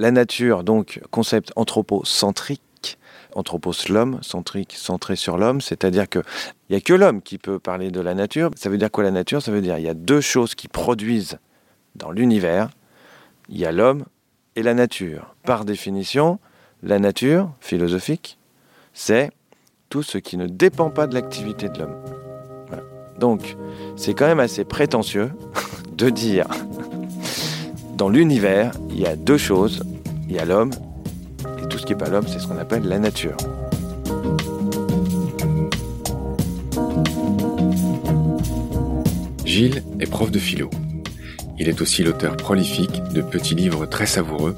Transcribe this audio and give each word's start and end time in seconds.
la 0.00 0.10
nature, 0.10 0.64
donc 0.64 1.00
concept 1.10 1.52
anthropocentrique, 1.56 2.98
anthropos 3.34 3.74
l'homme, 3.90 4.18
centrique, 4.22 4.72
centré 4.74 5.14
sur 5.14 5.36
l'homme, 5.36 5.60
c'est-à-dire 5.60 6.08
qu'il 6.08 6.22
n'y 6.70 6.76
a 6.76 6.80
que 6.80 6.94
l'homme 6.94 7.20
qui 7.20 7.36
peut 7.36 7.58
parler 7.58 7.90
de 7.90 8.00
la 8.00 8.14
nature. 8.14 8.50
Ça 8.56 8.70
veut 8.70 8.78
dire 8.78 8.90
quoi 8.90 9.04
la 9.04 9.10
nature? 9.10 9.42
Ça 9.42 9.52
veut 9.52 9.60
dire 9.60 9.76
qu'il 9.76 9.84
y 9.84 9.90
a 9.90 9.94
deux 9.94 10.22
choses 10.22 10.54
qui 10.54 10.68
produisent 10.68 11.38
dans 11.96 12.10
l'univers. 12.10 12.70
Il 13.50 13.58
y 13.58 13.66
a 13.66 13.72
l'homme 13.72 14.06
et 14.56 14.62
la 14.62 14.72
nature. 14.72 15.34
Par 15.44 15.66
définition, 15.66 16.38
la 16.82 16.98
nature 16.98 17.52
philosophique, 17.60 18.38
c'est 18.94 19.30
tout 19.90 20.02
ce 20.02 20.16
qui 20.16 20.38
ne 20.38 20.46
dépend 20.46 20.88
pas 20.88 21.06
de 21.08 21.14
l'activité 21.14 21.68
de 21.68 21.78
l'homme. 21.78 21.96
Donc, 23.18 23.58
c'est 23.96 24.14
quand 24.14 24.26
même 24.26 24.40
assez 24.40 24.64
prétentieux 24.64 25.30
de 25.92 26.08
dire 26.08 26.46
dans 28.00 28.08
l'univers, 28.08 28.72
il 28.88 28.98
y 28.98 29.04
a 29.04 29.14
deux 29.14 29.36
choses. 29.36 29.82
Il 30.26 30.34
y 30.34 30.38
a 30.38 30.46
l'homme, 30.46 30.70
et 31.62 31.68
tout 31.68 31.76
ce 31.76 31.84
qui 31.84 31.92
n'est 31.92 31.98
pas 31.98 32.08
l'homme, 32.08 32.24
c'est 32.26 32.38
ce 32.38 32.46
qu'on 32.46 32.56
appelle 32.56 32.84
la 32.84 32.98
nature. 32.98 33.36
Gilles 39.44 39.82
est 40.00 40.10
prof 40.10 40.30
de 40.30 40.38
philo. 40.38 40.70
Il 41.58 41.68
est 41.68 41.82
aussi 41.82 42.02
l'auteur 42.02 42.38
prolifique 42.38 43.02
de 43.12 43.20
petits 43.20 43.54
livres 43.54 43.84
très 43.84 44.06
savoureux 44.06 44.56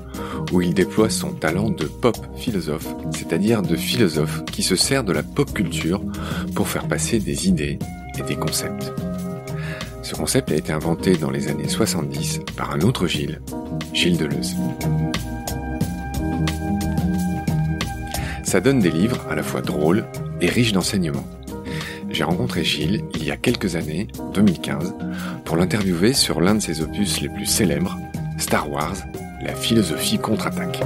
où 0.53 0.63
il 0.63 0.73
déploie 0.73 1.11
son 1.11 1.31
talent 1.31 1.71
de 1.71 1.87
pop 1.87 2.17
philosophe, 2.37 2.95
c'est-à-dire 3.11 3.63
de 3.63 3.75
philosophe 3.75 4.45
qui 4.53 4.63
se 4.63 4.77
sert 4.77 5.03
de 5.03 5.13
la 5.13 5.25
pop 5.25 5.53
culture 5.53 6.01
pour 6.55 6.69
faire 6.69 6.87
passer 6.87 7.19
des 7.19 7.49
idées 7.49 7.81
et 8.17 8.23
des 8.23 8.37
concepts. 8.37 8.93
Ce 10.13 10.17
concept 10.19 10.53
a 10.53 10.57
été 10.57 10.75
inventé 10.75 11.17
dans 11.17 11.31
les 11.31 11.49
années 11.49 11.71
70 11.71 12.41
par 12.55 12.73
un 12.73 12.83
autre 12.83 13.07
Gilles, 13.07 13.41
Gilles 13.95 14.19
Deleuze. 14.19 14.55
Ça 18.45 18.61
donne 18.61 18.79
des 18.79 18.91
livres 18.91 19.27
à 19.31 19.35
la 19.35 19.43
fois 19.43 19.63
drôles 19.63 20.05
et 20.43 20.49
riches 20.49 20.73
d'enseignements. 20.73 21.27
J'ai 22.11 22.25
rencontré 22.25 22.63
Gilles 22.63 23.03
il 23.15 23.25
y 23.25 23.31
a 23.31 23.39
quelques 23.39 23.75
années, 23.75 24.09
2015, 24.35 24.95
pour 25.47 25.57
l'interviewer 25.57 26.13
sur 26.13 26.43
l'un 26.43 26.57
de 26.57 26.61
ses 26.61 26.83
opus 26.83 27.23
les 27.23 27.31
plus 27.31 27.47
célèbres, 27.47 27.97
Star 28.37 28.71
Wars, 28.71 28.97
la 29.43 29.55
philosophie 29.55 30.19
contre-attaque. 30.19 30.83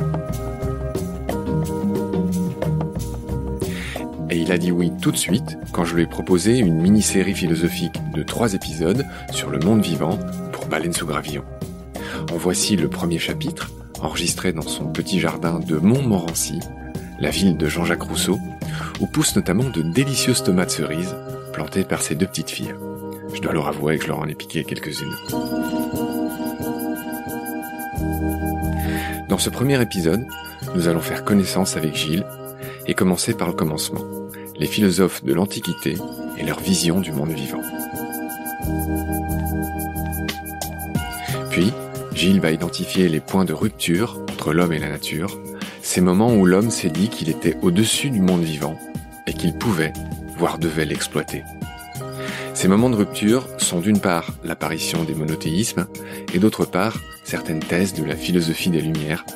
Et 4.36 4.40
il 4.40 4.52
a 4.52 4.58
dit 4.58 4.70
oui 4.70 4.92
tout 5.00 5.12
de 5.12 5.16
suite 5.16 5.56
quand 5.72 5.86
je 5.86 5.94
lui 5.94 6.02
ai 6.02 6.06
proposé 6.06 6.58
une 6.58 6.78
mini-série 6.78 7.32
philosophique 7.32 7.98
de 8.12 8.22
trois 8.22 8.52
épisodes 8.52 9.06
sur 9.30 9.48
le 9.48 9.58
monde 9.58 9.80
vivant 9.80 10.18
pour 10.52 10.66
Baleine 10.66 10.92
sous 10.92 11.06
gravillon. 11.06 11.42
En 12.30 12.36
voici 12.36 12.76
le 12.76 12.90
premier 12.90 13.18
chapitre, 13.18 13.70
enregistré 14.02 14.52
dans 14.52 14.60
son 14.60 14.92
petit 14.92 15.20
jardin 15.20 15.58
de 15.58 15.78
Montmorency, 15.78 16.60
la 17.18 17.30
ville 17.30 17.56
de 17.56 17.66
Jean-Jacques 17.66 18.02
Rousseau, 18.02 18.38
où 19.00 19.06
poussent 19.06 19.36
notamment 19.36 19.70
de 19.70 19.80
délicieuses 19.80 20.42
tomates 20.42 20.70
cerises 20.70 21.16
plantées 21.54 21.84
par 21.84 22.02
ses 22.02 22.14
deux 22.14 22.26
petites 22.26 22.50
filles. 22.50 22.74
Je 23.32 23.40
dois 23.40 23.54
leur 23.54 23.68
avouer 23.68 23.96
que 23.96 24.04
je 24.04 24.08
leur 24.08 24.18
en 24.18 24.28
ai 24.28 24.34
piqué 24.34 24.64
quelques-unes. 24.64 25.16
Dans 29.30 29.38
ce 29.38 29.48
premier 29.48 29.80
épisode, 29.80 30.26
nous 30.74 30.88
allons 30.88 31.00
faire 31.00 31.24
connaissance 31.24 31.78
avec 31.78 31.94
Gilles 31.94 32.26
et 32.86 32.92
commencer 32.92 33.32
par 33.32 33.48
le 33.48 33.54
commencement, 33.54 34.02
les 34.58 34.66
philosophes 34.66 35.24
de 35.24 35.32
l'Antiquité 35.32 35.96
et 36.38 36.44
leur 36.44 36.60
vision 36.60 37.00
du 37.00 37.12
monde 37.12 37.32
vivant. 37.32 37.62
Puis, 41.50 41.72
Gilles 42.14 42.40
va 42.40 42.50
identifier 42.50 43.08
les 43.08 43.20
points 43.20 43.44
de 43.44 43.52
rupture 43.52 44.20
entre 44.30 44.52
l'homme 44.52 44.72
et 44.72 44.78
la 44.78 44.88
nature, 44.88 45.38
ces 45.82 46.00
moments 46.00 46.34
où 46.34 46.46
l'homme 46.46 46.70
s'est 46.70 46.90
dit 46.90 47.08
qu'il 47.08 47.28
était 47.28 47.56
au-dessus 47.62 48.10
du 48.10 48.20
monde 48.20 48.42
vivant 48.42 48.78
et 49.26 49.32
qu'il 49.32 49.54
pouvait, 49.54 49.92
voire 50.36 50.58
devait 50.58 50.84
l'exploiter. 50.84 51.42
Ces 52.54 52.68
moments 52.68 52.90
de 52.90 52.96
rupture 52.96 53.46
sont 53.58 53.80
d'une 53.80 54.00
part 54.00 54.32
l'apparition 54.42 55.04
des 55.04 55.14
monothéismes 55.14 55.86
et 56.32 56.38
d'autre 56.38 56.64
part 56.64 56.98
certaines 57.24 57.60
thèses 57.60 57.92
de 57.92 58.04
la 58.04 58.16
philosophie 58.16 58.70
des 58.70 58.80
Lumières, 58.80 59.26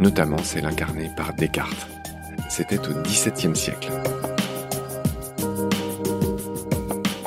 notamment 0.00 0.42
celle 0.42 0.66
incarnée 0.66 1.10
par 1.16 1.32
Descartes. 1.34 1.88
C'était 2.48 2.80
au 2.80 3.02
XVIIe 3.02 3.54
siècle. 3.54 3.90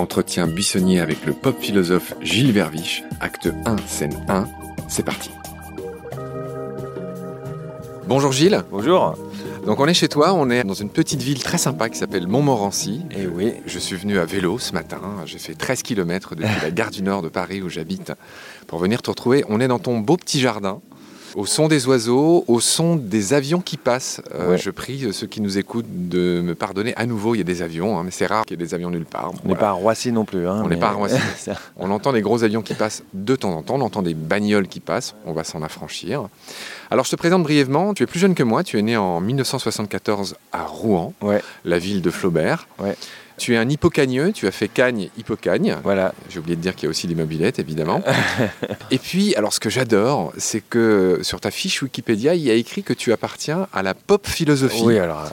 Entretien 0.09 0.47
buissonnier 0.47 1.02
avec 1.02 1.24
le 1.28 1.34
pop 1.34 1.56
philosophe 1.62 2.16
Gilles 2.20 2.52
Verviche, 2.52 3.03
acte 3.20 3.47
1, 3.66 3.75
scène 3.86 4.25
1, 4.28 4.47
c'est 4.88 5.06
parti. 5.06 5.30
Bonjour 8.08 8.31
Gilles. 8.31 8.64
Bonjour. 8.72 9.16
Donc 9.68 9.80
on 9.80 9.86
est 9.86 9.94
chez 9.94 10.08
toi, 10.08 10.34
on 10.34 10.50
est 10.50 10.64
dans 10.64 10.74
une 10.74 10.90
petite 10.90 11.22
ville 11.22 11.44
très 11.44 11.59
sympa 11.59 11.90
qui 11.90 12.00
s'appelle 12.00 12.28
Montmorency. 12.28 13.03
Et 13.12 13.28
oui. 13.28 13.53
Je 13.68 13.78
suis 13.78 13.96
venu 13.96 14.18
à 14.18 14.25
vélo 14.25 14.58
ce 14.58 14.74
matin, 14.74 15.00
j'ai 15.25 15.38
fait 15.38 15.53
13 15.53 15.84
km 15.84 16.34
depuis 16.34 16.50
la 16.59 16.72
gare 16.72 16.90
du 16.90 17.03
Nord 17.03 17.22
de 17.22 17.30
Paris 17.30 17.62
où 17.62 17.70
j'habite 17.70 18.12
pour 18.66 18.80
venir 18.80 19.03
te 19.03 19.12
retrouver. 19.12 19.46
On 19.47 19.62
est 19.62 19.68
dans 19.68 19.78
ton 19.78 20.00
beau 20.00 20.18
petit 20.18 20.40
jardin 20.40 20.81
au 21.35 21.45
son 21.45 21.67
des 21.67 21.88
oiseaux, 21.88 22.44
au 22.47 22.59
son 22.59 22.95
des 22.95 23.34
avions 23.34 23.62
qui 23.62 23.78
passent. 23.78 24.22
Euh, 24.35 24.50
Ouais. 24.51 24.57
Je 24.57 24.69
prie 24.72 25.07
ceux 25.13 25.28
qui 25.28 25.41
nous 25.41 25.57
écoutent 25.57 25.85
de 26.09 26.41
me 26.44 26.56
pardonner. 26.56 26.94
À 26.95 27.06
nouveau, 27.06 27.35
il 27.35 27.40
y 27.40 27.41
a 27.41 27.44
des 27.44 27.62
avions, 27.62 27.97
hein, 28.00 28.03
mais 28.03 28.12
c'est 28.12 28.25
rare 28.25 28.45
qu'il 28.45 28.59
y 28.59 28.63
ait 28.63 28.66
des 28.66 28.73
avions 28.73 28.90
nulle 28.90 29.06
part. 29.06 29.29
On 29.29 29.34
n'est 29.34 29.40
Voilà. 29.44 29.59
pas 29.59 29.67
à 29.69 29.72
Roissy 29.73 30.12
non 30.12 30.25
plus. 30.25 30.47
Hein, 30.47 30.62
On 30.63 30.67
n'est 30.67 30.75
mais- 30.75 30.79
pas 30.81 30.90
à 30.90 30.94
Roissy. 30.94 31.16
On 31.78 31.91
entend 31.91 32.13
des 32.13 32.22
gros 32.22 32.44
avions 32.44 32.62
qui 32.62 32.73
passent 32.73 33.03
de 33.13 33.35
temps 33.35 33.51
en 33.51 33.62
temps, 33.62 33.75
on 33.75 33.81
entend 33.81 34.01
des 34.01 34.13
bagnoles 34.13 34.67
qui 34.67 34.79
passent, 34.79 35.16
on 35.25 35.34
va 35.34 35.44
s'en 35.44 35.62
affranchir. 35.62 36.28
Alors 36.91 37.06
je 37.06 37.12
te 37.12 37.16
présente 37.16 37.44
brièvement, 37.44 37.94
tu 37.94 38.03
es 38.03 38.06
plus 38.07 38.19
jeune 38.19 38.34
que 38.35 38.44
moi, 38.44 38.63
tu 38.63 38.78
es 38.79 38.81
né 38.81 38.97
en 38.97 39.19
1974 39.22 40.35
à 40.51 40.63
Rouen, 40.63 41.13
ouais, 41.22 41.41
la 41.66 41.79
ville 41.79 42.01
de 42.01 42.09
Flaubert. 42.09 42.67
Ouais. 42.79 42.96
Tu 43.39 43.53
es 43.55 43.57
un 43.57 43.67
hippocagneux, 43.69 44.31
tu 44.33 44.45
as 44.47 44.51
fait 44.51 44.67
Cagne, 44.67 45.09
hippocagne. 45.17 45.77
voilà. 45.83 46.13
J'ai 46.29 46.39
oublié 46.39 46.55
de 46.55 46.61
dire 46.61 46.75
qu'il 46.75 46.83
y 46.83 46.88
a 46.88 46.89
aussi 46.91 47.07
des 47.07 47.16
mobilettes, 47.16 47.57
évidemment. 47.57 48.03
Et 48.91 48.97
puis, 49.00 49.33
alors 49.35 49.53
ce 49.53 49.59
que 49.59 49.69
j'adore, 49.69 50.31
c'est 50.38 50.61
que 50.61 51.19
sur 51.23 51.39
ta 51.39 51.49
fiche 51.49 51.81
Wikipédia, 51.81 52.35
il 52.35 52.41
y 52.41 52.51
a 52.51 52.53
écrit 52.53 52.83
que 52.83 52.94
tu 52.94 53.11
appartiens 53.13 53.67
à 53.73 53.81
la 53.81 53.94
pop 53.94 54.28
philosophie. 54.28 54.81
Oui, 54.83 54.99
alors. 54.99 55.23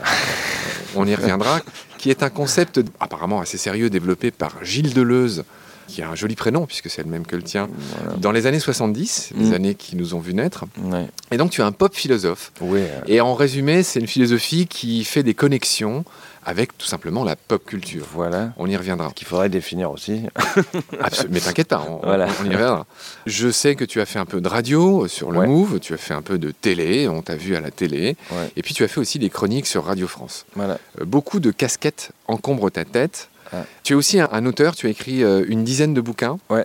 On 0.95 1.07
y 1.07 1.15
reviendra, 1.15 1.61
qui 1.99 2.09
est 2.11 2.23
un 2.23 2.31
concept 2.31 2.81
apparemment 3.01 3.41
assez 3.41 3.59
sérieux 3.59 3.91
développé 3.91 4.31
par 4.31 4.53
Gilles 4.65 4.95
Deleuze, 4.95 5.45
qui 5.89 6.01
a 6.03 6.09
un 6.09 6.15
joli 6.15 6.35
prénom 6.37 6.65
puisque 6.67 6.89
c'est 6.89 7.03
le 7.03 7.09
même 7.11 7.27
que 7.27 7.37
le 7.37 7.43
tien, 7.43 7.69
voilà. 8.03 8.17
dans 8.19 8.33
les 8.33 8.47
années 8.47 8.59
70, 8.61 9.33
les 9.37 9.51
Mm. 9.51 9.55
années 9.55 9.75
qui 9.75 9.95
nous 9.97 10.15
ont 10.15 10.21
vu 10.21 10.33
naître. 10.35 10.65
Ouais. 10.83 11.07
Et 11.31 11.37
donc 11.37 11.51
tu 11.51 11.61
es 11.61 11.65
un 11.65 11.73
pop 11.73 11.95
philosophe. 11.95 12.51
Oui, 12.61 12.81
euh, 12.81 13.01
Et 13.07 13.21
en 13.21 13.35
résumé, 13.35 13.83
c'est 13.83 14.01
une 14.01 14.07
philosophie 14.09 14.67
qui 14.67 15.05
fait 15.05 15.23
des 15.23 15.35
connexions 15.35 16.05
avec 16.49 16.79
tout 16.79 16.87
simplement 16.87 17.25
la 17.25 17.35
pop 17.37 17.65
culture. 17.67 18.07
voilà. 18.15 18.53
On 18.57 18.69
y 18.69 18.77
reviendra. 18.77 19.11
Qu'il 19.15 19.27
faudrait 19.27 19.49
définir 19.49 19.91
aussi. 19.91 20.23
Absol- 21.01 21.27
Mais 21.31 21.41
t'inquiète 21.41 21.69
pas, 21.69 21.85
on, 21.89 21.97
Voilà. 22.07 22.29
on 22.41 22.45
y 22.45 22.51
reviendra. 22.55 22.87
Je 23.27 23.51
sais 23.51 23.75
que 23.75 23.85
tu 23.85 24.01
as 24.01 24.07
fait 24.07 24.19
un 24.21 24.25
peu 24.27 24.41
de 24.41 24.49
radio 24.49 25.09
sur 25.09 25.33
le 25.33 25.41
Ouais. 25.41 25.47
Move, 25.47 25.81
tu 25.81 25.93
as 25.93 25.97
fait 25.97 26.15
un 26.15 26.23
peu 26.23 26.39
de 26.39 26.53
télé, 26.53 27.09
on 27.09 27.21
t'a 27.21 27.35
vu 27.37 27.57
à 27.57 27.61
la 27.61 27.71
télé, 27.71 28.17
Ouais. 28.31 28.51
et 28.57 28.63
puis 28.63 28.73
tu 28.75 28.85
as 28.85 28.89
fait 28.89 29.01
aussi 29.01 29.19
des 29.19 29.29
chroniques 29.29 29.67
sur 29.67 29.85
Radio 29.85 30.07
France. 30.07 30.47
Voilà. 30.55 30.79
Euh, 31.01 31.05
Beaucoup 31.05 31.41
de 31.41 31.51
casquettes 31.51 32.13
encombrent 32.29 32.71
ta 32.71 32.85
tête. 32.85 33.29
Ouais. 33.53 33.61
Tu 33.83 33.93
es 33.95 33.97
aussi 33.97 34.21
un, 34.21 34.29
un 34.33 34.47
auteur, 34.47 34.77
tu 34.77 34.87
as 34.87 34.91
écrit 34.91 35.23
euh, 35.25 35.45
une 35.49 35.65
dizaine 35.65 35.95
de 35.95 36.01
bouquins. 36.01 36.39
Ouais. 36.49 36.65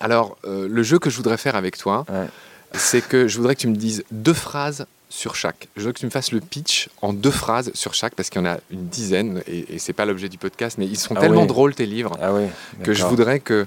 Alors, 0.00 0.36
euh, 0.44 0.68
le 0.70 0.82
jeu 0.82 0.98
que 0.98 1.08
je 1.08 1.16
voudrais 1.16 1.38
faire 1.38 1.56
avec 1.56 1.78
toi, 1.78 2.04
Ouais. 2.10 2.26
c'est 2.74 3.00
que 3.00 3.28
je 3.28 3.36
voudrais 3.38 3.54
que 3.54 3.60
tu 3.62 3.68
me 3.68 3.76
dises 3.76 4.04
deux 4.10 4.34
phrases 4.34 4.86
sur 5.16 5.34
chaque. 5.34 5.68
Je 5.76 5.82
veux 5.86 5.92
que 5.92 5.98
tu 5.98 6.04
me 6.06 6.10
fasses 6.10 6.30
le 6.32 6.40
pitch 6.40 6.88
en 7.02 7.12
deux 7.12 7.30
phrases 7.30 7.70
sur 7.74 7.94
chaque, 7.94 8.14
parce 8.14 8.28
qu'il 8.30 8.40
y 8.42 8.44
en 8.44 8.48
a 8.48 8.58
une 8.70 8.86
dizaine, 8.88 9.42
et, 9.46 9.74
et 9.74 9.78
c'est 9.78 9.92
pas 9.94 10.04
l'objet 10.04 10.28
du 10.28 10.36
podcast, 10.38 10.76
mais 10.78 10.86
ils 10.86 10.98
sont 10.98 11.14
Ah 11.16 11.20
tellement 11.20 11.42
oui. 11.42 11.46
drôles 11.46 11.74
tes 11.74 11.86
livres 11.86 12.16
Ah 12.20 12.32
oui. 12.34 12.44
que 12.82 12.92
je 12.92 13.04
voudrais 13.04 13.40
que, 13.40 13.66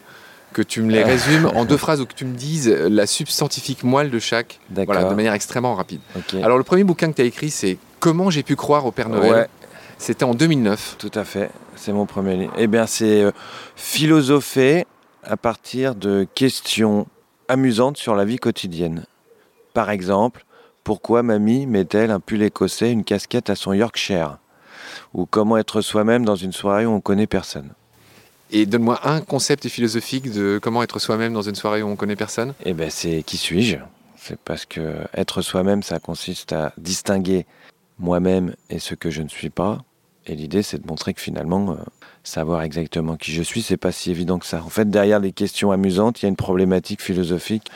que 0.54 0.62
tu 0.62 0.82
me 0.82 0.92
les 0.92 1.04
résumes 1.04 1.48
en 1.56 1.66
deux 1.66 1.78
phrases 1.86 2.02
ou 2.02 2.06
que 2.06 2.14
tu 2.14 2.26
me 2.26 2.36
dises 2.36 2.70
la 2.70 3.08
substantifique 3.08 3.84
moelle 3.84 4.12
de 4.12 4.20
chaque, 4.20 4.60
voilà, 4.70 5.06
de 5.06 5.14
manière 5.16 5.34
extrêmement 5.34 5.74
rapide. 5.76 6.02
Alors 6.44 6.58
le 6.58 6.64
premier 6.64 6.84
bouquin 6.84 7.10
que 7.12 7.16
tu 7.16 7.22
as 7.24 7.26
écrit, 7.26 7.50
c'est 7.50 7.78
Comment 8.00 8.30
j'ai 8.30 8.44
pu 8.44 8.56
croire 8.56 8.86
au 8.86 8.92
Père 8.92 9.10
Noël. 9.10 9.32
Ouais. 9.34 9.48
C'était 9.98 10.24
en 10.24 10.34
2009. 10.34 10.96
Tout 11.00 11.12
à 11.16 11.26
fait, 11.26 11.50
c'est 11.76 11.92
mon 11.92 12.06
premier 12.06 12.38
livre. 12.38 12.54
Eh 12.58 12.68
bien, 12.68 12.86
c'est 12.88 13.24
euh, 13.24 13.32
philosopher 13.76 14.86
à 15.24 15.36
partir 15.36 15.96
de 15.96 16.26
questions 16.36 17.08
amusantes 17.50 17.98
sur 17.98 18.16
la 18.16 18.24
vie 18.24 18.38
quotidienne. 18.38 19.06
Par 19.74 19.90
exemple, 19.90 20.46
pourquoi 20.90 21.22
mamie 21.22 21.68
met-elle 21.68 22.10
un 22.10 22.20
pull 22.20 22.42
écossais, 22.42 22.92
une 22.92 23.04
casquette 23.04 23.52
à 23.52 23.56
son 23.56 23.74
Yorkshire? 23.74 24.40
Ou 25.14 25.28
comment 25.28 25.56
être 25.58 25.82
soi-même 25.82 26.26
dans 26.26 26.36
une 26.36 26.52
soirée 26.52 26.88
où 26.88 26.90
on 26.90 27.00
connaît 27.00 27.28
personne? 27.28 27.74
Et 28.50 28.66
donne-moi 28.66 29.00
un 29.08 29.22
concept 29.22 29.68
philosophique 29.68 30.32
de 30.32 30.60
comment 30.60 30.82
être 30.82 30.98
soi-même 30.98 31.32
dans 31.32 31.44
une 31.44 31.54
soirée 31.54 31.84
où 31.84 31.88
on 31.88 31.96
connaît 31.96 32.16
personne. 32.16 32.56
Eh 32.66 32.74
bien, 32.74 32.90
c'est 32.90 33.22
qui 33.22 33.38
suis-je? 33.38 33.78
C'est 34.16 34.40
parce 34.40 34.66
que 34.66 34.96
être 35.14 35.44
soi-même, 35.44 35.84
ça 35.84 36.00
consiste 36.00 36.54
à 36.54 36.74
distinguer 36.80 37.46
moi-même 38.00 38.56
et 38.72 38.80
ce 38.80 38.96
que 38.96 39.12
je 39.12 39.22
ne 39.22 39.30
suis 39.30 39.52
pas. 39.52 39.84
Et 40.26 40.34
l'idée, 40.34 40.64
c'est 40.64 40.82
de 40.82 40.88
montrer 40.88 41.14
que 41.14 41.22
finalement, 41.22 41.74
euh, 41.74 41.76
savoir 42.24 42.64
exactement 42.64 43.16
qui 43.16 43.32
je 43.32 43.44
suis, 43.44 43.62
c'est 43.62 43.78
pas 43.78 43.92
si 43.92 44.10
évident 44.10 44.40
que 44.40 44.48
ça. 44.48 44.64
En 44.64 44.70
fait, 44.70 44.90
derrière 44.90 45.20
les 45.20 45.34
questions 45.34 45.72
amusantes, 45.72 46.20
il 46.20 46.24
y 46.24 46.26
a 46.26 46.30
une 46.30 46.36
problématique 46.36 47.04
philosophique 47.04 47.70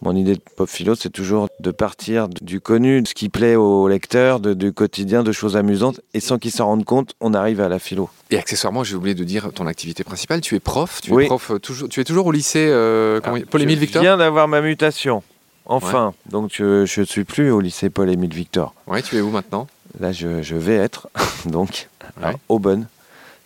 Mon 0.00 0.14
idée 0.14 0.34
de 0.34 0.40
pop 0.56 0.68
philo, 0.68 0.94
c'est 0.94 1.10
toujours 1.10 1.48
de 1.58 1.70
partir 1.72 2.28
du 2.28 2.60
connu, 2.60 3.02
de 3.02 3.08
ce 3.08 3.14
qui 3.14 3.28
plaît 3.28 3.56
au 3.56 3.88
lecteur, 3.88 4.38
de, 4.38 4.54
du 4.54 4.72
quotidien, 4.72 5.24
de 5.24 5.32
choses 5.32 5.56
amusantes, 5.56 6.00
et 6.14 6.20
sans 6.20 6.38
qu'ils 6.38 6.52
s'en 6.52 6.66
rendent 6.66 6.84
compte, 6.84 7.14
on 7.20 7.34
arrive 7.34 7.60
à 7.60 7.68
la 7.68 7.80
philo. 7.80 8.08
Et 8.30 8.38
accessoirement, 8.38 8.84
j'ai 8.84 8.94
oublié 8.94 9.16
de 9.16 9.24
dire 9.24 9.50
ton 9.52 9.66
activité 9.66 10.04
principale. 10.04 10.40
Tu 10.40 10.54
es 10.54 10.60
prof. 10.60 11.00
Tu 11.02 11.12
Oui. 11.12 11.24
es 11.24 11.26
prof 11.26 11.50
euh, 11.50 11.58
toujours. 11.58 11.88
Tu 11.88 11.98
es 12.00 12.04
toujours 12.04 12.26
au 12.26 12.32
lycée 12.32 12.68
euh, 12.70 13.20
comment- 13.20 13.38
Paul-Émile 13.50 13.74
je 13.76 13.80
Victor. 13.80 14.02
viens 14.02 14.16
d'avoir 14.16 14.46
ma 14.46 14.60
mutation. 14.60 15.22
Enfin, 15.66 16.14
donc 16.30 16.52
je 16.54 16.80
ne 17.00 17.04
suis 17.04 17.24
plus 17.24 17.50
au 17.50 17.60
lycée 17.60 17.90
Paul-Émile 17.90 18.32
Victor. 18.32 18.74
Ouais, 18.86 19.02
tu 19.02 19.16
es 19.16 19.20
où 19.20 19.30
maintenant 19.30 19.66
Là, 20.00 20.12
je, 20.12 20.42
je 20.42 20.54
vais 20.54 20.76
être, 20.76 21.08
donc, 21.46 21.88
à. 22.22 22.32
Aubonne. 22.48 22.86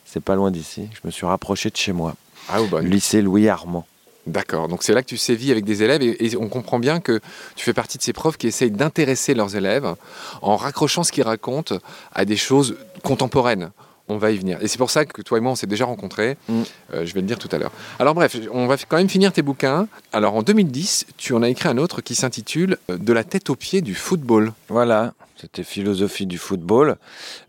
C'est 0.05 0.23
pas 0.23 0.35
loin 0.35 0.51
d'ici. 0.51 0.89
Je 0.93 1.01
me 1.05 1.11
suis 1.11 1.25
rapproché 1.25 1.71
de 1.71 1.77
chez 1.77 1.93
moi. 1.93 2.15
Ah, 2.51 2.61
au 2.61 2.67
bon. 2.67 2.85
Lycée 2.85 3.23
Louis 3.23 3.49
Armand. 3.49 3.87
D'accord. 4.27 4.69
Donc 4.69 4.83
c'est 4.83 4.95
là 4.95 5.03
que 5.03 5.09
tu 5.09 5.17
sévis 5.17 5.51
avec 5.51 5.65
des 5.65 5.83
élèves 5.83 6.03
et, 6.03 6.25
et 6.25 6.37
on 6.37 6.49
comprend 6.49 6.79
bien 6.79 7.01
que 7.01 7.21
tu 7.57 7.65
fais 7.65 7.73
partie 7.73 7.99
de 7.99 8.03
ces 8.03 8.13
profs 8.13 8.37
qui 8.37 8.47
essayent 8.47 8.71
d'intéresser 8.71 9.35
leurs 9.35 9.57
élèves 9.57 9.95
en 10.43 10.57
raccrochant 10.57 11.03
ce 11.03 11.11
qu'ils 11.11 11.25
racontent 11.25 11.77
à 12.15 12.25
des 12.25 12.37
choses 12.37 12.77
contemporaines. 13.03 13.71
On 14.09 14.19
va 14.19 14.31
y 14.31 14.37
venir. 14.37 14.59
Et 14.61 14.69
c'est 14.69 14.79
pour 14.79 14.91
ça 14.91 15.05
que 15.05 15.23
toi 15.23 15.39
et 15.39 15.41
moi, 15.41 15.53
on 15.53 15.55
s'est 15.55 15.67
déjà 15.67 15.85
rencontrés. 15.85 16.37
Mm. 16.49 16.63
Euh, 16.93 17.07
je 17.07 17.15
vais 17.15 17.21
le 17.21 17.27
dire 17.27 17.39
tout 17.39 17.49
à 17.53 17.59
l'heure. 17.59 17.73
Alors 17.99 18.15
bref, 18.15 18.37
on 18.53 18.67
va 18.67 18.77
quand 18.77 18.97
même 18.97 19.09
finir 19.09 19.33
tes 19.33 19.43
bouquins. 19.43 19.89
Alors 20.13 20.35
en 20.35 20.43
2010, 20.43 21.07
tu 21.17 21.35
en 21.35 21.43
as 21.43 21.49
écrit 21.49 21.69
un 21.69 21.79
autre 21.79 22.01
qui 22.01 22.15
s'intitule 22.15 22.79
euh, 22.91 22.99
De 22.99 23.13
la 23.13 23.25
tête 23.25 23.49
aux 23.49 23.57
pieds 23.57 23.81
du 23.81 23.95
football. 23.95 24.53
Voilà, 24.69 25.15
c'était 25.37 25.65
philosophie 25.65 26.27
du 26.27 26.39
football. 26.39 26.97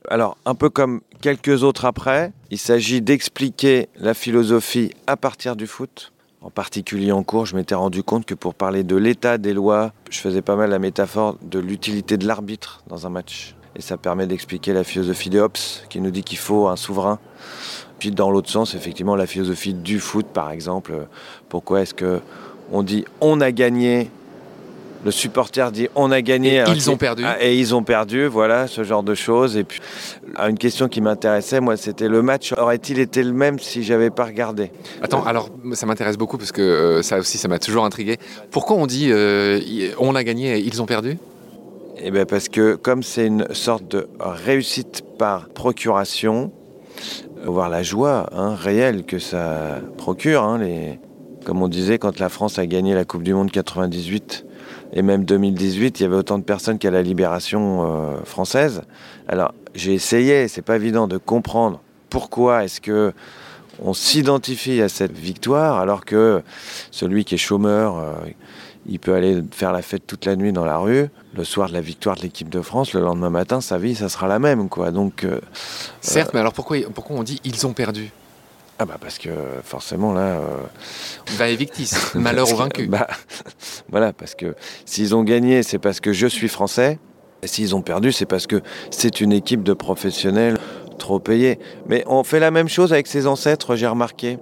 Alors, 0.10 0.38
un 0.46 0.56
peu 0.56 0.70
comme 0.70 1.02
quelques 1.22 1.64
autres 1.64 1.86
après, 1.86 2.32
il 2.50 2.58
s'agit 2.58 3.02
d'expliquer 3.02 3.90
la 3.98 4.14
philosophie 4.14 4.92
à 5.06 5.18
partir 5.18 5.56
du 5.56 5.68
foot. 5.68 6.13
En 6.44 6.50
particulier 6.50 7.14
en 7.14 7.24
cours, 7.24 7.46
je 7.46 7.56
m'étais 7.56 7.74
rendu 7.74 8.04
compte 8.04 8.26
que 8.26 8.34
pour 8.34 8.54
parler 8.54 8.84
de 8.84 8.98
l'état 8.98 9.38
des 9.38 9.54
lois, 9.54 9.94
je 10.10 10.20
faisais 10.20 10.42
pas 10.42 10.58
mal 10.58 10.70
la 10.70 10.80
métaphore 10.80 11.38
de 11.42 11.58
l'utilité 11.58 12.18
de 12.18 12.28
l'arbitre 12.28 12.84
dans 12.88 13.08
un 13.08 13.10
match. 13.10 13.56
Et 13.78 13.82
ça 13.82 13.96
permet 13.96 14.28
d'expliquer 14.28 14.74
la 14.74 14.84
philosophie 14.84 15.30
de 15.30 15.40
Hobbes, 15.40 15.58
qui 15.90 16.02
nous 16.02 16.12
dit 16.12 16.22
qu'il 16.22 16.38
faut 16.38 16.68
un 16.68 16.76
souverain. 16.76 17.18
Puis 17.98 18.12
dans 18.12 18.30
l'autre 18.30 18.50
sens, 18.50 18.76
effectivement, 18.76 19.16
la 19.16 19.26
philosophie 19.26 19.74
du 19.74 20.02
foot, 20.02 20.26
par 20.28 20.52
exemple. 20.52 21.08
Pourquoi 21.48 21.82
est-ce 21.82 21.94
que 21.94 22.20
on 22.74 22.84
dit 22.84 23.06
on 23.22 23.40
a 23.40 23.54
gagné 23.54 24.12
le 25.04 25.12
supporter 25.12 25.72
dit 25.72 25.88
on 25.96 26.12
a 26.12 26.22
gagné 26.22 26.56
Et 26.56 26.60
alors 26.60 26.76
ils 26.76 26.90
ont 26.90 26.98
perdu. 26.98 27.24
Et 27.40 27.58
ils 27.58 27.76
ont 27.76 27.84
perdu 27.84 28.28
voilà 28.28 28.68
ce 28.68 28.84
genre 28.84 29.04
de 29.04 29.16
choses 29.16 29.58
et 29.58 29.64
puis 29.64 29.82
une 30.48 30.58
question 30.58 30.88
qui 30.88 31.02
m'intéressait 31.02 31.60
moi 31.60 31.78
c'était 31.78 32.08
le 32.08 32.22
match 32.22 32.54
aurait-il 32.58 33.00
été 33.00 33.24
le 33.24 33.34
même 33.34 33.60
si 33.60 33.84
j'avais 33.84 34.10
pas 34.10 34.26
regardé? 34.26 34.72
Attends, 35.02 35.24
alors 35.24 35.50
ça 35.74 35.86
m'intéresse 35.86 36.18
beaucoup 36.18 36.38
parce 36.38 36.52
que 36.52 36.62
euh, 36.62 37.02
ça 37.02 37.20
aussi, 37.20 37.38
ça 37.38 37.48
m'a 37.48 37.60
toujours 37.60 37.86
intrigué. 37.86 38.18
Pourquoi 38.52 38.78
on 38.78 38.88
dit 38.88 39.10
euh, 39.12 39.60
on 40.00 40.16
a 40.16 40.24
gagné 40.24 40.58
et 40.58 40.60
ils 40.60 40.82
ont 40.82 40.86
perdu? 40.86 41.18
Eh 41.98 42.12
bien 42.12 42.26
parce 42.26 42.50
que 42.50 42.76
comme 42.76 43.04
c'est 43.04 43.28
une 43.28 43.48
sorte 43.54 43.88
de 43.90 44.08
réussite 44.20 45.04
par 45.18 45.50
procuration, 45.50 46.52
euh, 47.40 47.46
voir 47.46 47.70
la 47.70 47.84
joie 47.84 48.30
hein, 48.34 48.56
réelle 48.56 49.04
que 49.04 49.20
ça 49.20 49.80
procure, 49.98 50.44
hein, 50.44 50.60
les... 50.60 51.00
comme 51.46 51.62
on 51.62 51.68
disait 51.68 51.98
quand 51.98 52.20
la 52.20 52.30
France 52.30 52.60
a 52.60 52.66
gagné 52.66 52.94
la 52.94 53.06
Coupe 53.06 53.24
du 53.24 53.34
Monde 53.34 53.52
98 53.52 54.46
et 54.94 55.02
même 55.02 55.26
2018, 55.26 56.00
il 56.00 56.04
y 56.04 56.06
avait 56.06 56.16
autant 56.16 56.38
de 56.38 56.44
personnes 56.44 56.78
qu'à 56.78 56.92
la 56.92 57.02
libération 57.02 57.84
euh, 57.84 58.24
française. 58.24 58.84
Alors 59.28 59.54
j'ai 59.74 59.94
essayé, 59.94 60.48
c'est 60.48 60.62
pas 60.62 60.76
évident 60.76 61.08
de 61.08 61.18
comprendre 61.18 61.82
pourquoi 62.10 62.64
est-ce 62.64 62.80
que 62.80 63.12
on 63.84 63.94
s'identifie 63.94 64.82
à 64.82 64.90
cette 64.90 65.18
victoire 65.18 65.80
alors 65.80 66.06
que 66.06 66.44
celui 66.92 67.26
qui 67.26 67.36
est 67.36 67.40
chômeur, 67.40 67.98
euh, 67.98 68.14
il 68.86 69.00
peut 69.00 69.16
aller 69.16 69.42
faire 69.52 69.72
la 69.72 69.82
fête 69.82 70.06
toute 70.06 70.26
la 70.26 70.36
nuit 70.36 70.54
dans 70.54 70.66
la 70.66 70.78
rue. 70.78 71.08
Le 71.36 71.44
soir 71.44 71.70
de 71.70 71.74
la 71.74 71.82
victoire 71.82 72.16
de 72.16 72.22
l'équipe 72.22 72.50
de 72.50 72.62
France, 72.62 72.94
le 72.94 73.02
lendemain 73.02 73.32
matin, 73.32 73.62
sa 73.62 73.80
vie, 73.80 73.96
ça 73.96 74.10
sera 74.10 74.28
la 74.28 74.38
même, 74.38 74.70
quoi. 74.70 74.92
Donc, 74.92 75.24
euh, 75.24 75.40
Certes, 76.02 76.32
mais 76.36 76.40
alors 76.40 76.54
pourquoi, 76.54 76.78
pourquoi 76.94 77.16
on 77.16 77.24
dit 77.24 77.42
ils 77.44 77.66
ont 77.66 77.74
perdu 77.74 78.12
ah 78.84 78.86
bah 78.86 78.98
parce 79.00 79.18
que 79.18 79.30
forcément 79.64 80.12
là, 80.12 80.40
euh, 80.40 80.58
Va 81.38 81.48
evictis, 81.48 81.90
malheur 82.16 82.52
au 82.52 82.56
vaincu. 82.58 82.88
bah, 82.88 83.08
voilà, 83.90 84.12
parce 84.12 84.36
que 84.36 84.56
s'ils 84.86 85.16
ont 85.16 85.24
gagné, 85.24 85.64
c'est 85.64 85.80
parce 85.80 86.02
que 86.02 86.12
je 86.12 86.28
suis 86.28 86.50
français. 86.50 87.00
Et 87.44 87.48
s'ils 87.48 87.76
ont 87.76 87.82
perdu, 87.82 88.12
c'est 88.12 88.26
parce 88.26 88.46
que 88.46 88.62
c'est 88.92 89.22
une 89.22 89.32
équipe 89.32 89.64
de 89.64 89.72
professionnels 89.72 90.58
trop 90.98 91.20
payés. 91.20 91.60
Mais 91.88 92.04
on 92.08 92.26
fait 92.26 92.42
la 92.42 92.52
même 92.52 92.68
chose 92.68 92.92
avec 92.92 93.08
ses 93.08 93.26
ancêtres, 93.26 93.78
j'ai 93.78 93.88
remarqué. 93.88 94.38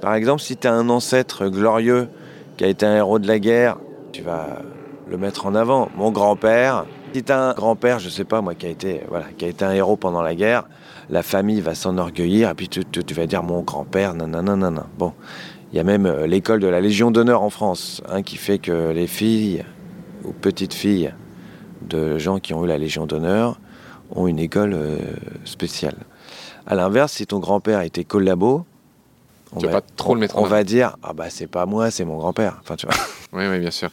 Par 0.00 0.14
exemple, 0.14 0.40
si 0.40 0.56
tu 0.56 0.68
as 0.68 0.72
un 0.72 0.88
ancêtre 0.88 1.48
glorieux 1.48 2.08
qui 2.56 2.64
a 2.64 2.68
été 2.68 2.86
un 2.86 2.94
héros 2.94 3.18
de 3.18 3.26
la 3.26 3.40
guerre, 3.40 3.76
tu 4.12 4.22
vas 4.22 4.62
le 5.08 5.16
mettre 5.16 5.46
en 5.46 5.56
avant. 5.56 5.88
Mon 5.96 6.12
grand-père, 6.12 6.86
si 7.12 7.24
tu 7.24 7.32
as 7.32 7.40
un 7.40 7.54
grand-père, 7.54 7.98
je 7.98 8.08
sais 8.08 8.24
pas 8.24 8.40
moi, 8.40 8.54
qui 8.54 8.66
a 8.66 8.68
été, 8.68 9.02
voilà, 9.08 9.26
qui 9.36 9.44
a 9.46 9.48
été 9.48 9.64
un 9.64 9.72
héros 9.72 9.96
pendant 9.96 10.22
la 10.22 10.36
guerre, 10.36 10.64
la 11.10 11.22
famille 11.22 11.60
va 11.60 11.74
s'enorgueillir 11.74 12.50
et 12.50 12.54
puis 12.54 12.68
tu, 12.68 12.84
tu- 12.84 13.04
tu 13.04 13.14
vas 13.14 13.26
dire 13.26 13.42
mon 13.42 13.62
grand-père, 13.62 14.14
nanana, 14.14 14.54
nanana. 14.56 14.86
Bon, 14.98 15.12
il 15.72 15.76
y 15.76 15.80
a 15.80 15.84
même 15.84 16.06
euh, 16.06 16.26
l'école 16.26 16.60
de 16.60 16.66
la 16.68 16.80
Légion 16.80 17.10
d'honneur 17.10 17.42
en 17.42 17.50
France, 17.50 18.02
hein, 18.08 18.22
qui 18.22 18.36
fait 18.36 18.58
que 18.58 18.90
les 18.90 19.06
filles 19.06 19.64
ou 20.24 20.32
petites 20.32 20.74
filles 20.74 21.12
de 21.82 22.18
gens 22.18 22.38
qui 22.38 22.54
ont 22.54 22.64
eu 22.64 22.68
la 22.68 22.78
Légion 22.78 23.06
d'honneur 23.06 23.58
ont 24.14 24.26
une 24.26 24.38
école 24.38 24.72
euh, 24.74 24.98
spéciale. 25.44 25.96
À 26.66 26.74
l'inverse, 26.74 27.12
si 27.12 27.26
ton 27.26 27.38
grand-père 27.38 27.80
était 27.80 28.04
collabo, 28.04 28.64
on 29.52 29.58
vas 29.60 29.68
pas 29.70 29.80
trop 29.96 30.14
le 30.14 30.20
mettre 30.20 30.36
en 30.38 30.42
on 30.42 30.46
va 30.46 30.62
dire 30.62 30.96
ah 31.02 31.12
bah 31.12 31.26
c'est 31.30 31.48
pas 31.48 31.66
moi, 31.66 31.90
c'est 31.90 32.04
mon 32.04 32.18
grand-père. 32.18 32.58
Enfin 32.60 32.76
tu 32.76 32.86
vois. 32.86 32.94
Oui, 33.32 33.44
oui, 33.48 33.60
bien 33.60 33.70
sûr. 33.70 33.90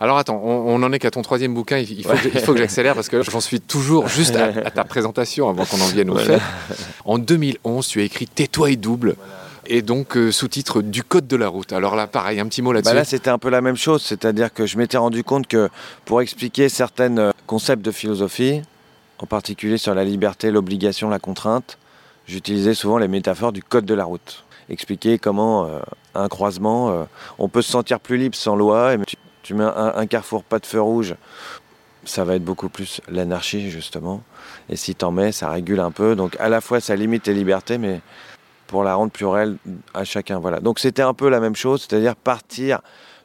Alors 0.00 0.18
attends, 0.18 0.40
on, 0.44 0.74
on 0.74 0.82
en 0.82 0.92
est 0.92 0.98
qu'à 0.98 1.10
ton 1.10 1.22
troisième 1.22 1.54
bouquin. 1.54 1.78
Il, 1.78 1.90
il 1.90 2.04
faut, 2.04 2.52
que, 2.52 2.58
j'accélère 2.58 2.94
parce 2.94 3.08
que 3.08 3.22
j'en 3.22 3.40
suis 3.40 3.60
toujours 3.60 4.08
juste 4.08 4.36
à, 4.36 4.46
à 4.46 4.70
ta 4.70 4.84
présentation 4.84 5.48
avant 5.48 5.64
qu'on 5.64 5.80
en 5.80 5.88
vienne 5.88 6.10
au 6.10 6.16
fait. 6.16 6.40
En 7.04 7.18
2011, 7.18 7.86
tu 7.86 8.00
as 8.00 8.04
écrit 8.04 8.26
Tais-toi 8.26 8.70
et 8.70 8.76
double. 8.76 9.16
Et 9.66 9.82
donc, 9.82 10.16
euh, 10.16 10.30
sous-titre 10.30 10.82
du 10.82 11.02
Code 11.02 11.26
de 11.26 11.36
la 11.36 11.48
route. 11.48 11.72
Alors 11.72 11.96
là, 11.96 12.06
pareil, 12.06 12.38
un 12.38 12.46
petit 12.46 12.60
mot 12.60 12.72
là-dessus. 12.72 12.92
Bah 12.92 12.98
là, 12.98 13.04
c'était 13.04 13.30
un 13.30 13.38
peu 13.38 13.48
la 13.48 13.60
même 13.60 13.76
chose, 13.76 14.02
c'est-à-dire 14.02 14.52
que 14.52 14.66
je 14.66 14.76
m'étais 14.76 14.98
rendu 14.98 15.24
compte 15.24 15.46
que 15.46 15.70
pour 16.04 16.20
expliquer 16.20 16.68
certains 16.68 17.16
euh, 17.16 17.32
concepts 17.46 17.82
de 17.82 17.90
philosophie, 17.90 18.60
en 19.18 19.26
particulier 19.26 19.78
sur 19.78 19.94
la 19.94 20.04
liberté, 20.04 20.50
l'obligation, 20.50 21.08
la 21.08 21.18
contrainte, 21.18 21.78
j'utilisais 22.26 22.74
souvent 22.74 22.98
les 22.98 23.08
métaphores 23.08 23.52
du 23.52 23.62
code 23.62 23.86
de 23.86 23.94
la 23.94 24.04
route. 24.04 24.44
Expliquer 24.68 25.18
comment 25.18 25.66
euh, 25.66 25.78
un 26.14 26.28
croisement, 26.28 26.90
euh, 26.90 27.04
on 27.38 27.48
peut 27.48 27.62
se 27.62 27.70
sentir 27.70 28.00
plus 28.00 28.18
libre 28.18 28.36
sans 28.36 28.56
loi, 28.56 28.94
et 28.94 28.98
tu, 29.06 29.16
tu 29.44 29.54
mets 29.54 29.64
un, 29.64 30.06
carrefour 30.06 30.42
pas 30.42 30.58
de 30.58 30.66
feu 30.66 30.80
rouge, 30.80 31.14
ça 32.04 32.24
va 32.24 32.34
être 32.34 32.44
beaucoup 32.44 32.68
plus 32.68 33.00
l'anarchie 33.08 33.70
justement. 33.70 34.22
Et 34.68 34.76
si 34.76 34.94
t'en 34.94 35.12
mets, 35.12 35.30
ça 35.30 35.50
régule 35.50 35.80
un 35.80 35.92
peu. 35.92 36.16
Donc 36.16 36.36
à 36.40 36.48
la 36.48 36.60
fois 36.60 36.80
ça 36.80 36.96
limite 36.96 37.28
les 37.28 37.34
libertés, 37.34 37.78
mais 37.78 38.00
pour 38.66 38.82
la 38.82 38.94
rendre 38.94 39.12
plus 39.12 39.26
réelle 39.26 39.56
à 39.92 40.04
chacun. 40.04 40.38
Voilà. 40.38 40.60
Donc 40.60 40.78
c'était 40.78 41.02
un 41.02 41.14
peu 41.14 41.28
la 41.28 41.40
même 41.40 41.54
chose, 41.54 41.86
c'est-à-dire 41.86 42.16
partir 42.16 42.80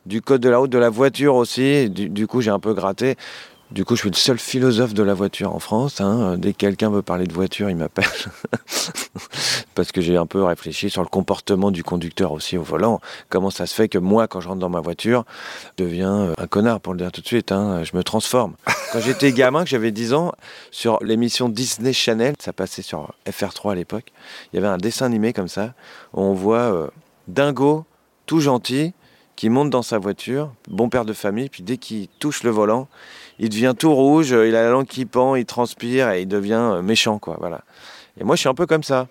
du 0.06 0.22
code 0.22 0.42
de 0.42 0.50
la 0.50 0.58
route, 0.58 0.70
de 0.70 0.78
la 0.78 0.90
voiture 0.90 1.36
aussi. 1.36 1.90
Du 1.90 2.28
coup, 2.28 2.42
j'ai 2.42 2.52
un 2.52 2.60
peu 2.60 2.74
gratté. 2.74 3.16
Du 3.72 3.86
coup, 3.86 3.96
je 3.96 4.02
suis 4.02 4.10
le 4.10 4.16
seul 4.16 4.40
philosophe 4.40 4.96
de 4.96 5.04
la 5.04 5.14
voiture 5.14 5.54
en 5.54 5.60
France. 5.60 6.02
hein. 6.02 6.38
Dès 6.40 6.54
que 6.54 6.58
quelqu'un 6.58 6.90
veut 6.90 7.04
parler 7.04 7.28
de 7.28 7.34
voiture, 7.34 7.70
il 7.70 7.76
m'appelle. 7.76 8.08
Parce 9.76 9.92
que 9.92 10.02
j'ai 10.02 10.18
un 10.18 10.26
peu 10.26 10.44
réfléchi 10.44 10.90
sur 10.90 11.04
le 11.04 11.08
comportement 11.08 11.70
du 11.70 11.84
conducteur 11.84 12.32
aussi 12.32 12.58
au 12.58 12.64
volant. 12.64 13.00
Comment 13.30 13.52
ça 13.52 13.68
se 13.68 13.76
fait 13.76 13.88
que 13.88 14.00
moi, 14.00 14.28
quand 14.28 14.42
je 14.42 14.48
rentre 14.48 14.60
dans 14.60 14.70
ma 14.70 14.80
voiture, 14.80 15.24
je 15.78 15.84
deviens 15.84 16.16
euh, 16.16 16.34
un 16.40 16.48
connard, 16.48 16.80
pour 16.80 16.94
le 16.94 17.00
dire 17.00 17.12
tout 17.12 17.22
de 17.22 17.28
suite. 17.28 17.52
hein. 17.52 17.84
Je 17.84 17.96
me 17.96 18.04
transforme. 18.04 18.56
Quand 18.92 19.02
j'étais 19.02 19.32
gamin, 19.32 19.64
que 19.66 19.70
j'avais 19.70 19.92
10 19.92 20.14
ans, 20.16 20.32
sur 20.72 20.98
l'émission 21.04 21.48
Disney 21.48 21.94
Channel, 21.94 22.34
ça 22.40 22.54
passait 22.54 22.82
sur 22.82 23.14
FR3 23.28 23.74
à 23.74 23.76
l'époque, 23.76 24.12
il 24.52 24.56
y 24.56 24.60
avait 24.60 24.68
un 24.68 24.78
dessin 24.78 25.06
animé 25.06 25.32
comme 25.32 25.48
ça, 25.48 25.76
où 26.14 26.22
on 26.22 26.34
voit 26.34 26.74
euh, 26.74 26.88
Dingo, 27.28 27.86
tout 28.26 28.40
gentil, 28.40 28.94
qui 29.36 29.50
monte 29.50 29.70
dans 29.70 29.84
sa 29.84 30.00
voiture, 30.00 30.52
bon 30.68 30.90
père 30.90 31.06
de 31.06 31.14
famille, 31.14 31.50
puis 31.50 31.62
dès 31.62 31.78
qu'il 31.78 32.08
touche 32.20 32.42
le 32.44 32.50
volant, 32.50 32.88
il 33.39 33.50
devient 33.50 33.74
tout 33.77 33.93
rouge, 33.93 34.29
il 34.31 34.55
a 34.55 34.63
la 34.63 34.69
langue 34.69 34.86
qui 34.88 35.05
pend, 35.05 35.36
il 35.36 35.46
transpire 35.46 36.10
et 36.12 36.22
il 36.22 36.27
devient 36.27 36.53
euh, 36.53 36.81
méchant, 36.81 37.19
quoi. 37.19 37.38
Voilà. 37.39 37.62
Et 38.19 38.24
moi, 38.24 38.36
je 38.36 38.41
suis 38.41 38.50
un 38.50 38.53
peu 38.53 38.65
comme 38.65 38.84
ça. 38.84 39.08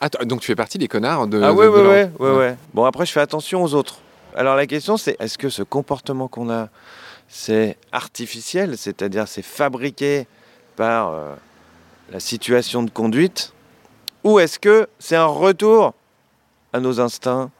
Attends, 0.00 0.24
donc 0.24 0.40
tu 0.40 0.46
fais 0.46 0.54
partie 0.56 0.76
des 0.78 0.88
connards 0.88 1.26
de. 1.26 1.40
ah 1.42 1.48
de- 1.50 1.56
ouais, 1.56 1.66
de 1.66 1.70
ouais, 1.70 1.82
la- 1.82 1.88
ouais, 1.88 2.10
ouais, 2.18 2.36
ouais. 2.36 2.56
Bon, 2.74 2.84
après, 2.84 3.06
je 3.06 3.12
fais 3.12 3.20
attention 3.20 3.62
aux 3.62 3.74
autres. 3.74 3.98
Alors 4.36 4.56
la 4.56 4.66
question, 4.66 4.96
c'est 4.96 5.16
est-ce 5.20 5.38
que 5.38 5.48
ce 5.48 5.62
comportement 5.62 6.26
qu'on 6.28 6.50
a, 6.50 6.68
c'est 7.28 7.76
artificiel, 7.92 8.76
c'est-à-dire 8.76 9.28
c'est 9.28 9.42
fabriqué 9.42 10.26
par 10.76 11.12
euh, 11.12 11.34
la 12.10 12.18
situation 12.20 12.82
de 12.82 12.90
conduite, 12.90 13.52
ou 14.24 14.40
est-ce 14.40 14.58
que 14.58 14.88
c'est 14.98 15.16
un 15.16 15.26
retour 15.26 15.94
à 16.72 16.80
nos 16.80 17.00
instincts 17.00 17.50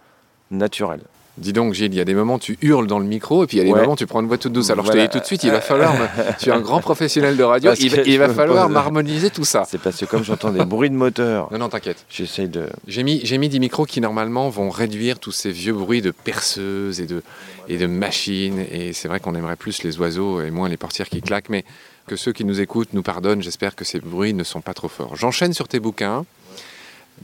naturels? 0.50 1.02
Dis 1.36 1.52
donc, 1.52 1.74
Gilles, 1.74 1.92
il 1.92 1.96
y 1.96 2.00
a 2.00 2.04
des 2.04 2.14
moments 2.14 2.34
où 2.34 2.38
tu 2.38 2.56
hurles 2.62 2.86
dans 2.86 3.00
le 3.00 3.04
micro 3.04 3.42
et 3.42 3.46
puis 3.48 3.56
il 3.56 3.58
y 3.58 3.62
a 3.62 3.64
des 3.64 3.72
Ouais. 3.72 3.80
moments 3.80 3.94
où 3.94 3.96
tu 3.96 4.06
prends 4.06 4.20
une 4.20 4.28
voix 4.28 4.38
toute 4.38 4.52
douce. 4.52 4.70
Alors 4.70 4.86
je 4.86 4.92
te 4.92 4.98
dis 4.98 5.08
tout 5.08 5.18
de 5.18 5.24
suite, 5.24 5.42
il 5.42 5.50
va 5.50 5.60
falloir. 5.60 5.92
tu 6.38 6.48
es 6.48 6.52
un 6.52 6.60
grand 6.60 6.80
professionnel 6.80 7.36
de 7.36 7.42
radio, 7.42 7.72
il, 7.74 8.18
va 8.18 8.28
falloir 8.28 8.68
m'harmoniser 8.68 9.30
tout 9.30 9.44
ça. 9.44 9.64
C'est 9.68 9.80
parce 9.80 9.96
que 9.98 10.04
comme 10.04 10.22
j'entends 10.22 10.50
des 10.50 10.64
bruits 10.64 10.90
de 10.90 10.94
moteur, 10.94 11.48
Non, 11.50 11.58
non, 11.58 11.68
t'inquiète. 11.68 12.04
j'essaye 12.08 12.48
de. 12.48 12.68
J'ai 12.86 13.02
mis, 13.02 13.20
j'ai 13.24 13.38
mis 13.38 13.48
des 13.48 13.58
micros 13.58 13.84
qui 13.84 14.00
normalement 14.00 14.48
vont 14.48 14.70
réduire 14.70 15.18
tous 15.18 15.32
ces 15.32 15.50
vieux 15.50 15.72
bruits 15.72 16.02
de 16.02 16.12
perceuses 16.12 17.00
et 17.00 17.06
de, 17.06 17.22
et 17.68 17.78
de 17.78 17.86
machines. 17.86 18.64
Et 18.70 18.92
c'est 18.92 19.08
vrai 19.08 19.18
qu'on 19.18 19.34
aimerait 19.34 19.56
plus 19.56 19.82
les 19.82 19.98
oiseaux 19.98 20.40
et 20.40 20.50
moins 20.52 20.68
les 20.68 20.76
portières 20.76 21.08
qui 21.08 21.20
claquent. 21.20 21.48
Mais 21.48 21.64
que 22.06 22.16
ceux 22.16 22.32
qui 22.32 22.44
nous 22.44 22.60
écoutent 22.60 22.92
nous 22.92 23.02
pardonnent. 23.02 23.42
J'espère 23.42 23.74
que 23.74 23.84
ces 23.84 23.98
bruits 23.98 24.34
ne 24.34 24.44
sont 24.44 24.60
pas 24.60 24.74
trop 24.74 24.88
forts. 24.88 25.16
J'enchaîne 25.16 25.52
sur 25.52 25.68
tes 25.68 25.80
bouquins. 25.80 26.24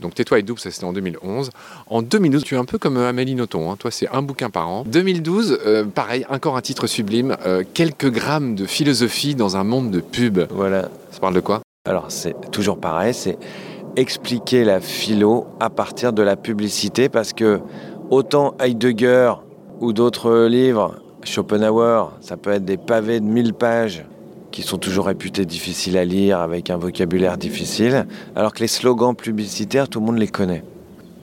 Donc 0.00 0.14
Tais-toi 0.14 0.38
et 0.38 0.42
double, 0.42 0.58
ça 0.60 0.70
c'était 0.70 0.84
en 0.84 0.92
2011. 0.92 1.50
En 1.88 2.02
2012, 2.02 2.42
tu 2.44 2.54
es 2.54 2.58
un 2.58 2.64
peu 2.64 2.78
comme 2.78 2.96
euh, 2.96 3.08
Amélie 3.08 3.34
Nothomb. 3.34 3.70
hein. 3.70 3.76
Toi, 3.78 3.90
c'est 3.90 4.08
un 4.08 4.22
bouquin 4.22 4.50
par 4.50 4.68
an. 4.68 4.84
2012, 4.86 5.58
euh, 5.66 5.84
pareil, 5.84 6.24
encore 6.28 6.56
un 6.56 6.60
titre 6.62 6.86
sublime. 6.86 7.36
euh, 7.46 7.62
quelques 7.74 8.10
grammes 8.10 8.54
de 8.54 8.66
philosophie 8.66 9.34
dans 9.34 9.56
un 9.56 9.64
monde 9.64 9.90
de 9.90 10.00
pub. 10.00 10.40
Voilà. 10.50 10.88
Ça 11.10 11.20
parle 11.20 11.34
de 11.34 11.40
quoi? 11.40 11.60
Alors, 11.88 12.06
c'est 12.08 12.34
toujours 12.50 12.78
pareil, 12.78 13.14
c'est 13.14 13.38
expliquer 13.96 14.64
la 14.64 14.80
philo 14.80 15.46
à 15.58 15.70
partir 15.70 16.12
de 16.12 16.22
la 16.22 16.36
publicité 16.36 17.08
parce 17.08 17.32
que 17.32 17.60
autant 18.10 18.54
Heidegger 18.60 19.32
ou 19.80 19.92
d'autres 19.92 20.46
livres, 20.46 20.96
Schopenhauer, 21.24 22.10
ça 22.20 22.36
peut 22.36 22.50
être 22.50 22.64
des 22.64 22.76
pavés 22.76 23.20
de 23.20 23.24
1000 23.26 23.54
pages 23.54 24.04
qui 24.50 24.62
sont 24.62 24.78
toujours 24.78 25.06
réputés 25.06 25.44
difficiles 25.44 25.96
à 25.96 26.04
lire 26.04 26.40
avec 26.40 26.70
un 26.70 26.76
vocabulaire 26.76 27.38
difficile, 27.38 28.06
alors 28.36 28.52
que 28.52 28.60
les 28.60 28.68
slogans 28.68 29.14
publicitaires, 29.14 29.88
tout 29.88 30.00
le 30.00 30.06
monde 30.06 30.18
les 30.18 30.28
connaît. 30.28 30.64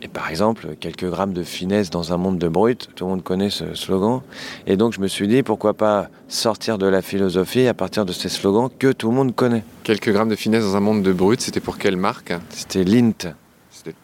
Et 0.01 0.07
par 0.07 0.29
exemple, 0.29 0.75
quelques 0.79 1.09
grammes 1.09 1.33
de 1.33 1.41
finesse 1.41 1.89
dans 1.89 2.13
un 2.13 2.17
monde 2.17 2.37
de 2.37 2.47
brut, 2.47 2.89
tout 2.95 3.05
le 3.05 3.11
monde 3.11 3.23
connaît 3.23 3.49
ce 3.49 3.73
slogan. 3.73 4.21
Et 4.67 4.77
donc 4.77 4.93
je 4.93 5.01
me 5.01 5.07
suis 5.07 5.27
dit, 5.27 5.41
pourquoi 5.41 5.73
pas 5.73 6.09
sortir 6.27 6.77
de 6.77 6.85
la 6.85 7.01
philosophie 7.01 7.67
à 7.67 7.73
partir 7.73 8.05
de 8.05 8.13
ces 8.13 8.29
slogans 8.29 8.69
que 8.77 8.91
tout 8.91 9.09
le 9.09 9.15
monde 9.15 9.33
connaît. 9.33 9.63
Quelques 9.83 10.11
grammes 10.11 10.29
de 10.29 10.35
finesse 10.35 10.63
dans 10.63 10.75
un 10.75 10.81
monde 10.81 11.01
de 11.01 11.13
brut, 11.13 11.41
c'était 11.41 11.59
pour 11.59 11.79
quelle 11.79 11.97
marque? 11.97 12.33
C'était 12.49 12.83
Lint, 12.83 13.33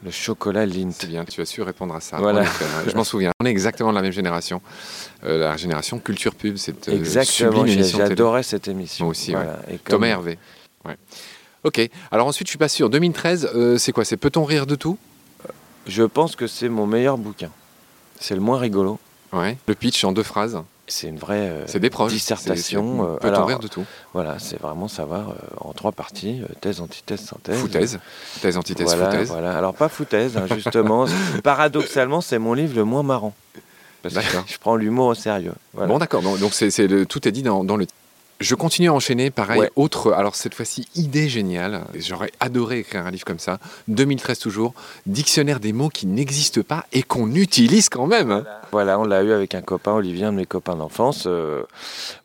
le 0.03 0.11
chocolat 0.11 0.65
Lint. 0.65 0.91
C'est 0.91 1.07
bien, 1.07 1.25
tu 1.25 1.41
as 1.41 1.45
su 1.45 1.61
répondre 1.61 1.95
à 1.95 1.99
ça. 2.01 2.17
Voilà. 2.17 2.41
Hein. 2.41 2.83
je 2.87 2.95
m'en 2.95 3.03
souviens. 3.03 3.31
On 3.41 3.45
est 3.45 3.49
exactement 3.49 3.89
de 3.91 3.95
la 3.95 4.01
même 4.01 4.11
génération. 4.11 4.61
Euh, 5.23 5.39
la 5.39 5.57
génération 5.57 5.99
Culture 5.99 6.35
Pub, 6.35 6.57
cette 6.57 6.89
euh, 6.89 6.95
Exactement, 6.95 7.65
j'adorais 7.65 8.43
cette 8.43 8.67
émission. 8.67 9.05
Moi 9.05 9.11
aussi, 9.11 9.31
Voilà. 9.31 9.59
Et 9.69 9.77
comme- 9.77 9.95
Thomas 9.95 10.07
Hervé. 10.07 10.37
Ouais. 10.85 10.97
Ok, 11.63 11.79
alors 12.11 12.27
ensuite 12.27 12.47
je 12.47 12.51
suis 12.51 12.57
pas 12.57 12.67
sûr. 12.67 12.89
2013, 12.89 13.49
euh, 13.55 13.77
c'est 13.77 13.93
quoi? 13.93 14.03
C'est 14.03 14.17
Peut-on 14.17 14.43
rire 14.43 14.65
de 14.65 14.75
tout? 14.75 14.97
Je 15.87 16.03
pense 16.03 16.35
que 16.35 16.47
c'est 16.47 16.69
mon 16.69 16.87
meilleur 16.87 17.17
bouquin. 17.17 17.49
C'est 18.19 18.35
le 18.35 18.41
moins 18.41 18.57
rigolo. 18.57 18.99
Ouais. 19.31 19.57
Le 19.67 19.75
pitch 19.75 20.03
en 20.03 20.11
deux 20.11 20.23
phrases. 20.23 20.61
C'est 20.87 21.07
une 21.07 21.17
vraie 21.17 21.49
euh, 21.49 21.63
C'est 21.65 21.79
des 21.79 21.89
proches. 21.89 22.11
dissertation. 22.11 23.17
C'est- 23.21 23.27
euh, 23.27 23.57
de 23.57 23.67
tout 23.67 23.85
Voilà, 24.13 24.37
c'est 24.39 24.59
vraiment 24.59 24.87
savoir 24.89 25.29
euh, 25.29 25.33
en 25.61 25.71
trois 25.71 25.93
parties 25.93 26.41
euh, 26.43 26.53
thèse, 26.59 26.81
antithèse, 26.81 27.21
synthèse. 27.21 27.57
Foutaise. 27.57 27.99
Thèse, 28.41 28.57
antithèse, 28.57 28.87
Voilà, 28.87 29.11
foutaise. 29.11 29.27
voilà. 29.29 29.57
Alors 29.57 29.73
pas 29.73 29.87
foutaise, 29.87 30.35
hein, 30.37 30.45
justement. 30.53 31.05
Paradoxalement, 31.43 32.19
c'est 32.19 32.37
mon 32.37 32.53
livre 32.53 32.75
le 32.75 32.83
moins 32.83 33.03
marrant. 33.03 33.33
Parce 34.01 34.15
que 34.15 34.21
je 34.47 34.57
prends 34.57 34.75
l'humour 34.75 35.07
au 35.07 35.15
sérieux. 35.15 35.53
Voilà. 35.73 35.87
Bon 35.87 35.99
d'accord, 35.99 36.21
donc 36.21 36.53
c'est, 36.53 36.69
tout 37.07 37.27
est 37.27 37.31
dit 37.31 37.43
dans, 37.43 37.63
dans 37.63 37.77
le... 37.77 37.85
Je 38.43 38.55
continue 38.55 38.89
à 38.89 38.93
enchaîner, 38.93 39.31
pareil, 39.31 39.61
Ouais. 39.61 39.71
autre, 39.77 40.11
alors 40.11 40.35
cette 40.35 40.53
fois-ci, 40.53 40.85
idée 40.95 41.29
géniale, 41.29 41.85
j'aurais 41.95 42.31
adoré 42.41 42.79
écrire 42.79 43.05
un 43.05 43.11
livre 43.11 43.23
comme 43.23 43.39
ça, 43.39 43.57
2013 43.87 44.37
toujours, 44.39 44.73
dictionnaire 45.05 45.59
des 45.61 45.71
mots 45.71 45.87
qui 45.89 46.05
n'existent 46.07 46.61
pas 46.61 46.85
et 46.91 47.03
qu'on 47.03 47.31
utilise 47.33 47.87
quand 47.87 48.05
même. 48.05 48.31
hein. 48.31 48.43
Voilà, 48.73 48.99
on 48.99 49.05
l'a 49.05 49.23
eu 49.23 49.31
avec 49.31 49.55
un 49.55 49.61
copain, 49.61 49.93
Olivier, 49.93 50.25
un 50.25 50.31
de 50.33 50.37
mes 50.37 50.45
copains 50.45 50.75
d'enfance. 50.75 51.23
euh, 51.25 51.63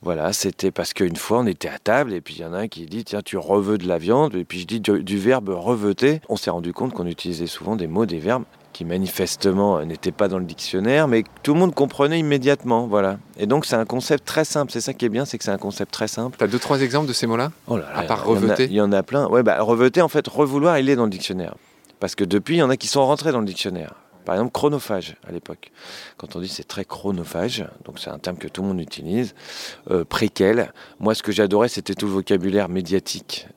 voilà, 0.03 0.33
c'était 0.33 0.71
parce 0.73 0.93
qu'une 0.93 1.17
fois, 1.17 1.39
on 1.39 1.47
était 1.47 1.69
à 1.69 1.79
table 1.79 2.13
et 2.13 2.21
puis 2.21 2.35
il 2.35 2.41
y 2.41 2.45
en 2.45 2.53
a 2.53 2.59
un 2.59 2.69
qui 2.69 2.87
dit 2.87 3.05
Tiens, 3.05 3.23
tu 3.25 3.37
reveux 3.37 3.79
de 3.79 3.87
la 3.87 3.99
viande. 3.99 4.35
Et 4.35 4.45
puis 4.45 4.61
je 4.61 4.67
dis 4.67 4.81
du, 4.81 5.03
du 5.05 5.19
verbe 5.19 5.51
reveter. 5.51 6.21
On 6.29 6.37
s'est 6.37 6.51
rendu 6.51 6.73
compte 6.73 6.93
qu'on 6.95 7.07
utilisait 7.07 7.47
souvent 7.47 7.77
des 7.77 7.87
mots, 7.87 8.07
des 8.07 8.19
verbes 8.19 8.45
qui 8.78 8.85
manifestement 8.85 9.85
n'étaient 9.85 10.12
pas 10.12 10.28
dans 10.28 10.38
le 10.38 10.44
dictionnaire, 10.44 11.08
mais 11.08 11.25
que 11.25 11.28
tout 11.42 11.52
le 11.52 11.58
monde 11.58 11.75
comprenait 11.75 12.20
immédiatement. 12.20 12.87
Voilà. 12.87 13.18
Et 13.37 13.49
donc, 13.49 13.66
c'est 13.66 13.75
un 13.75 13.85
concept 13.85 14.25
très 14.25 14.44
simple. 14.44 14.70
C'est 14.70 14.80
ça 14.80 14.94
qui 14.94 15.04
est 15.04 15.08
bien, 15.08 15.25
c'est 15.25 15.37
que 15.37 15.42
c'est 15.42 15.50
un 15.50 15.58
concept 15.58 15.90
très 15.90 16.06
simple. 16.06 16.37
T'as 16.38 16.47
deux, 16.47 16.61
trois 16.61 16.80
exemples 16.80 17.08
de 17.08 17.12
ces 17.12 17.26
mots-là 17.26 17.50
Oh 17.66 17.76
là 17.76 17.87
là, 17.92 17.99
À 17.99 18.02
part 18.04 18.25
reveter 18.25 18.66
Il 18.66 18.75
y 18.75 18.80
en 18.80 18.92
a 18.92 19.02
plein. 19.02 19.26
Ouais, 19.26 19.42
bah, 19.42 19.58
en 19.64 20.08
fait, 20.08 20.28
revouloir, 20.28 20.78
il 20.78 20.88
est 20.88 20.94
dans 20.94 21.06
le 21.06 21.11
dictionnaire. 21.11 21.56
Parce 21.99 22.14
que 22.14 22.23
depuis, 22.23 22.54
il 22.54 22.58
y 22.58 22.62
en 22.62 22.70
a 22.70 22.76
qui 22.76 22.87
sont 22.87 23.04
rentrés 23.04 23.32
dans 23.32 23.40
le 23.40 23.47
dictionnaire. 23.47 23.94
Par 24.25 24.37
exemple, 24.37 24.52
chronophage 24.52 25.16
à 25.26 25.32
l'époque. 25.32 25.73
Quand 26.16 26.37
on 26.37 26.40
dit 26.40 26.47
c'est 26.47 26.68
très 26.68 26.85
chronophage, 26.85 27.66
donc 27.85 27.99
c'est 27.99 28.11
un 28.11 28.20
terme 28.20 28.37
que 28.37 28.47
tout 28.47 28.62
le 28.62 28.68
monde 28.68 28.80
utilise. 28.80 29.35
Euh, 29.90 30.04
préquel. 30.04 30.73
Moi, 31.00 31.16
ce 31.16 31.25
que 31.25 31.32
j'adorais, 31.32 31.68
c'était 31.68 31.94
tout 31.94 32.06
le 32.06 32.12
vocabulaire 32.12 32.68
médiatique. 32.68 33.49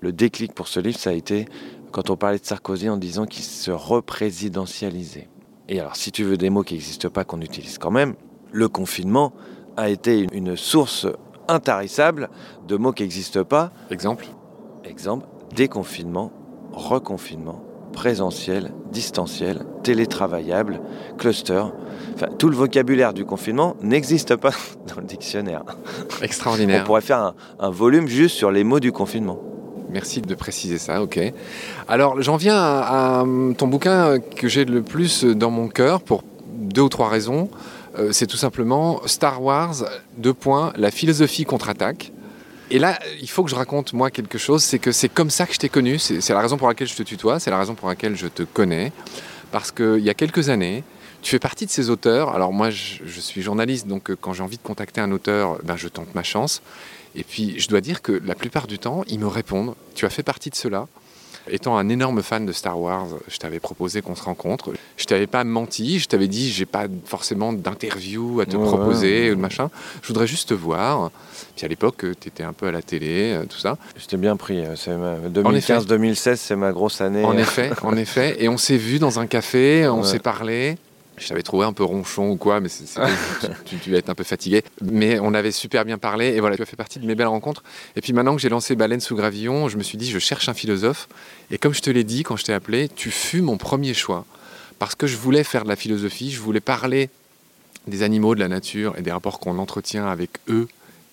Le 0.00 0.12
déclic 0.12 0.54
pour 0.54 0.66
ce 0.66 0.80
livre, 0.80 0.98
ça 0.98 1.10
a 1.10 1.12
été 1.12 1.46
quand 1.92 2.10
on 2.10 2.16
parlait 2.16 2.38
de 2.38 2.44
Sarkozy 2.44 2.88
en 2.88 2.96
disant 2.96 3.26
qu'il 3.26 3.44
se 3.44 3.70
représidentialisait. 3.70 5.28
Et 5.68 5.78
alors, 5.80 5.96
si 5.96 6.10
tu 6.10 6.24
veux 6.24 6.36
des 6.36 6.50
mots 6.50 6.62
qui 6.62 6.74
n'existent 6.74 7.08
pas, 7.10 7.24
qu'on 7.24 7.40
utilise 7.40 7.78
quand 7.78 7.90
même, 7.90 8.14
le 8.50 8.68
confinement 8.68 9.32
a 9.76 9.88
été 9.88 10.26
une- 10.32 10.56
source 10.56 11.06
intarissable 11.48 12.28
de 12.66 12.76
mots 12.76 12.92
qui 12.92 13.02
n'existent 13.02 13.44
pas. 13.44 13.72
Exemple 13.90 14.26
Exemple, 14.84 15.26
déconfinement, 15.54 16.32
reconfinement, 16.72 17.62
présentiel, 17.92 18.72
distanciel, 18.90 19.64
télétravaillable, 19.82 20.80
cluster. 21.18 21.62
Enfin, 22.14 22.26
tout 22.38 22.48
le 22.48 22.56
vocabulaire 22.56 23.14
du 23.14 23.24
confinement 23.24 23.76
n'existe 23.82 24.34
pas 24.36 24.50
dans 24.88 25.00
le 25.00 25.06
dictionnaire. 25.06 25.62
On 26.20 26.24
Extraordinaire. 26.24 26.84
pourrait 26.84 27.00
faire 27.00 27.18
un, 27.18 27.34
un 27.60 27.70
volume 27.70 28.08
juste 28.08 28.36
sur 28.36 28.50
les 28.50 28.64
mots 28.64 28.80
du 28.80 28.92
confinement. 28.92 29.38
Merci 29.92 30.22
de 30.22 30.34
préciser 30.34 30.78
ça, 30.78 31.02
ok. 31.02 31.20
Alors 31.86 32.20
j'en 32.22 32.36
viens 32.36 32.56
à, 32.56 33.20
à 33.20 33.24
ton 33.58 33.68
bouquin 33.68 34.18
que 34.18 34.48
j'ai 34.48 34.64
le 34.64 34.82
plus 34.82 35.24
dans 35.24 35.50
mon 35.50 35.68
cœur 35.68 36.00
pour 36.00 36.24
deux 36.46 36.82
ou 36.82 36.88
trois 36.88 37.08
raisons. 37.08 37.50
Euh, 37.98 38.10
c'est 38.10 38.26
tout 38.26 38.38
simplement 38.38 39.02
Star 39.06 39.42
Wars, 39.42 39.84
deux 40.16 40.32
points, 40.32 40.72
la 40.76 40.90
philosophie 40.90 41.44
contre-attaque. 41.44 42.12
Et 42.70 42.78
là, 42.78 42.98
il 43.20 43.28
faut 43.28 43.44
que 43.44 43.50
je 43.50 43.54
raconte 43.54 43.92
moi 43.92 44.10
quelque 44.10 44.38
chose, 44.38 44.62
c'est 44.62 44.78
que 44.78 44.92
c'est 44.92 45.10
comme 45.10 45.28
ça 45.28 45.44
que 45.44 45.52
je 45.52 45.58
t'ai 45.58 45.68
connu, 45.68 45.98
c'est 45.98 46.26
la 46.30 46.40
raison 46.40 46.56
pour 46.56 46.68
laquelle 46.68 46.88
je 46.88 46.96
te 46.96 47.02
tutoie, 47.02 47.38
c'est 47.38 47.50
la 47.50 47.58
raison 47.58 47.74
pour 47.74 47.86
laquelle 47.86 48.16
je 48.16 48.28
te 48.28 48.44
connais. 48.44 48.92
Parce 49.50 49.70
qu'il 49.70 49.98
y 49.98 50.08
a 50.08 50.14
quelques 50.14 50.48
années, 50.48 50.82
tu 51.22 51.30
fais 51.30 51.38
partie 51.38 51.66
de 51.66 51.70
ces 51.70 51.88
auteurs. 51.90 52.34
Alors 52.34 52.52
moi, 52.52 52.70
je, 52.70 52.96
je 53.04 53.20
suis 53.20 53.42
journaliste, 53.42 53.86
donc 53.86 54.10
euh, 54.10 54.16
quand 54.20 54.32
j'ai 54.32 54.42
envie 54.42 54.56
de 54.58 54.62
contacter 54.62 55.00
un 55.00 55.10
auteur, 55.12 55.58
ben, 55.64 55.76
je 55.76 55.88
tente 55.88 56.14
ma 56.14 56.22
chance. 56.22 56.62
Et 57.14 57.24
puis, 57.24 57.58
je 57.58 57.68
dois 57.68 57.80
dire 57.80 58.02
que 58.02 58.20
la 58.24 58.34
plupart 58.34 58.66
du 58.66 58.78
temps, 58.78 59.04
ils 59.08 59.18
me 59.18 59.26
répondent. 59.26 59.74
Tu 59.94 60.06
as 60.06 60.10
fait 60.10 60.22
partie 60.22 60.50
de 60.50 60.54
cela. 60.54 60.88
Étant 61.50 61.76
un 61.76 61.88
énorme 61.88 62.22
fan 62.22 62.46
de 62.46 62.52
Star 62.52 62.78
Wars, 62.80 63.08
je 63.26 63.36
t'avais 63.38 63.58
proposé 63.58 64.00
qu'on 64.00 64.14
se 64.14 64.22
rencontre. 64.22 64.70
Je 64.96 65.04
t'avais 65.06 65.26
pas 65.26 65.42
menti, 65.42 65.98
je 65.98 66.06
t'avais 66.06 66.28
dit 66.28 66.52
j'ai 66.52 66.66
pas 66.66 66.84
forcément 67.04 67.52
d'interview 67.52 68.40
à 68.40 68.46
te 68.46 68.56
Ouais, 68.56 68.64
proposer 68.64 69.22
ouais. 69.24 69.30
ou 69.32 69.34
de 69.34 69.40
machin. 69.40 69.68
Je 70.02 70.06
voudrais 70.08 70.28
juste 70.28 70.50
te 70.50 70.54
voir. 70.54 71.10
Puis 71.56 71.64
à 71.66 71.68
l'époque, 71.68 72.04
tu 72.20 72.28
étais 72.28 72.44
un 72.44 72.52
peu 72.52 72.68
à 72.68 72.70
la 72.70 72.80
télé, 72.80 73.32
euh, 73.32 73.44
tout 73.44 73.58
ça. 73.58 73.76
J'étais 73.98 74.18
bien 74.18 74.36
pris. 74.36 74.60
euh, 74.64 74.76
c'est 74.76 74.96
ma- 74.96 75.14
effet. 75.16 75.30
2015-2016, 75.80 76.36
c'est 76.36 76.54
ma 76.56 76.70
grosse 76.70 77.00
année. 77.00 77.24
En 77.24 77.34
Euh, 77.36 77.40
effet, 77.40 77.72
en 77.82 77.96
effet. 77.96 78.36
Et 78.38 78.48
on 78.48 78.56
s'est 78.56 78.76
vu 78.76 79.00
dans 79.00 79.18
un 79.18 79.26
café, 79.26 79.88
on 79.88 80.02
Ouais. 80.02 80.06
s'est 80.06 80.20
parlé. 80.20 80.76
Je 81.18 81.28
t'avais 81.28 81.42
trouvé 81.42 81.66
un 81.66 81.72
peu 81.72 81.84
ronchon 81.84 82.30
ou 82.30 82.36
quoi, 82.36 82.60
mais 82.60 82.68
tu, 82.68 83.76
tu 83.78 83.86
devais 83.86 83.98
être 83.98 84.08
un 84.08 84.14
peu 84.14 84.24
fatigué. 84.24 84.64
Mais 84.82 85.18
on 85.20 85.34
avait 85.34 85.52
super 85.52 85.84
bien 85.84 85.98
parlé 85.98 86.28
et 86.28 86.40
voilà, 86.40 86.56
tu 86.56 86.62
as 86.62 86.66
fait 86.66 86.76
partie 86.76 86.98
de 86.98 87.06
mes 87.06 87.14
belles 87.14 87.26
rencontres. 87.26 87.62
Et 87.96 88.00
puis 88.00 88.12
maintenant 88.12 88.34
que 88.34 88.40
j'ai 88.40 88.48
lancé 88.48 88.74
Baleine 88.74 89.00
sous 89.00 89.14
Gravillon, 89.14 89.68
je 89.68 89.76
me 89.76 89.82
suis 89.82 89.98
dit, 89.98 90.10
je 90.10 90.18
cherche 90.18 90.48
un 90.48 90.54
philosophe. 90.54 91.08
Et 91.50 91.58
comme 91.58 91.74
je 91.74 91.80
te 91.82 91.90
l'ai 91.90 92.04
dit 92.04 92.22
quand 92.22 92.36
je 92.36 92.44
t'ai 92.44 92.54
appelé, 92.54 92.88
tu 92.88 93.10
fus 93.10 93.42
mon 93.42 93.58
premier 93.58 93.94
choix. 93.94 94.24
Parce 94.78 94.94
que 94.94 95.06
je 95.06 95.16
voulais 95.16 95.44
faire 95.44 95.64
de 95.64 95.68
la 95.68 95.76
philosophie, 95.76 96.32
je 96.32 96.40
voulais 96.40 96.60
parler 96.60 97.10
des 97.86 98.02
animaux, 98.02 98.34
de 98.34 98.40
la 98.40 98.48
nature 98.48 98.94
et 98.96 99.02
des 99.02 99.12
rapports 99.12 99.38
qu'on 99.38 99.58
entretient 99.58 100.06
avec 100.06 100.30
eux 100.48 100.66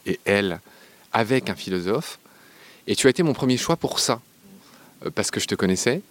et 0.06 0.20
elles, 0.25 0.60
avec 1.13 1.50
un 1.50 1.56
philosophe. 1.56 2.20
Et 2.88 2.96
tu 2.96 3.08
as 3.08 3.10
été 3.10 3.22
mon 3.22 3.34
premier 3.34 3.58
choix 3.58 3.75
pour 3.75 4.00
ça. 4.00 4.22
Euh, 5.06 5.10
Parce 5.13 5.29
que 5.29 5.39
je 5.39 5.46
te 5.46 5.56
connaissais, 5.56 6.01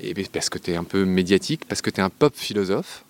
et 0.00 0.14
parce 0.14 0.48
que 0.48 0.58
tu 0.58 0.72
es 0.72 0.76
un 0.76 0.84
peu 0.84 1.04
médiatique, 1.04 1.64
parce 1.68 1.82
que 1.82 1.90
tu 1.90 2.00
es 2.00 2.02
un 2.02 2.10
pop 2.10 2.34
philosophe. 2.34 3.04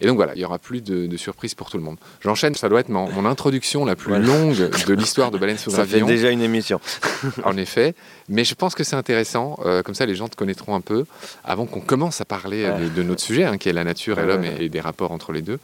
Et 0.00 0.06
donc 0.06 0.16
voilà, 0.16 0.32
il 0.34 0.40
y 0.40 0.44
aura 0.44 0.58
plus 0.58 0.80
de, 0.82 1.06
de 1.06 1.16
surprises 1.16 1.54
pour 1.54 1.70
tout 1.70 1.76
le 1.78 1.82
monde. 1.84 1.96
J'enchaîne, 2.22 2.54
ça 2.54 2.68
doit 2.68 2.80
être 2.80 2.88
mon, 2.88 3.08
mon 3.12 3.24
introduction 3.24 3.84
la 3.84 3.94
plus 3.96 4.08
Voilà. 4.08 4.26
longue 4.26 4.70
de 4.86 4.94
l'histoire 4.94 5.30
de 5.30 5.38
Baleine 5.38 5.58
sous 5.58 5.70
Ça 5.70 5.84
fait 5.84 5.98
Gravillon, 6.00 6.06
déjà 6.06 6.30
une 6.30 6.42
émission. 6.42 6.80
en 7.44 7.56
effet. 7.56 7.94
Mais 8.28 8.44
je 8.44 8.54
pense 8.54 8.74
que 8.74 8.82
c'est 8.84 8.96
intéressant, 8.96 9.58
euh, 9.64 9.82
comme 9.82 9.94
ça 9.94 10.06
les 10.06 10.14
gens 10.14 10.28
te 10.28 10.36
connaîtront 10.36 10.74
un 10.74 10.80
peu, 10.80 11.04
avant 11.44 11.66
qu'on 11.66 11.80
commence 11.80 12.20
à 12.20 12.24
parler 12.24 12.64
Ouais. 12.64 12.80
de, 12.84 12.88
de 12.88 13.02
notre 13.02 13.20
sujet, 13.22 13.44
hein, 13.44 13.58
qui 13.58 13.68
est 13.68 13.72
la 13.72 13.84
nature 13.84 14.18
et 14.18 14.22
Ouais, 14.22 14.26
l'homme 14.28 14.42
ouais. 14.42 14.56
et, 14.60 14.64
et 14.64 14.68
des 14.68 14.80
rapports 14.80 15.12
entre 15.12 15.32
les 15.32 15.42
deux. 15.42 15.58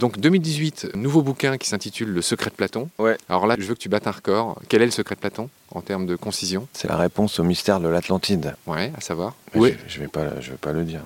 Donc 0.00 0.18
2018, 0.18 0.90
nouveau 0.94 1.22
bouquin 1.22 1.58
qui 1.58 1.68
s'intitule 1.68 2.08
Le 2.08 2.22
secret 2.22 2.50
de 2.50 2.54
Platon. 2.54 2.88
Ouais. 2.98 3.16
Alors 3.28 3.46
là, 3.46 3.56
je 3.58 3.64
veux 3.66 3.74
que 3.74 3.80
tu 3.80 3.88
battes 3.88 4.06
un 4.06 4.10
record. 4.12 4.58
Quel 4.68 4.82
est 4.82 4.86
le 4.86 4.90
secret 4.90 5.14
de 5.16 5.20
Platon 5.20 5.48
en 5.70 5.80
termes 5.82 6.06
de 6.06 6.16
concision? 6.16 6.66
C'est 6.72 6.88
la 6.88 6.96
réponse 6.96 7.38
au 7.38 7.44
mystère 7.44 7.80
de 7.80 7.88
l'Atlantide. 7.88 8.54
Ouais, 8.66 8.92
à 8.96 9.00
savoir. 9.00 9.34
Oui. 9.54 9.74
Je, 9.88 9.94
je 9.94 10.00
vais 10.00 10.08
pas, 10.08 10.40
je 10.40 10.50
vais 10.52 10.56
pas 10.56 10.72
le 10.72 10.84
dire. 10.84 11.00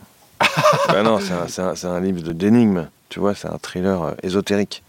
Bah 0.88 1.02
non, 1.02 1.18
c'est 1.20 1.86
un, 1.86 2.00
livre 2.00 2.32
d'énigmes. 2.32 2.88
Tu 3.08 3.20
vois, 3.20 3.34
c'est 3.34 3.48
un 3.48 3.58
thriller 3.58 4.02
euh, 4.02 4.12
ésotérique. 4.22 4.82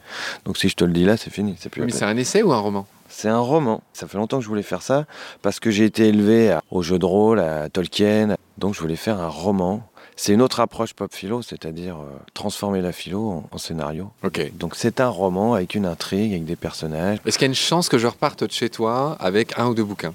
Donc 0.46 0.58
si 0.58 0.70
je 0.70 0.76
te 0.76 0.84
le 0.84 0.92
dis 0.92 1.06
là, 1.06 1.18
c'est 1.18 1.30
fini. 1.30 1.56
C'est 1.60 1.70
plus 1.70 1.84
Mais 1.84 1.92
c'est 1.92 2.06
un 2.06 2.18
essai 2.18 2.42
ou 2.42 2.52
un 2.52 2.60
roman? 2.60 2.88
C'est 3.10 3.30
un 3.30 3.40
roman. 3.40 3.82
Ça 3.94 4.08
fait 4.08 4.18
longtemps 4.18 4.38
que 4.38 4.44
je 4.44 4.50
voulais 4.50 4.64
faire 4.64 4.82
ça 4.82 5.06
parce 5.42 5.60
que 5.60 5.72
j'ai 5.72 5.86
été 5.86 6.08
élevé 6.08 6.58
au 6.72 6.82
jeu 6.82 7.00
de 7.00 7.06
rôle, 7.06 7.40
à 7.40 7.70
Tolkien. 7.70 8.36
Donc 8.58 8.74
je 8.74 8.80
voulais 8.80 8.96
faire 8.96 9.20
un 9.20 9.28
roman. 9.28 9.88
C'est 10.16 10.34
une 10.34 10.42
autre 10.42 10.60
approche 10.60 10.94
pop 10.96 11.14
philo, 11.14 11.44
c'est-à-dire 11.44 11.98
euh, 11.98 12.10
transformer 12.34 12.82
la 12.82 12.92
philo 12.92 13.30
en, 13.30 13.44
en 13.52 13.58
scénario. 13.60 14.12
Ok. 14.24 14.52
Donc 14.56 14.76
c'est 14.76 15.00
un 15.00 15.10
roman 15.10 15.54
avec 15.54 15.76
une 15.76 15.86
intrigue, 15.86 16.32
avec 16.32 16.46
des 16.46 16.56
personnages. 16.56 17.20
Est-ce 17.26 17.38
qu'il 17.38 17.46
y 17.46 17.50
a 17.50 17.52
une 17.52 17.56
chance 17.56 17.88
que 17.88 18.00
je 18.00 18.08
reparte 18.08 18.44
de 18.44 18.52
chez 18.52 18.70
toi 18.70 19.16
avec 19.20 19.58
un 19.60 19.68
ou 19.68 19.76
deux 19.76 19.84
bouquins 19.84 20.14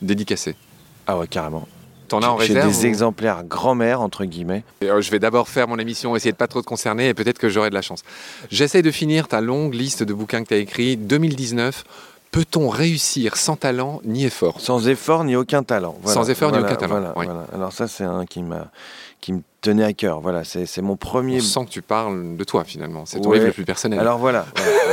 dédicacés? 0.00 0.56
Ah 1.06 1.18
ouais, 1.18 1.28
carrément. 1.28 1.68
T'en 2.08 2.20
as 2.20 2.28
en 2.28 2.38
J'ai 2.38 2.54
réserve 2.54 2.70
des 2.72 2.82
ou- 2.84 2.86
exemplaires 2.88 3.44
grand-mère, 3.44 4.00
entre 4.00 4.24
guillemets. 4.24 4.62
Et, 4.82 4.90
euh, 4.90 5.00
Je 5.00 5.10
vais 5.10 5.18
d'abord 5.18 5.48
faire 5.48 5.68
mon 5.68 5.78
émission, 5.78 6.14
essayer 6.16 6.32
de 6.32 6.36
pas 6.36 6.46
trop 6.48 6.60
te 6.60 6.66
concerner 6.66 7.08
et 7.08 7.14
peut-être 7.14 7.38
que 7.38 7.48
j'aurai 7.48 7.70
de 7.70 7.74
la 7.74 7.82
chance. 7.82 8.02
J'essaie 8.50 8.82
de 8.82 8.90
finir 8.90 9.28
ta 9.28 9.40
longue 9.40 9.74
liste 9.74 10.02
de 10.02 10.12
bouquins 10.14 10.42
que 10.42 10.48
tu 10.48 10.54
as 10.54 10.58
écrits. 10.58 10.96
2019, 10.96 11.84
peut-on 12.30 12.68
réussir 12.68 13.36
sans 13.36 13.56
talent 13.56 14.00
ni 14.04 14.24
effort? 14.24 14.60
Sans 14.60 14.88
effort 14.88 15.24
ni 15.24 15.36
aucun 15.36 15.62
talent. 15.62 15.96
Voilà. 16.02 16.14
Sans 16.20 16.28
effort 16.30 16.52
ni 16.52 16.58
aucun 16.58 16.74
talent, 16.74 16.88
voilà, 16.88 17.12
oui. 17.16 17.24
voilà. 17.26 17.46
Alors 17.54 17.72
ça, 17.72 17.86
c'est 17.88 18.04
un 18.04 18.26
qui 18.26 18.42
m'a 18.42 18.68
qui 19.20 19.32
me 19.32 19.40
tenait 19.62 19.84
à 19.84 19.94
cœur. 19.94 20.20
Voilà, 20.20 20.42
c'est 20.44 20.82
mon 20.82 20.96
premier. 20.96 21.38
On 21.38 21.40
sent 21.40 21.64
que 21.64 21.70
tu 21.70 21.80
parles 21.80 22.36
de 22.36 22.44
toi 22.44 22.62
finalement. 22.64 23.06
C'est 23.06 23.20
ton 23.20 23.30
Ouais. 23.30 23.36
livre 23.36 23.46
le 23.46 23.52
plus 23.54 23.64
personnel. 23.64 23.98
Alors 23.98 24.18
voilà, 24.18 24.44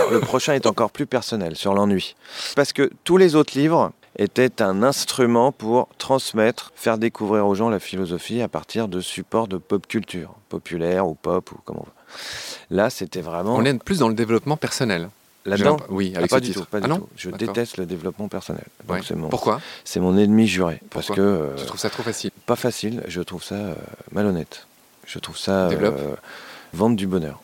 le 0.09 0.19
prochain 0.21 0.53
est 0.53 0.65
encore 0.65 0.89
plus 0.91 1.05
personnel 1.05 1.57
sur 1.57 1.73
l'ennui. 1.73 2.15
Parce 2.55 2.71
que 2.71 2.89
tous 3.03 3.17
les 3.17 3.35
autres 3.35 3.57
livres 3.57 3.91
étaient 4.17 4.61
un 4.61 4.83
instrument 4.83 5.51
pour 5.51 5.87
transmettre, 5.97 6.71
faire 6.75 6.97
découvrir 6.97 7.47
aux 7.47 7.55
gens 7.55 7.69
la 7.69 7.79
philosophie 7.79 8.41
à 8.41 8.47
partir 8.47 8.87
de 8.87 8.99
supports 9.01 9.47
de 9.47 9.57
pop 9.57 9.87
culture, 9.87 10.33
populaire 10.49 11.07
ou 11.07 11.13
pop 11.15 11.51
ou 11.51 11.55
comment 11.65 11.81
on 11.81 11.85
veut. 11.85 12.75
Là, 12.77 12.89
c'était 12.89 13.21
vraiment 13.21 13.55
On 13.55 13.63
est 13.65 13.73
plus 13.83 13.99
dans 13.99 14.09
le 14.09 14.13
développement 14.13 14.57
personnel. 14.57 15.09
là-dedans. 15.45 15.77
Oui, 15.89 16.11
Ah, 16.13 16.19
avec 16.19 16.29
pas 16.29 16.37
ce 16.37 16.41
du 16.41 16.47
titre. 16.49 16.65
tout, 16.65 16.69
pas 16.69 16.77
ah 16.77 16.81
du 16.81 16.87
non 16.89 16.97
tout. 16.99 17.09
Je 17.15 17.29
déteste 17.31 17.77
le 17.77 17.85
développement 17.85 18.27
personnel. 18.27 18.65
Donc 18.87 18.97
Ouais. 18.97 19.03
c'est 19.07 19.15
mon, 19.15 19.29
Pourquoi? 19.29 19.59
c'est 19.85 19.99
mon 19.99 20.17
ennemi 20.17 20.45
juré. 20.47 20.81
Parce 20.91 21.07
Pourquoi? 21.07 21.23
que 21.23 21.29
euh, 21.29 21.55
Tu 21.55 21.65
trouves 21.65 21.79
ça 21.79 21.89
trop 21.89 22.03
facile? 22.03 22.31
pas 22.45 22.55
facile, 22.55 23.01
je 23.07 23.21
trouve 23.21 23.43
ça 23.43 23.55
euh, 23.55 23.75
malhonnête. 24.11 24.67
Je 25.07 25.17
trouve 25.19 25.37
ça 25.37 25.69
euh, 25.69 26.15
vendre 26.73 26.95
du 26.95 27.07
bonheur. 27.07 27.41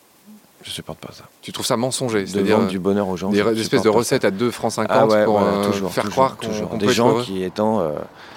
Je 0.64 0.72
supporte 0.72 1.00
pas 1.00 1.14
ça. 1.14 1.24
Tu 1.42 1.52
trouves 1.52 1.66
ça 1.66 1.78
mensonger 1.78 2.22
De 2.22 2.26
C'est-à-dire 2.26 2.66
du 2.68 2.80
bonheur 2.80 3.08
aux 3.08 3.16
gens. 3.18 3.30
des 3.30 3.44
des 3.44 3.62
espèces 3.62 3.84
de 3.84 3.92
ça. 3.92 3.98
recettes 3.98 4.26
à 4.26 4.32
2 4.32 4.52
francs 4.52 4.72
50 4.74 4.92
Ah 4.92 5.06
ouais, 5.08 5.24
pour 5.26 5.40
voilà, 5.40 5.58
euh, 5.58 5.66
toujours, 5.72 5.92
faire 5.94 6.04
toujours, 6.04 6.14
croire 6.14 6.38
toujours. 6.38 6.76
des 6.78 6.88
peut 6.88 6.92
gens 6.92 7.22
qui 7.22 7.44
étant 7.44 7.80
euh, 7.80 7.92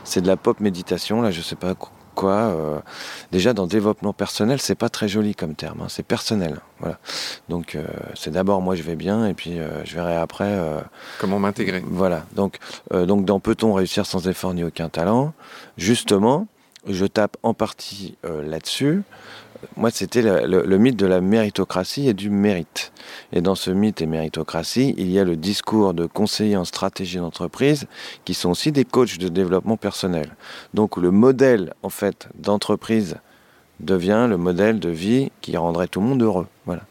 c'est 0.05 0.21
de 0.21 0.27
la 0.27 0.37
pop 0.37 0.61
méditation 0.61 1.23
là 1.23 1.31
je 1.31 1.41
sais 1.41 1.57
pas 1.57 1.75
qu- 1.75 1.87
quoi 2.15 2.33
euh, 2.33 2.79
déjà 3.33 3.53
dans 3.55 3.67
développement 3.67 4.13
personnel 4.13 4.61
c'est 4.61 4.75
pas 4.75 4.89
très 4.91 5.09
joli 5.09 5.35
comme 5.35 5.55
terme 5.55 5.81
hein, 5.83 5.87
c'est 5.89 6.03
personnel 6.03 6.61
voilà 6.81 6.99
donc 7.49 7.75
euh, 7.75 7.85
c'est 8.15 8.31
d'abord 8.33 8.61
moi 8.61 8.75
je 8.75 8.83
vais 8.83 8.97
bien 8.97 9.27
et 9.27 9.33
puis 9.35 9.59
je 9.85 9.95
verrai 9.95 10.17
après 10.17 10.59
Comment 11.21 11.39
m'intégrer 11.39 11.83
voilà 11.87 12.25
donc 12.37 12.59
donc 12.93 13.25
dans 13.25 13.41
peut-on 13.41 13.73
réussir 13.73 14.05
sans 14.07 14.29
effort 14.29 14.53
ni 14.55 14.63
aucun 14.65 14.89
talent? 14.91 15.33
Justement 15.79 16.47
je 16.87 17.07
tape 17.07 17.37
en 17.43 17.55
partie 17.55 18.17
là-dessus 18.25 19.03
moi, 19.77 19.91
c'était 19.91 20.23
le, 20.23 20.79
mythe 20.79 20.97
de 20.97 21.07
la 21.07 21.21
méritocratie 21.21 22.09
et 22.09 22.15
du 22.15 22.31
mérite. 22.31 22.93
Et 23.33 23.41
dans 23.41 23.55
ce 23.55 23.71
mythe 23.71 24.01
et 24.01 24.07
méritocratie, 24.07 24.95
il 24.97 25.11
y 25.11 25.19
a 25.19 25.25
le 25.25 25.37
discours 25.37 25.95
de 25.95 26.07
conseillers 26.07 26.57
en 26.57 26.65
stratégie 26.65 27.19
d'entreprise 27.19 27.87
qui 28.25 28.35
sont 28.35 28.51
aussi 28.51 28.73
des 28.73 28.85
coachs 28.85 29.19
de 29.19 29.29
développement 29.29 29.77
personnel. 29.77 30.37
Donc, 30.75 30.97
le 30.97 31.11
modèle, 31.11 31.75
en 31.83 31.91
fait, 31.91 32.29
d'entreprise 32.35 33.17
devient 33.81 34.27
le 34.29 34.37
modèle 34.37 34.79
de 34.79 34.91
vie 34.91 35.31
qui 35.41 35.57
rendrait 35.57 35.89
tout 35.89 36.01
le 36.01 36.07
monde 36.07 36.23
heureux. 36.23 36.47
Voilà. 36.67 36.83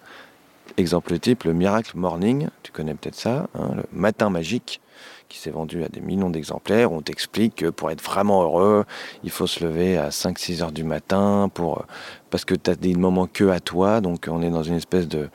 Exemple 0.78 1.18
type, 1.20 1.44
le 1.44 1.54
Miracle 1.54 1.92
Morning, 1.96 2.48
tu 2.64 2.72
connais 2.72 2.94
peut-être 2.94 3.16
ça, 3.16 3.48
hein, 3.56 3.72
le 3.76 3.84
matin 3.92 4.30
magique, 4.30 4.82
qui 5.30 5.38
s'est 5.38 5.52
vendu 5.52 5.84
à 5.84 5.88
des 5.88 6.02
millions 6.02 6.30
d'exemplaires. 6.30 6.92
On 6.92 7.02
t'explique 7.02 7.56
que 7.56 7.70
pour 7.70 7.92
être 7.92 8.04
vraiment 8.04 8.44
heureux, 8.44 8.86
il 9.24 9.30
faut 9.30 9.48
se 9.48 9.64
lever 9.64 9.98
à 9.98 10.10
5-6 10.10 10.64
heures 10.64 10.72
du 10.72 10.84
matin 10.84 11.50
pour, 11.54 11.86
parce 12.30 12.46
que 12.46 12.56
tu 12.56 12.70
as 12.70 12.76
des 12.76 12.96
moments 12.96 13.28
que 13.28 13.50
à 13.50 13.60
toi. 13.60 14.02
Donc 14.02 14.28
on 14.30 14.42
est 14.42 14.50
dans 14.50 14.64
une 14.64 14.76
espèce 14.76 15.08
de, 15.08 15.30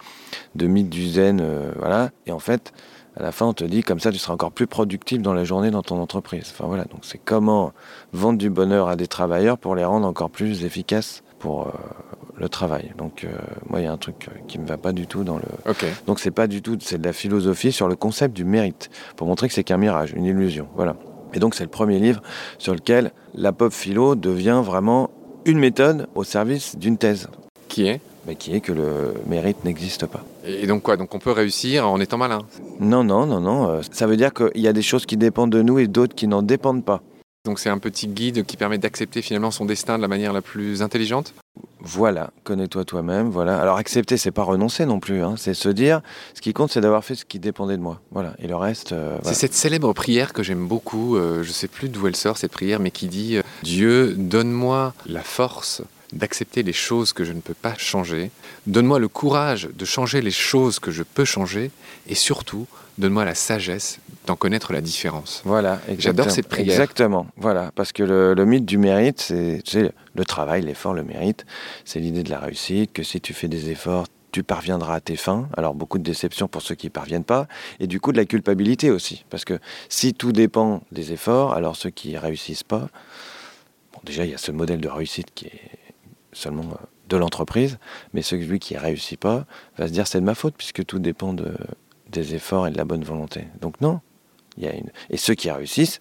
de 0.54 0.66
mythe 0.66 0.90
du 0.90 1.08
zen. 1.08 1.42
voilà. 1.78 2.10
Et 2.26 2.32
en 2.32 2.40
fait, 2.40 2.72
à 3.16 3.22
la 3.22 3.30
fin, 3.30 3.46
on 3.46 3.52
te 3.52 3.64
dit 3.64 3.82
comme 3.82 4.00
ça, 4.00 4.10
tu 4.10 4.18
seras 4.18 4.34
encore 4.34 4.50
plus 4.50 4.66
productif 4.66 5.22
dans 5.22 5.34
la 5.34 5.44
journée 5.44 5.70
dans 5.70 5.82
ton 5.82 6.00
entreprise. 6.00 6.52
Enfin 6.52 6.66
voilà. 6.66 6.84
Donc 6.84 7.00
c'est 7.02 7.18
comment 7.18 7.72
vendre 8.12 8.38
du 8.38 8.50
bonheur 8.50 8.88
à 8.88 8.96
des 8.96 9.06
travailleurs 9.06 9.56
pour 9.56 9.76
les 9.76 9.84
rendre 9.84 10.06
encore 10.06 10.30
plus 10.30 10.64
efficaces 10.64 11.22
pour 11.38 11.68
euh, 11.68 11.70
le 12.36 12.48
travail. 12.48 12.92
Donc 12.98 13.24
euh, 13.24 13.28
moi, 13.68 13.80
il 13.80 13.84
y 13.84 13.86
a 13.86 13.92
un 13.92 13.96
truc 13.96 14.28
euh, 14.28 14.38
qui 14.48 14.58
me 14.58 14.66
va 14.66 14.76
pas 14.76 14.92
du 14.92 15.06
tout 15.06 15.24
dans 15.24 15.36
le. 15.36 15.74
Donc 16.06 16.18
c'est 16.20 16.30
pas 16.30 16.46
du 16.46 16.62
tout, 16.62 16.76
c'est 16.80 16.98
de 17.00 17.06
la 17.06 17.12
philosophie 17.12 17.72
sur 17.72 17.88
le 17.88 17.96
concept 17.96 18.34
du 18.34 18.44
mérite, 18.44 18.90
pour 19.16 19.26
montrer 19.26 19.48
que 19.48 19.54
c'est 19.54 19.64
qu'un 19.64 19.76
mirage, 19.78 20.12
une 20.16 20.24
illusion. 20.24 20.66
Voilà. 20.74 20.96
Et 21.32 21.38
donc 21.38 21.54
c'est 21.54 21.64
le 21.64 21.70
premier 21.70 21.98
livre 21.98 22.22
sur 22.58 22.74
lequel 22.74 23.12
la 23.34 23.52
pop 23.52 23.72
philo 23.72 24.14
devient 24.14 24.62
vraiment 24.64 25.10
une 25.44 25.58
méthode 25.58 26.06
au 26.14 26.24
service 26.24 26.76
d'une 26.78 26.96
thèse, 26.96 27.28
Qui 27.68 27.86
est? 27.86 28.00
Mais 28.26 28.36
qui 28.36 28.54
est 28.54 28.60
que 28.60 28.72
le 28.72 29.12
mérite 29.26 29.64
n'existe 29.66 30.06
pas. 30.06 30.24
Et 30.46 30.66
donc 30.66 30.82
quoi? 30.82 30.96
Donc 30.96 31.14
on 31.14 31.18
peut 31.18 31.32
réussir 31.32 31.86
en 31.86 32.00
étant 32.00 32.16
malin? 32.16 32.38
Non, 32.80 33.04
non, 33.04 33.26
non, 33.26 33.40
non. 33.40 33.68
euh, 33.68 33.80
Ça 33.90 34.06
veut 34.06 34.16
dire 34.16 34.32
qu'il 34.32 34.62
y 34.62 34.68
a 34.68 34.72
des 34.72 34.80
choses 34.80 35.04
qui 35.04 35.18
dépendent 35.18 35.50
de 35.52 35.60
nous 35.60 35.78
et 35.78 35.86
d'autres 35.86 36.14
qui 36.14 36.26
n'en 36.26 36.40
dépendent 36.40 36.84
pas. 36.84 37.02
Donc 37.44 37.58
c'est 37.58 37.68
un 37.68 37.78
petit 37.78 38.08
guide 38.08 38.46
qui 38.46 38.56
permet 38.56 38.78
d'accepter 38.78 39.20
finalement 39.20 39.50
son 39.50 39.66
destin 39.66 39.98
de 39.98 40.02
la 40.02 40.08
manière 40.08 40.32
la 40.32 40.40
plus 40.40 40.80
intelligente. 40.80 41.34
Voilà, 41.80 42.30
connais-toi 42.42 42.86
toi-même. 42.86 43.28
Voilà. 43.28 43.60
Alors 43.60 43.76
accepter, 43.76 44.16
c'est 44.16 44.30
pas 44.30 44.44
renoncer 44.44 44.86
non 44.86 44.98
plus. 44.98 45.22
hein. 45.22 45.34
C'est 45.36 45.52
se 45.52 45.68
dire, 45.68 46.00
ce 46.32 46.40
qui 46.40 46.54
compte, 46.54 46.72
c'est 46.72 46.80
d'avoir 46.80 47.04
fait 47.04 47.14
ce 47.14 47.26
qui 47.26 47.38
dépendait 47.38 47.76
de 47.76 47.82
moi. 47.82 48.00
Voilà. 48.12 48.34
Et 48.38 48.46
le 48.46 48.56
reste, 48.56 48.92
euh, 48.92 49.18
C'est 49.24 49.34
cette 49.34 49.52
célèbre 49.52 49.92
prière 49.92 50.32
que 50.32 50.42
j'aime 50.42 50.66
beaucoup. 50.66 51.16
euh, 51.16 51.42
je 51.42 51.52
sais 51.52 51.68
plus 51.68 51.90
d'où 51.90 52.06
elle 52.06 52.16
sort 52.16 52.38
cette 52.38 52.52
prière, 52.52 52.80
mais 52.80 52.90
qui 52.90 53.08
dit 53.08 53.36
euh, 53.36 53.42
Dieu, 53.62 54.14
donne-moi 54.16 54.94
la 55.04 55.20
force 55.22 55.82
d'accepter 56.14 56.62
les 56.62 56.72
choses 56.72 57.12
que 57.12 57.24
je 57.24 57.32
ne 57.34 57.40
peux 57.40 57.52
pas 57.54 57.74
changer. 57.76 58.30
Donne-moi 58.66 58.98
le 58.98 59.08
courage 59.08 59.68
de 59.74 59.84
changer 59.84 60.22
les 60.22 60.30
choses 60.30 60.78
que 60.78 60.90
je 60.90 61.02
peux 61.02 61.26
changer. 61.26 61.70
Et 62.08 62.14
surtout, 62.14 62.66
donne-moi 62.98 63.24
la 63.24 63.34
sagesse 63.34 63.98
d'en 64.26 64.36
connaître 64.36 64.72
la 64.72 64.80
différence. 64.80 65.42
Voilà, 65.44 65.80
J'adore 65.98 66.30
cette 66.30 66.48
prière. 66.48 66.72
Exactement, 66.72 67.26
voilà, 67.36 67.70
parce 67.74 67.92
que 67.92 68.02
le, 68.02 68.34
le 68.34 68.44
mythe 68.46 68.64
du 68.64 68.78
mérite, 68.78 69.20
c'est 69.20 69.60
tu 69.64 69.72
sais, 69.72 69.92
le 70.14 70.24
travail, 70.24 70.62
l'effort, 70.62 70.94
le 70.94 71.04
mérite, 71.04 71.44
c'est 71.84 72.00
l'idée 72.00 72.22
de 72.22 72.30
la 72.30 72.38
réussite, 72.38 72.92
que 72.92 73.02
si 73.02 73.20
tu 73.20 73.34
fais 73.34 73.48
des 73.48 73.70
efforts, 73.70 74.06
tu 74.34 74.42
parviendras 74.42 74.96
à 74.96 75.00
tes 75.00 75.14
fins. 75.14 75.48
Alors 75.56 75.74
beaucoup 75.74 75.98
de 75.98 76.02
déceptions 76.02 76.48
pour 76.48 76.60
ceux 76.60 76.74
qui 76.74 76.88
ne 76.88 76.92
parviennent 76.92 77.24
pas, 77.24 77.46
et 77.78 77.86
du 77.86 78.00
coup 78.00 78.10
de 78.10 78.16
la 78.16 78.24
culpabilité 78.24 78.90
aussi, 78.90 79.24
parce 79.30 79.44
que 79.44 79.60
si 79.88 80.12
tout 80.12 80.32
dépend 80.32 80.82
des 80.90 81.12
efforts, 81.12 81.52
alors 81.52 81.76
ceux 81.76 81.90
qui 81.90 82.18
réussissent 82.18 82.64
pas, 82.64 82.88
bon 83.92 84.00
déjà 84.04 84.24
il 84.24 84.32
y 84.32 84.34
a 84.34 84.38
ce 84.38 84.50
modèle 84.50 84.80
de 84.80 84.88
réussite 84.88 85.28
qui 85.34 85.46
est 85.46 85.70
seulement 86.32 86.64
euh, 86.64 86.86
de 87.08 87.16
l'entreprise, 87.16 87.78
mais 88.12 88.22
celui 88.22 88.58
qui 88.58 88.74
ne 88.74 88.80
réussit 88.80 89.20
pas 89.20 89.46
va 89.78 89.86
se 89.86 89.92
dire 89.92 90.06
c'est 90.06 90.20
de 90.20 90.24
ma 90.24 90.34
faute 90.34 90.54
puisque 90.56 90.84
tout 90.84 90.98
dépend 90.98 91.32
de, 91.32 91.54
des 92.14 92.34
efforts 92.34 92.66
et 92.66 92.70
de 92.70 92.78
la 92.78 92.84
bonne 92.84 93.04
volonté. 93.04 93.44
Donc 93.60 93.80
non, 93.80 94.00
il 94.56 94.64
y 94.64 94.68
a 94.68 94.74
une... 94.74 94.90
Et 95.10 95.16
ceux 95.16 95.34
qui 95.34 95.50
réussissent, 95.50 96.00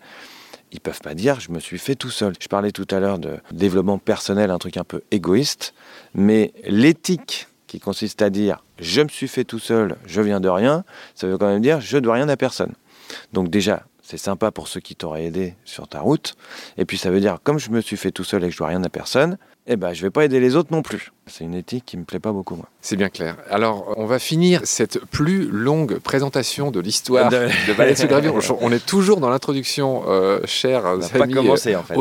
ils 0.72 0.80
peuvent 0.80 1.02
pas 1.02 1.14
dire 1.14 1.40
je 1.40 1.52
me 1.52 1.60
suis 1.60 1.80
fait 1.80 1.96
tout 1.96 2.10
seul. 2.10 2.34
Je 2.40 2.48
parlais 2.48 2.72
tout 2.72 2.88
à 2.92 3.00
l'heure 3.00 3.20
de 3.20 3.38
développement 3.52 3.98
personnel, 3.98 4.52
un 4.52 4.60
truc 4.60 4.78
un 4.78 4.84
peu 4.84 5.02
égoïste, 5.12 5.74
mais 6.14 6.54
l'éthique 6.66 7.48
qui 7.68 7.80
consiste 7.80 8.22
à 8.22 8.30
dire 8.30 8.64
je 8.80 9.02
me 9.02 9.10
suis 9.10 9.28
fait 9.28 9.44
tout 9.44 9.60
seul, 9.60 9.98
je 10.06 10.22
viens 10.22 10.40
de 10.40 10.50
rien, 10.50 10.84
ça 11.16 11.28
veut 11.28 11.38
quand 11.38 11.48
même 11.48 11.62
dire 11.62 11.82
je 11.82 11.98
dois 11.98 12.16
rien 12.16 12.30
à 12.30 12.38
personne. 12.38 12.74
Donc 13.34 13.50
déjà, 13.50 13.84
c'est 14.06 14.18
sympa 14.18 14.52
pour 14.52 14.68
ceux 14.68 14.80
qui 14.82 14.96
t'auraient 14.96 15.24
aidé 15.26 15.56
sur 15.66 15.88
ta 15.88 16.02
route. 16.02 16.36
Et 16.78 16.86
puis 16.86 16.98
ça 16.98 17.10
veut 17.10 17.20
dire 17.22 17.38
comme 17.44 17.58
je 17.58 17.70
me 17.72 17.82
suis 17.82 17.98
fait 17.98 18.12
tout 18.12 18.24
seul 18.24 18.44
et 18.44 18.48
que 18.48 18.54
je 18.54 18.58
dois 18.58 18.68
rien 18.68 18.84
à 18.84 18.90
personne, 18.90 19.38
eh 19.66 19.78
ben 19.78 19.94
je 19.94 20.02
vais 20.02 20.10
pas 20.10 20.26
aider 20.26 20.40
les 20.42 20.56
autres 20.58 20.70
non 20.72 20.82
plus. 20.82 21.12
C'est 21.26 21.46
une 21.46 21.56
éthique 21.56 21.86
qui 21.86 21.96
me 21.98 22.04
plaît 22.04 22.20
pas 22.20 22.34
beaucoup 22.34 22.56
moi. 22.56 22.66
C'est 22.82 22.98
bien 22.98 23.08
clair. 23.10 23.38
Alors, 23.50 23.94
on 23.96 24.06
va 24.06 24.20
finir 24.20 24.60
cette 24.66 25.00
plus 25.06 25.50
longue 25.50 26.00
présentation 26.00 26.70
de 26.70 26.82
l'histoire 26.82 27.30
De- 27.30 27.48
de 27.48 27.96
sous 27.96 28.08
Gravure. 28.08 28.36
On 28.62 28.72
est 28.74 28.86
toujours 28.86 29.22
dans 29.22 29.30
l'introduction, 29.30 30.04
euh, 30.08 30.42
chers 30.46 30.86
amis. 30.86 31.06
pas 31.10 31.28
commencé 31.28 31.76
en 31.78 31.84
fait. 31.84 31.96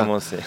commencé. 0.00 0.36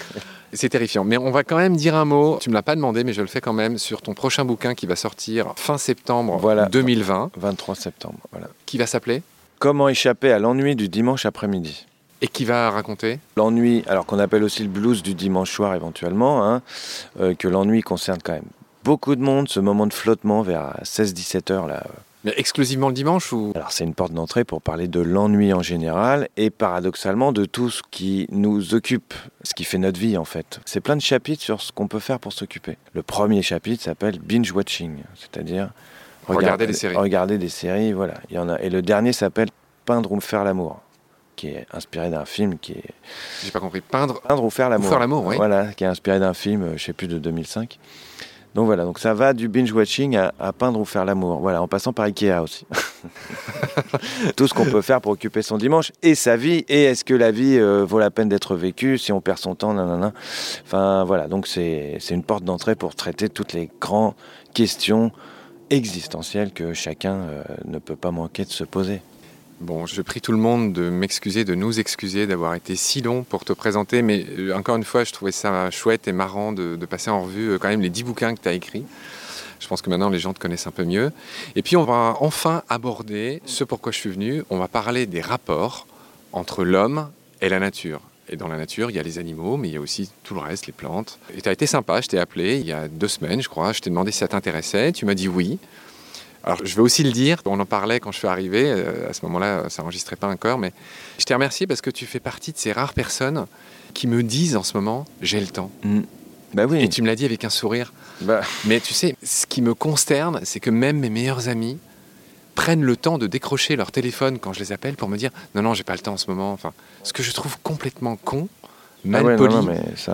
C'est 0.54 0.68
terrifiant. 0.68 1.06
Mais 1.06 1.18
on 1.18 1.32
va 1.32 1.46
quand 1.46 1.56
même 1.56 1.78
dire 1.78 1.96
un 1.96 2.04
mot. 2.04 2.38
Tu 2.42 2.50
me 2.50 2.54
l'as 2.56 2.62
pas 2.62 2.76
demandé, 2.76 3.06
mais 3.06 3.14
je 3.14 3.22
le 3.22 3.28
fais 3.28 3.40
quand 3.40 3.54
même 3.54 3.78
sur 3.78 4.02
ton 4.02 4.14
prochain 4.14 4.44
bouquin 4.44 4.76
qui 4.76 4.86
va 4.86 4.98
sortir 4.98 5.54
fin 5.56 5.78
septembre 5.78 6.38
Voilà. 6.38 6.66
2020, 6.66 7.32
23 7.38 7.76
septembre, 7.76 8.20
voilà. 8.34 8.50
qui 8.66 8.78
va 8.78 8.86
s'appeler? 8.86 9.24
Comment 9.62 9.90
échapper 9.90 10.32
à 10.32 10.40
l'ennui 10.40 10.76
du 10.76 10.90
dimanche 10.90 11.28
après-midi 11.28 11.86
et 12.24 12.28
qui 12.28 12.46
va 12.46 12.72
raconter? 12.72 13.20
L'ennui, 13.38 13.84
alors 13.86 14.08
qu'on 14.08 14.18
appelle 14.18 14.44
aussi 14.44 14.64
le 14.64 14.70
blues 14.70 15.04
du 15.04 15.14
dimanche 15.14 15.52
soir 15.52 15.76
éventuellement, 15.76 16.44
hein, 16.44 16.64
euh, 17.20 17.36
que 17.36 17.48
l'ennui 17.48 17.84
concerne 17.84 18.18
quand 18.24 18.34
même 18.34 18.50
beaucoup 18.84 19.16
de 19.16 19.22
monde, 19.22 19.50
ce 19.50 19.60
moment 19.60 19.86
de 19.86 19.94
flottement 19.94 20.42
vers 20.42 20.80
16-17 20.82 21.52
heures 21.52 21.68
là, 21.68 21.84
euh, 21.86 22.00
Mais 22.24 22.34
exclusivement 22.38 22.88
le 22.88 22.96
dimanche 22.96 23.32
ou? 23.34 23.52
Alors 23.54 23.72
c'est 23.72 23.84
une 23.84 23.94
porte 23.94 24.14
d'entrée 24.14 24.46
pour 24.46 24.64
parler 24.64 24.88
de 24.88 25.00
l'ennui 25.00 25.54
en 25.54 25.62
général 25.62 26.28
et 26.38 26.50
paradoxalement 26.50 27.32
de 27.32 27.46
tout 27.46 27.70
ce 27.70 27.84
qui 27.92 28.26
nous 28.32 28.74
occupe, 28.74 29.14
ce 29.44 29.54
qui 29.54 29.64
fait 29.64 29.78
notre 29.78 30.00
vie 30.00 30.18
en 30.18 30.26
fait. 30.26 30.60
C'est 30.66 30.82
plein 30.82 30.96
de 30.96 31.04
chapitres 31.04 31.44
sur 31.44 31.62
ce 31.62 31.72
qu'on 31.72 31.88
peut 31.88 32.00
faire 32.00 32.20
pour 32.20 32.34
s'occuper. 32.34 32.78
Le 32.94 33.04
premier 33.04 33.44
chapitre 33.44 33.84
s'appelle 33.84 34.18
binge 34.18 34.52
watching, 34.54 35.04
c'est-à-dire 35.14 35.70
regarder 36.36 36.68
des 36.68 36.74
séries. 36.74 36.96
Regarder 36.96 37.38
des 37.38 37.50
séries, 37.50 37.94
voilà. 37.94 38.16
Il 38.30 38.36
y 38.36 38.40
en 38.40 38.50
a. 38.50 38.60
Et 38.62 38.70
le 38.70 38.82
dernier 38.82 39.14
s'appelle 39.14 39.50
peindre 39.86 40.12
ou 40.12 40.20
faire 40.20 40.44
l'amour 40.44 40.82
qui 41.36 41.48
est 41.48 41.66
inspiré 41.74 42.10
d'un 42.10 42.26
film 42.26 42.60
qui 42.60 42.74
est. 42.74 42.94
J'ai 43.44 43.52
pas 43.52 43.60
compris. 43.60 43.82
Peindre. 43.82 44.22
Peindre 44.22 44.44
ou 44.44 44.50
faire 44.50 44.70
l'amour. 44.70 44.90
Faire 44.90 45.00
l'amour, 45.00 45.26
oui. 45.26 45.38
Voilà, 45.38 45.74
qui 45.74 45.84
est 45.84 45.88
inspiré 45.88 46.20
d'un 46.20 46.34
film, 46.34 46.64
euh, 46.64 46.78
je 46.78 46.84
sais 46.84 46.94
plus 46.94 47.08
de 47.08 47.18
2005. 47.18 47.80
Donc 48.54 48.66
voilà, 48.66 48.84
donc 48.84 49.00
ça 49.00 49.14
va 49.14 49.32
du 49.34 49.48
binge 49.48 49.72
watching 49.72 50.18
à, 50.18 50.52
peindre 50.52 50.80
ou 50.80 50.86
faire 50.86 51.06
l'amour. 51.06 51.40
Voilà, 51.40 51.62
en 51.62 51.70
passant 51.70 51.94
par 51.94 52.06
Ikea 52.06 52.42
aussi. 52.44 52.68
Tout 54.36 54.46
ce 54.46 54.54
qu'on 54.54 54.66
peut 54.66 54.82
faire 54.82 55.00
pour 55.00 55.14
occuper 55.14 55.42
son 55.42 55.58
dimanche 55.58 55.94
et 56.04 56.16
sa 56.16 56.36
vie. 56.36 56.66
Et 56.68 56.84
est-ce 56.84 57.06
que 57.06 57.14
la 57.14 57.32
vie 57.32 57.58
euh, 57.58 57.86
vaut 57.86 58.00
la 58.00 58.12
peine 58.12 58.28
d'être 58.28 58.56
vécue 58.56 58.98
si 58.98 59.14
on 59.14 59.22
perd 59.22 59.38
son 59.38 59.56
temps 59.56 59.74
nanana. 59.74 60.12
Enfin 60.66 61.06
voilà, 61.06 61.28
donc 61.28 61.48
c'est 61.48 61.98
une 62.10 62.24
porte 62.24 62.44
d'entrée 62.44 62.76
pour 62.76 62.94
traiter 62.94 63.30
toutes 63.30 63.54
les 63.54 63.70
grandes 63.80 64.16
questions 64.54 65.12
existentielles 65.72 66.52
que 66.52 66.74
chacun 66.74 67.16
euh, 67.16 67.44
ne 67.66 67.80
peut 67.80 67.96
pas 67.96 68.12
manquer 68.12 68.46
de 68.46 68.52
se 68.52 68.64
poser. 68.64 69.02
Bon, 69.62 69.86
je 69.86 70.02
prie 70.02 70.22
tout 70.22 70.32
le 70.32 70.38
monde 70.38 70.74
de 70.74 70.90
m'excuser, 70.90 71.46
de 71.46 71.56
nous 71.56 71.80
excuser 71.80 72.26
d'avoir 72.28 72.56
été 72.56 72.76
si 72.76 73.02
long 73.02 73.24
pour 73.24 73.46
te 73.46 73.54
présenter, 73.54 74.02
mais 74.02 74.26
euh, 74.38 74.56
encore 74.56 74.76
une 74.76 74.84
fois, 74.84 75.04
je 75.04 75.14
trouvais 75.14 75.32
ça 75.32 75.70
chouette 75.72 76.08
et 76.08 76.12
marrant 76.12 76.52
de, 76.52 76.78
passer 76.88 77.10
en 77.10 77.24
revue 77.24 77.52
euh, 77.52 77.58
quand 77.58 77.70
même 77.70 77.82
les 77.82 77.90
dix 77.90 78.04
bouquins 78.04 78.36
que 78.36 78.42
tu 78.42 78.50
as 78.50 78.54
écrits. 78.54 78.86
Je 79.60 79.68
pense 79.68 79.82
que 79.82 79.90
maintenant 79.92 80.10
les 80.10 80.18
gens 80.18 80.34
te 80.34 80.40
connaissent 80.40 80.68
un 80.68 80.72
peu 80.72 80.84
mieux. 80.84 81.12
Et 81.56 81.62
puis 81.62 81.78
on 81.78 81.84
va 81.84 82.16
enfin 82.20 82.64
aborder 82.68 83.42
ce 83.46 83.64
pourquoi 83.64 83.92
je 83.92 84.00
suis 84.00 84.10
venu. 84.10 84.44
On 84.50 84.58
va 84.58 84.68
parler 84.68 85.06
des 85.06 85.22
rapports 85.22 85.86
entre 86.34 86.64
l'homme 86.64 87.12
et 87.42 87.50
la 87.50 87.60
nature. 87.60 88.02
Et 88.32 88.38
dans 88.38 88.48
la 88.48 88.58
nature, 88.58 88.90
il 88.90 88.96
y 88.96 89.00
a 89.00 89.04
les 89.04 89.20
animaux, 89.20 89.58
mais 89.58 89.68
il 89.68 89.74
y 89.74 89.78
a 89.78 89.82
aussi 89.82 90.10
tout 90.24 90.34
le 90.34 90.40
reste, 90.40 90.66
les 90.66 90.74
plantes. 90.74 91.20
Et 91.36 91.42
tu 91.42 91.50
as 91.50 91.52
été 91.52 91.68
sympa, 91.68 92.00
je 92.00 92.08
t'ai 92.08 92.18
appelé 92.18 92.60
il 92.60 92.66
y 92.66 92.72
a 92.72 92.88
deux 92.88 93.10
semaines, 93.10 93.42
je 93.42 93.50
crois. 93.50 93.74
Je 93.74 93.82
t'ai 93.82 93.90
demandé 93.90 94.12
si 94.12 94.20
ça 94.20 94.30
t'intéressait. 94.30 94.94
Tu 94.94 95.06
m'as 95.06 95.16
dit 95.16 95.28
oui. 95.28 95.60
Alors, 96.44 96.60
je 96.64 96.74
vais 96.74 96.82
aussi 96.82 97.04
le 97.04 97.12
dire, 97.12 97.42
on 97.46 97.60
en 97.60 97.66
parlait 97.66 98.00
quand 98.00 98.12
je 98.12 98.18
suis 98.18 98.28
arrivé, 98.28 98.64
euh, 98.66 99.10
à 99.10 99.14
ce 99.14 99.24
moment-là, 99.26 99.70
ça 99.70 99.84
n'enregistrait 99.84 100.16
pas 100.16 100.28
encore, 100.28 100.58
mais 100.58 100.72
je 101.20 101.26
te 101.26 101.34
remercie 101.34 101.68
parce 101.68 101.82
que 101.82 101.92
tu 101.92 102.08
fais 102.08 102.20
partie 102.20 102.52
de 102.52 102.58
ces 102.58 102.72
rares 102.72 102.94
personnes 102.94 103.46
qui 103.94 104.08
me 104.08 104.24
disent 104.24 104.56
en 104.56 104.64
ce 104.64 104.76
moment, 104.76 105.06
j'ai 105.22 105.40
le 105.40 105.48
temps. 105.48 105.70
Mm. 105.84 106.00
Bah 106.54 106.66
oui. 106.66 106.82
Et 106.82 106.90
tu 106.90 107.02
me 107.02 107.08
l'as 107.08 107.16
dit 107.16 107.26
avec 107.26 107.44
un 107.44 107.50
sourire. 107.50 107.94
Bah. 108.22 108.42
Mais 108.66 108.80
tu 108.80 108.94
sais, 108.94 109.16
ce 109.24 109.46
qui 109.46 109.62
me 109.62 109.74
consterne, 109.74 110.42
c'est 110.44 110.60
que 110.60 110.70
même 110.70 111.00
mes 111.00 111.10
meilleurs 111.10 111.48
amis 111.48 111.78
prennent 112.56 112.84
le 112.84 112.96
temps 112.96 113.18
de 113.18 113.28
décrocher 113.28 113.76
leur 113.76 113.92
téléphone 113.92 114.40
quand 114.40 114.54
je 114.54 114.60
les 114.60 114.72
appelle 114.72 114.96
pour 114.96 115.10
me 115.10 115.18
dire 115.18 115.32
non, 115.56 115.62
non, 115.62 115.74
j'ai 115.74 115.84
pas 115.84 115.94
le 115.94 116.00
temps 116.00 116.14
en 116.14 116.18
ce 116.18 116.30
moment. 116.30 116.52
Enfin, 116.54 116.74
ce 117.04 117.14
que 117.14 117.24
je 117.24 117.32
trouve 117.32 117.58
complètement 117.64 118.16
con, 118.16 118.48
mal 119.06 119.26
ah 119.32 119.36
poli 119.36 119.56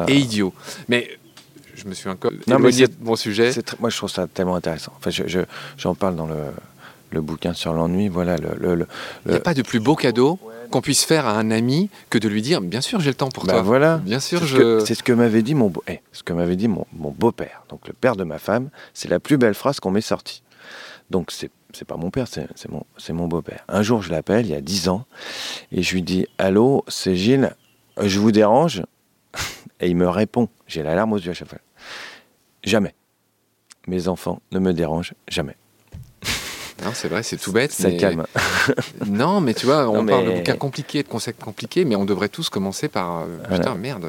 et 0.08 0.16
idiot. 0.16 0.54
Mais 0.88 1.10
je 1.76 1.88
me 1.88 1.94
suis 1.94 2.10
encore 2.10 2.32
non, 2.48 2.58
éloigné 2.58 2.88
de 2.88 2.96
mon 3.02 3.16
sujet. 3.16 3.52
Moi, 3.80 3.90
je 3.90 3.98
trouve 3.98 4.10
ça 4.10 4.28
tellement 4.28 4.56
intéressant. 4.56 4.94
Enfin, 4.98 5.10
je, 5.10 5.40
j'en 5.78 5.96
parle 5.96 6.16
dans 6.16 6.28
le, 6.28 6.38
le 7.12 7.22
bouquin 7.22 7.54
sur 7.54 7.74
l'ennui. 7.74 8.08
Voilà, 8.08 8.36
le, 8.38 8.88
Il 9.26 9.32
n'y 9.32 9.38
a 9.38 9.40
pas 9.40 9.54
de 9.54 9.62
plus 9.62 9.80
beau 9.80 9.96
cadeau 9.96 10.40
qu'on 10.72 10.82
puisse 10.82 11.06
faire 11.06 11.26
à 11.26 11.38
un 11.38 11.50
ami 11.52 11.90
que 12.10 12.18
de 12.18 12.28
lui 12.28 12.42
dire 12.42 12.60
bien 12.60 12.82
sûr 12.82 13.00
j'ai 13.00 13.10
le 13.10 13.16
temps 13.16 13.30
pour 13.30 13.46
bah 13.46 13.54
toi. 13.54 13.62
Voilà. 13.62 13.98
Bien 14.00 14.20
sûr 14.20 14.42
c'est 14.42 14.48
je. 14.48 14.80
Ce 14.80 14.86
c'est 14.86 14.96
ce 14.96 15.04
que 15.04 15.14
m'avait 15.14 15.42
dit 15.42 15.56
mon 15.56 15.70
beau, 15.70 15.82
eh, 15.88 16.02
ce 16.12 16.24
que 16.24 16.34
m'avait 16.34 16.58
dit 16.58 16.68
mon, 16.68 16.86
mon 16.94 17.12
beau-père. 17.12 17.64
Donc 17.70 17.88
le 17.88 17.94
père 17.94 18.18
de 18.18 18.26
ma 18.26 18.38
femme, 18.38 18.70
c'est 18.94 19.10
la 19.10 19.20
plus 19.20 19.38
belle 19.38 19.54
phrase 19.54 19.80
qu'on 19.80 19.92
m'ait 19.92 20.02
sortie. 20.02 20.44
Donc 21.10 21.32
c'est 21.32 21.52
c'est 21.78 21.86
pas 21.86 21.98
mon 21.98 22.10
père, 22.10 22.28
c'est, 22.28 23.14
mon, 23.14 23.28
beau-père. 23.28 23.64
Un 23.68 23.84
jour, 23.84 24.02
je 24.02 24.12
l'appelle, 24.12 24.46
il 24.46 24.52
y 24.52 24.56
a 24.56 24.62
dix 24.62 24.90
ans, 24.90 25.06
et 25.72 25.84
je 25.84 25.94
lui 25.94 26.02
dis 26.02 26.26
Allô, 26.38 26.84
c'est 26.88 27.16
Gilles, 27.16 27.54
je 28.02 28.20
vous 28.20 28.32
dérange 28.32 28.84
Et 29.80 29.90
il 29.90 29.96
me 29.96 30.10
répond, 30.10 30.50
j'ai 30.68 30.84
la 30.84 30.96
larme 30.96 31.14
aux 31.14 31.18
yeux 31.18 31.32
à 31.32 31.34
chaque 31.34 31.50
fois. 31.50 31.60
Jamais. 32.64 32.96
Mes 33.88 34.08
enfants 34.08 34.42
ne 34.52 34.60
me 34.60 34.74
dérangent 34.74 35.14
jamais. 35.28 35.56
Non, 36.86 36.92
c'est 36.94 37.08
vrai, 37.08 37.24
c'est 37.24 37.38
tout 37.38 37.52
bête. 37.52 37.72
Ça 37.72 37.90
calme. 37.90 38.28
non, 39.08 39.42
mais 39.42 39.56
tu 39.56 39.66
vois, 39.66 39.90
on 39.90 40.06
parle 40.06 40.28
de 40.28 40.32
bouquins 40.34 40.58
compliqués, 40.58 41.02
de 41.02 41.08
concepts 41.08 41.44
compliqués, 41.44 41.86
mais 41.86 41.96
on 41.96 42.06
devrait 42.06 42.30
tous 42.30 42.50
commencer 42.50 42.88
par. 42.88 43.22
Euh, 43.22 43.38
putain, 43.50 43.74
merde. 43.74 44.06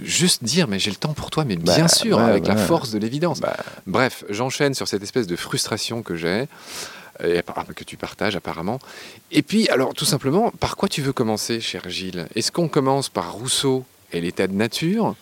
Juste 0.00 0.44
dire, 0.44 0.68
mais 0.68 0.78
j'ai 0.78 0.90
le 0.90 0.96
temps 0.96 1.14
pour 1.14 1.30
toi, 1.30 1.44
mais 1.44 1.56
bien 1.56 1.82
bah, 1.82 1.88
sûr, 1.88 2.18
avec 2.18 2.46
la 2.46 2.56
force 2.56 2.90
de 2.90 2.98
l'évidence. 2.98 3.40
Bah. 3.40 3.56
Bref, 3.86 4.24
j'enchaîne 4.28 4.74
sur 4.74 4.88
cette 4.88 5.02
espèce 5.02 5.26
de 5.26 5.36
frustration 5.36 6.02
que 6.02 6.16
j'ai, 6.16 6.46
et, 7.24 7.42
que 7.74 7.84
tu 7.84 7.96
partages 7.96 8.36
apparemment. 8.36 8.78
Et 9.32 9.42
puis, 9.42 9.68
alors, 9.68 9.94
tout 9.94 10.04
simplement, 10.04 10.50
par 10.50 10.76
quoi 10.76 10.88
tu 10.88 11.02
veux 11.02 11.12
commencer, 11.12 11.60
cher 11.60 11.88
Gilles? 11.88 12.26
Est-ce 12.34 12.52
qu'on 12.52 12.68
commence 12.68 13.08
par 13.08 13.32
Rousseau 13.32 13.84
et 14.12 14.20
l'état 14.20 14.46
de 14.46 14.52
nature? 14.52 15.14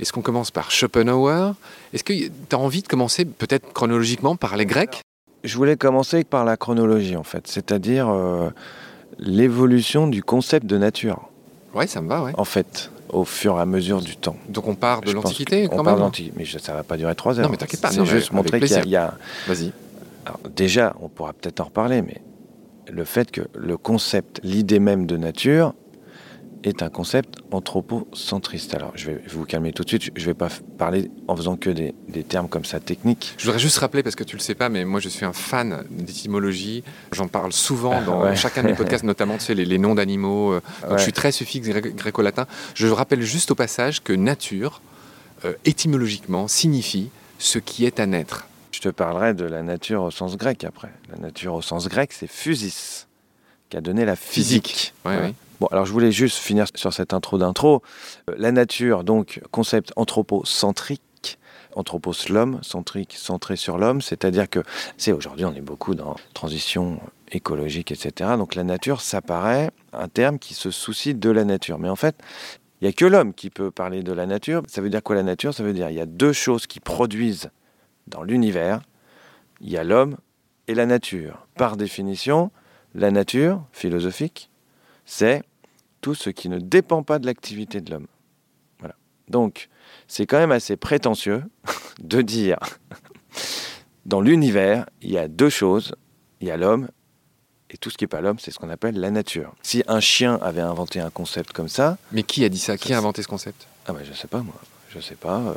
Est-ce 0.00 0.12
qu'on 0.12 0.22
commence 0.22 0.50
par 0.50 0.70
Schopenhauer? 0.70 1.54
Est-ce 1.92 2.04
que 2.04 2.12
tu 2.12 2.30
as 2.52 2.58
envie 2.58 2.82
de 2.82 2.88
commencer 2.88 3.24
peut-être 3.24 3.72
chronologiquement 3.72 4.36
par 4.36 4.56
les 4.56 4.66
Grecs? 4.66 5.00
Je 5.44 5.56
voulais 5.56 5.76
commencer 5.76 6.24
par 6.24 6.44
la 6.44 6.56
chronologie 6.56 7.16
en 7.16 7.22
fait, 7.22 7.46
c'est-à-dire 7.46 8.08
euh, 8.08 8.50
l'évolution 9.18 10.08
du 10.08 10.22
concept 10.22 10.66
de 10.66 10.78
nature. 10.78 11.28
Oui, 11.74 11.86
ça 11.86 12.00
me 12.00 12.08
va, 12.08 12.22
ouais. 12.22 12.32
En 12.36 12.44
fait, 12.44 12.90
au 13.10 13.24
fur 13.24 13.58
et 13.58 13.60
à 13.60 13.66
mesure 13.66 14.00
du 14.00 14.16
temps. 14.16 14.36
Donc 14.48 14.66
on 14.68 14.74
part 14.74 15.00
de 15.00 15.12
l'Antiquité 15.12 15.68
quand 15.68 15.74
on 15.74 15.76
même 15.78 15.84
part 15.84 15.96
de 15.96 16.00
l'Antiquité, 16.00 16.34
mais 16.36 16.44
ça 16.44 16.74
va 16.74 16.82
pas 16.82 16.96
durer 16.96 17.14
trois 17.14 17.38
heures. 17.38 17.46
Non, 17.46 17.50
mais 17.50 17.56
t'inquiète 17.56 17.80
pas. 17.80 17.90
C'est 17.90 18.04
juste 18.04 18.32
montrer 18.32 18.60
qu'il 18.60 18.88
y 18.88 18.96
a... 18.96 19.14
Vas-y. 19.46 19.72
déjà, 20.54 20.94
on 21.00 21.08
pourra 21.08 21.32
peut-être 21.32 21.60
en 21.60 21.64
reparler, 21.64 22.02
mais 22.02 22.20
le 22.90 23.04
fait 23.04 23.30
que 23.30 23.42
le 23.54 23.76
concept, 23.76 24.40
l'idée 24.42 24.80
même 24.80 25.06
de 25.06 25.16
nature, 25.16 25.74
est 26.64 26.82
un 26.82 26.88
concept 26.88 27.36
anthropocentriste. 27.50 28.74
Alors, 28.74 28.92
je 28.94 29.10
vais 29.10 29.22
vous 29.28 29.44
calmer 29.44 29.72
tout 29.72 29.84
de 29.84 29.88
suite. 29.88 30.10
Je 30.14 30.20
ne 30.20 30.26
vais 30.26 30.34
pas 30.34 30.48
parler 30.76 31.10
en 31.28 31.36
faisant 31.36 31.56
que 31.56 31.70
des, 31.70 31.94
termes 32.24 32.48
comme 32.48 32.64
ça 32.64 32.80
techniques. 32.80 33.34
Je 33.38 33.44
voudrais 33.44 33.58
juste 33.58 33.78
rappeler, 33.78 34.02
parce 34.02 34.16
que 34.16 34.24
tu 34.24 34.36
ne 34.36 34.40
le 34.40 34.44
sais 34.44 34.54
pas, 34.54 34.68
mais 34.68 34.84
moi 34.84 35.00
je 35.00 35.08
suis 35.08 35.24
un 35.24 35.32
fan 35.32 35.84
d'étymologie. 35.90 36.82
J'en 37.12 37.28
parle 37.28 37.52
souvent 37.52 38.02
dans 38.02 38.34
chacun 38.34 38.62
de 38.62 38.68
mes 38.68 38.74
podcasts, 38.76 39.04
notamment 39.04 39.38
tu 39.38 39.44
sais, 39.44 39.54
les, 39.54 39.78
noms 39.78 39.94
d'animaux. 39.94 40.52
Euh, 40.52 40.60
je 40.96 41.02
suis 41.02 41.12
très 41.12 41.32
suffixe 41.32 41.68
gréco-latin. 41.68 42.46
Je 42.74 42.86
rappelle 42.88 43.22
juste 43.22 43.50
au 43.50 43.54
passage 43.54 44.02
que 44.02 44.12
nature, 44.12 44.80
euh, 45.44 45.54
étymologiquement, 45.64 46.48
signifie 46.48 47.10
ce 47.38 47.58
qui 47.58 47.86
est 47.86 48.00
à 48.00 48.06
naître. 48.06 48.46
Je 48.72 48.80
te 48.80 48.88
parlerai 48.88 49.34
de 49.34 49.44
la 49.44 49.62
nature 49.62 50.02
au 50.02 50.10
sens 50.10 50.36
grec 50.36 50.64
après. 50.64 50.90
La 51.10 51.18
nature 51.18 51.54
au 51.54 51.62
sens 51.62 51.88
grec, 51.88 52.12
c'est 52.12 52.30
physis, 52.30 53.06
qui 53.70 53.76
a 53.76 53.80
donné 53.80 54.04
la 54.04 54.16
physique. 54.16 54.92
Oui, 55.04 55.14
oui. 55.22 55.34
Bon, 55.60 55.66
alors 55.72 55.86
je 55.86 55.92
voulais 55.92 56.12
juste 56.12 56.38
finir 56.38 56.66
sur 56.74 56.92
cette 56.92 57.12
intro 57.12 57.36
d'intro. 57.36 57.82
Euh, 58.30 58.34
la 58.38 58.52
nature, 58.52 59.02
donc, 59.02 59.40
concept 59.50 59.92
anthropocentrique. 59.96 61.02
Anthropos, 61.74 62.28
l'homme, 62.28 62.58
centrique, 62.62 63.14
centré 63.16 63.54
sur 63.54 63.78
l'homme, 63.78 64.00
c'est-à-dire 64.00 64.48
que, 64.48 64.60
c'est 64.96 65.12
aujourd'hui, 65.12 65.44
on 65.44 65.54
est 65.54 65.60
beaucoup 65.60 65.94
dans 65.94 66.16
transition 66.34 66.98
écologique, 67.30 67.92
etc. 67.92 68.30
Donc 68.36 68.54
la 68.54 68.64
nature, 68.64 69.00
ça 69.00 69.20
paraît 69.20 69.70
un 69.92 70.08
terme 70.08 70.38
qui 70.38 70.54
se 70.54 70.70
soucie 70.70 71.14
de 71.14 71.30
la 71.30 71.44
nature. 71.44 71.78
Mais 71.78 71.88
en 71.88 71.94
fait, 71.94 72.16
il 72.80 72.84
n'y 72.84 72.88
a 72.88 72.92
que 72.92 73.04
l'homme 73.04 73.34
qui 73.34 73.50
peut 73.50 73.70
parler 73.70 74.02
de 74.02 74.12
la 74.12 74.26
nature. 74.26 74.62
Ça 74.66 74.80
veut 74.80 74.90
dire 74.90 75.02
quoi 75.02 75.14
la 75.14 75.22
nature? 75.22 75.54
Ça 75.54 75.62
veut 75.62 75.72
dire 75.72 75.90
il 75.90 75.96
y 75.96 76.00
a 76.00 76.06
deux 76.06 76.32
choses 76.32 76.66
qui 76.66 76.80
produisent 76.80 77.50
dans 78.06 78.22
l'univers. 78.22 78.80
Il 79.60 79.70
y 79.70 79.76
a 79.76 79.84
l'homme 79.84 80.16
et 80.68 80.74
la 80.74 80.86
nature. 80.86 81.46
Par 81.56 81.76
définition, 81.76 82.50
la 82.94 83.10
nature 83.10 83.62
philosophique, 83.72 84.50
c'est 85.08 85.42
tout 86.02 86.14
ce 86.14 86.28
qui 86.28 86.48
ne 86.50 86.58
dépend 86.58 87.02
pas 87.02 87.18
de 87.18 87.26
l'activité 87.26 87.80
de 87.80 87.90
l'homme. 87.90 88.06
Voilà. 88.78 88.94
Donc, 89.28 89.68
c'est 90.06 90.26
quand 90.26 90.38
même 90.38 90.52
assez 90.52 90.76
prétentieux 90.76 91.42
de 92.00 92.20
dire 92.20 92.58
dans 94.04 94.20
l'univers, 94.20 94.86
il 95.00 95.10
y 95.10 95.18
a 95.18 95.26
deux 95.26 95.48
choses, 95.48 95.94
il 96.40 96.48
y 96.48 96.50
a 96.50 96.56
l'homme 96.56 96.88
et 97.70 97.78
tout 97.78 97.90
ce 97.90 97.96
qui 97.96 98.04
n'est 98.04 98.08
pas 98.08 98.20
l'homme, 98.20 98.38
c'est 98.38 98.50
ce 98.50 98.58
qu'on 98.58 98.70
appelle 98.70 99.00
la 99.00 99.10
nature. 99.10 99.54
Si 99.62 99.82
un 99.88 100.00
chien 100.00 100.38
avait 100.42 100.60
inventé 100.60 101.00
un 101.00 101.10
concept 101.10 101.52
comme 101.52 101.68
ça... 101.68 101.96
Mais 102.12 102.22
qui 102.22 102.44
a 102.44 102.48
dit 102.50 102.58
ça? 102.58 102.76
Qui 102.76 102.92
a 102.92 102.98
inventé 102.98 103.22
ce 103.22 103.28
concept? 103.28 103.66
Ah 103.86 103.92
ben 103.92 104.04
je 104.04 104.12
sais 104.12 104.28
pas 104.28 104.42
moi. 104.42 104.54
Je 104.90 105.00
sais 105.00 105.16
pas. 105.16 105.38
Euh, 105.38 105.54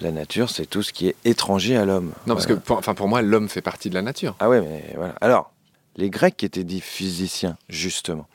la 0.00 0.10
nature, 0.10 0.50
c'est 0.50 0.66
tout 0.66 0.82
ce 0.82 0.92
qui 0.92 1.08
est 1.08 1.16
étranger 1.24 1.76
à 1.76 1.84
l'homme. 1.84 2.12
Non, 2.26 2.34
parce 2.34 2.46
que 2.46 2.52
pour, 2.52 2.78
enfin, 2.78 2.94
pour 2.94 3.08
moi, 3.08 3.22
l'homme 3.22 3.48
fait 3.48 3.60
partie 3.60 3.90
de 3.90 3.94
la 3.94 4.02
nature. 4.02 4.36
Ah 4.40 4.48
ouais, 4.48 4.60
mais 4.60 4.94
voilà. 4.96 5.14
Alors, 5.20 5.51
les 5.96 6.10
Grecs 6.10 6.36
qui 6.36 6.46
étaient 6.46 6.64
dits 6.64 6.80
physiciens, 6.80 7.56
justement. 7.68 8.26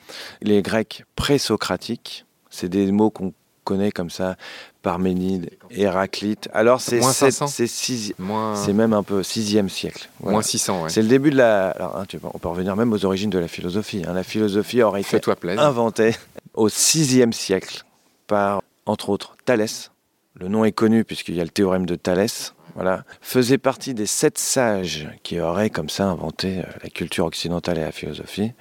Les 0.41 0.61
Grecs 0.61 1.03
présocratiques, 1.15 2.25
c'est 2.49 2.69
des 2.69 2.91
mots 2.91 3.09
qu'on 3.09 3.33
connaît 3.63 3.91
comme 3.91 4.09
ça, 4.09 4.37
Parménide, 4.81 5.49
Héraclite. 5.71 6.47
Alors 6.53 6.79
c'est 6.79 7.01
c'est 7.01 8.73
même 8.73 8.93
un 8.93 9.03
peu 9.03 9.21
6e 9.21 9.67
siècle. 9.67 10.09
Moins 10.21 10.41
600, 10.41 10.83
ouais. 10.83 10.89
C'est 10.89 11.01
le 11.01 11.09
début 11.09 11.31
de 11.31 11.35
la... 11.35 11.71
Alors, 11.71 11.97
hein, 11.97 12.05
on 12.33 12.39
peut 12.39 12.47
revenir 12.47 12.77
même 12.77 12.93
aux 12.93 13.03
origines 13.03 13.29
de 13.29 13.39
la 13.39 13.49
philosophie. 13.49 14.03
Hein. 14.07 14.13
La 14.13 14.23
philosophie 14.23 14.81
aurait 14.81 15.01
été 15.01 15.19
inventée 15.57 16.15
au 16.53 16.69
6e 16.69 17.33
siècle 17.33 17.83
par, 18.27 18.61
entre 18.85 19.09
autres, 19.09 19.35
Thalès. 19.43 19.91
Le 20.35 20.47
nom 20.47 20.63
est 20.63 20.71
connu 20.71 21.03
puisqu'il 21.03 21.35
y 21.35 21.41
a 21.41 21.43
le 21.43 21.49
théorème 21.49 21.85
de 21.85 21.95
Thalès, 21.95 22.53
voilà, 22.77 23.03
faisait 23.21 23.57
partie 23.57 23.95
des 23.95 24.05
sept 24.05 24.37
sages 24.37 25.09
qui 25.23 25.39
auraient 25.39 25.71
comme 25.71 25.89
ça 25.89 26.05
inventé 26.05 26.59
euh, 26.59 26.63
la 26.83 26.89
culture 26.89 27.25
occidentale 27.25 27.79
et 27.79 27.81
la 27.81 27.91
philosophie. 27.91 28.53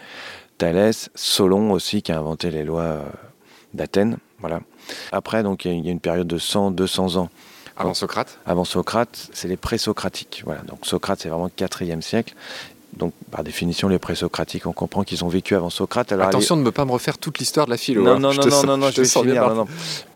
Thalès, 0.57 1.11
Solon 1.15 1.71
aussi 1.71 2.01
qui 2.01 2.13
a 2.13 2.19
inventé 2.19 2.51
les 2.51 2.65
lois 2.65 2.83
euh, 2.83 3.03
d'Athènes. 3.75 4.17
Voilà. 4.41 4.61
Après, 5.13 5.43
donc, 5.43 5.67
il 5.67 5.85
y 5.85 5.89
a 5.89 5.93
une 5.93 6.01
période 6.01 6.27
de 6.27 6.39
100, 6.39 6.71
200 6.71 7.17
ans. 7.17 7.29
Avant 7.77 7.93
Socrate 7.93 8.39
Avant 8.47 8.65
Socrate, 8.65 9.29
c'est 9.35 9.49
les 9.49 9.59
présocratiques. 9.59 10.43
Voilà. 10.47 10.63
Donc 10.63 10.87
Socrate, 10.87 11.21
c'est 11.21 11.29
vraiment 11.29 11.51
le 11.55 11.67
4e 11.67 12.01
siècle. 12.01 12.35
Donc, 12.97 13.13
par 13.31 13.45
définition, 13.45 13.89
les 13.89 13.99
présocratiques, 13.99 14.67
on 14.67 14.73
comprend 14.73 15.05
qu'ils 15.05 15.23
ont 15.23 15.29
vécu 15.29 15.55
avant 15.55 15.69
Socrate. 15.69 16.13
Alors, 16.13 16.29
Attention 16.29 16.57
de 16.57 16.63
ne 16.63 16.71
pas 16.71 16.87
me 16.87 16.93
refaire 16.93 17.19
toute 17.19 17.39
l'histoire 17.39 17.67
de 17.67 17.71
la 17.71 17.77
philo. 17.77 18.03
Non, 18.03 18.13
hein. 18.13 18.19
non, 18.19 18.33
non, 18.33 18.47
non, 18.47 18.63
non, 18.63 18.77
non, 18.79 18.91
je, 18.91 19.03
vais 19.03 19.09
finir. 19.09 19.49
Non, 19.49 19.55
non. 19.55 19.67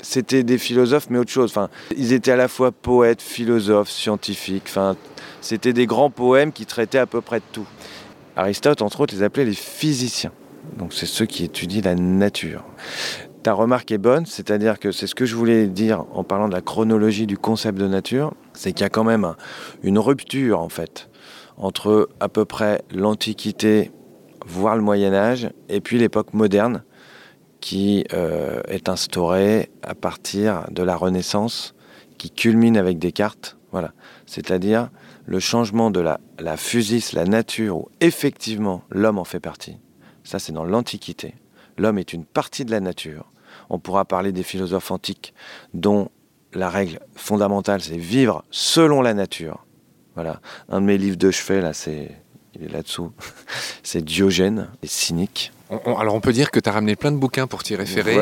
C'était 0.01 0.43
des 0.43 0.57
philosophes, 0.57 1.09
mais 1.11 1.19
autre 1.19 1.31
chose. 1.31 1.51
Enfin, 1.51 1.69
ils 1.95 2.15
étaient 2.15 2.33
à 2.33 2.37
la 2.37 2.49
fois 2.49 2.73
poètes, 2.73 3.21
philosophes, 3.21 3.91
scientifiques. 3.91 4.65
Enfin, 4.69 4.97
c'était 5.43 5.75
des 5.75 5.85
grands 5.85 6.11
poèmes 6.11 6.53
qui 6.53 6.65
traitaient 6.65 6.99
à 6.99 7.07
peu 7.07 7.21
près 7.21 7.41
de 7.41 7.45
tout. 7.53 7.67
Aristote, 8.37 8.81
entre 8.81 9.03
autres, 9.03 9.15
les 9.15 9.23
appelait 9.23 9.45
les 9.45 9.55
physiciens. 9.55 10.33
Donc, 10.79 10.95
c'est 10.95 11.07
ceux 11.07 11.27
qui 11.27 11.45
étudient 11.45 11.83
la 11.85 11.95
nature. 11.95 12.65
Ta 13.43 13.53
remarque 13.53 13.91
est 13.91 13.99
bonne, 13.99 14.25
c'est-à-dire 14.25 14.79
que 14.79 14.91
c'est 14.91 15.07
ce 15.07 15.15
que 15.15 15.27
je 15.27 15.35
voulais 15.35 15.67
dire 15.67 16.05
en 16.13 16.25
parlant 16.25 16.49
de 16.49 16.55
la 16.55 16.61
chronologie 16.63 17.27
du 17.27 17.37
concept 17.37 17.79
de 17.79 17.87
nature, 17.87 18.33
c'est 18.55 18.73
qu'il 18.73 18.83
y 18.83 18.87
a 18.87 18.91
quand 18.91 19.05
même 19.05 19.35
une 19.83 19.99
rupture 19.99 20.61
en 20.61 20.69
fait 20.69 21.10
entre 21.61 22.09
à 22.21 22.29
peu 22.29 22.45
près 22.47 22.83
l'Antiquité, 22.91 23.93
voire 24.47 24.75
le 24.77 24.83
Moyen 24.83 25.13
Âge, 25.13 25.51
et 25.69 25.81
puis 25.81 25.99
l'époque 25.99 26.33
moderne 26.33 26.83
qui 27.61 28.05
euh, 28.15 28.63
est 28.67 28.89
instaurée 28.89 29.71
à 29.83 29.95
partir 29.95 30.65
de 30.71 30.83
la 30.83 30.97
Renaissance, 30.97 31.75
qui 32.17 32.31
culmine 32.31 32.79
avec 32.79 32.99
Descartes, 32.99 33.59
voilà, 33.73 33.93
c'est-à-dire 34.27 34.89
le 35.27 35.39
changement 35.39 35.91
de 35.91 36.01
la, 36.01 36.19
la 36.39 36.57
la 37.13 37.25
nature, 37.27 37.77
où 37.77 37.89
effectivement 38.01 38.83
l'homme 38.91 39.19
en 39.19 39.25
fait 39.25 39.39
partie. 39.39 39.77
Ça, 40.25 40.39
c'est 40.39 40.53
dans 40.53 40.65
l'Antiquité. 40.65 41.35
L'homme 41.77 41.99
est 41.99 42.15
une 42.15 42.25
partie 42.25 42.65
de 42.65 42.71
la 42.71 42.81
nature. 42.81 43.31
On 43.69 43.79
pourra 43.79 44.07
parler 44.07 44.33
des 44.33 44.43
philosophes 44.43 44.91
antiques 44.91 45.35
dont 45.75 46.09
la 46.55 46.71
règle 46.71 47.01
fondamentale, 47.15 47.81
c'est 47.83 47.97
vivre 47.97 48.45
selon 48.51 49.03
la 49.03 49.15
nature. 49.15 49.67
Voilà. 50.15 50.41
Un 50.69 50.81
de 50.81 50.87
mes 50.87 50.99
livres 50.99 51.17
de 51.17 51.31
chevet, 51.31 51.61
là, 51.61 51.73
c'est, 51.73 52.11
il 52.55 52.65
est 52.65 52.69
là-dessous. 52.69 53.13
c'est 53.83 54.05
Diogène, 54.05 54.69
et 54.83 54.87
cynique 54.87 55.53
alors 55.71 56.15
on 56.15 56.21
peut 56.21 56.33
dire 56.33 56.51
que 56.51 56.61
tu 56.61 56.69
as 56.69 56.73
ramené 56.73 56.97
plein 56.97 57.13
de 57.13 57.17
bouquins 57.17 57.47
pour 57.47 57.63
t'y 57.63 57.77
référer 57.77 58.19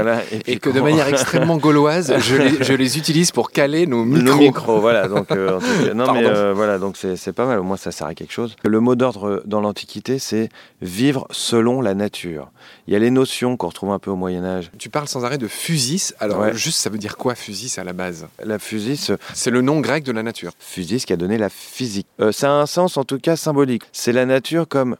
et, 0.47 0.59
que 0.59 0.71
de 0.71 0.81
manière 0.81 1.09
extrêmement 1.09 1.57
gauloise, 1.57 2.15
je 2.19 2.73
les, 2.75 2.99
utilise 2.99 3.33
pour 3.33 3.51
caler 3.51 3.87
nos 3.87 4.05
micros. 4.05 4.81
voilà. 4.81 5.09
Donc, 5.09 5.31
euh, 5.31 5.61
non 5.95 6.13
mais 6.13 6.27
euh, 6.27 6.53
voilà, 6.55 6.79
donc 6.79 6.97
c'est 6.97 7.33
pas 7.33 7.47
mal. 7.47 7.59
Au 7.59 7.63
moins 7.63 7.77
ça 7.77 7.93
sert 7.93 8.07
à 8.07 8.15
quelque 8.15 8.33
chose. 8.33 8.57
Le 8.65 8.81
mot 8.81 8.95
d'ordre 8.95 9.43
dans 9.47 9.61
l'Antiquité, 9.61 10.19
c'est 10.19 10.49
vivre 10.83 11.27
selon 11.31 11.81
la 11.81 11.95
nature. 11.95 12.51
Il 12.87 12.93
y 12.93 12.97
a 12.97 12.99
les 12.99 13.11
notions 13.11 13.57
qu'on 13.57 13.69
retrouve 13.69 13.91
un 13.91 13.99
peu 13.99 14.11
au 14.11 14.17
Moyen 14.17 14.45
Âge. 14.45 14.71
Tu 14.79 14.89
parles 14.89 15.09
sans 15.09 15.25
arrêt 15.25 15.39
de 15.39 15.49
physis. 15.49 16.15
Alors 16.21 16.53
juste, 16.55 16.79
ça 16.79 16.91
veut 16.91 16.99
dire 16.99 17.17
quoi 17.17 17.35
physis 17.35 17.79
à 17.79 17.85
la 17.85 17.93
base? 17.93 18.27
La 18.45 18.59
physis, 18.59 19.13
c'est 19.35 19.51
le 19.51 19.61
nom 19.61 19.81
grec 19.81 20.05
de 20.05 20.13
la 20.13 20.23
nature. 20.23 20.53
Physis 20.59 21.05
qui 21.05 21.13
a 21.13 21.17
donné 21.17 21.39
la 21.39 21.49
physique. 21.49 22.07
Euh, 22.21 22.33
ça 22.33 22.49
a 22.49 22.53
un 22.53 22.67
sens 22.67 22.97
en 22.97 23.05
tout 23.05 23.19
cas 23.19 23.37
symbolique. 23.37 23.83
C'est 23.93 24.13
la 24.13 24.27
nature 24.27 24.67
comme 24.69 24.97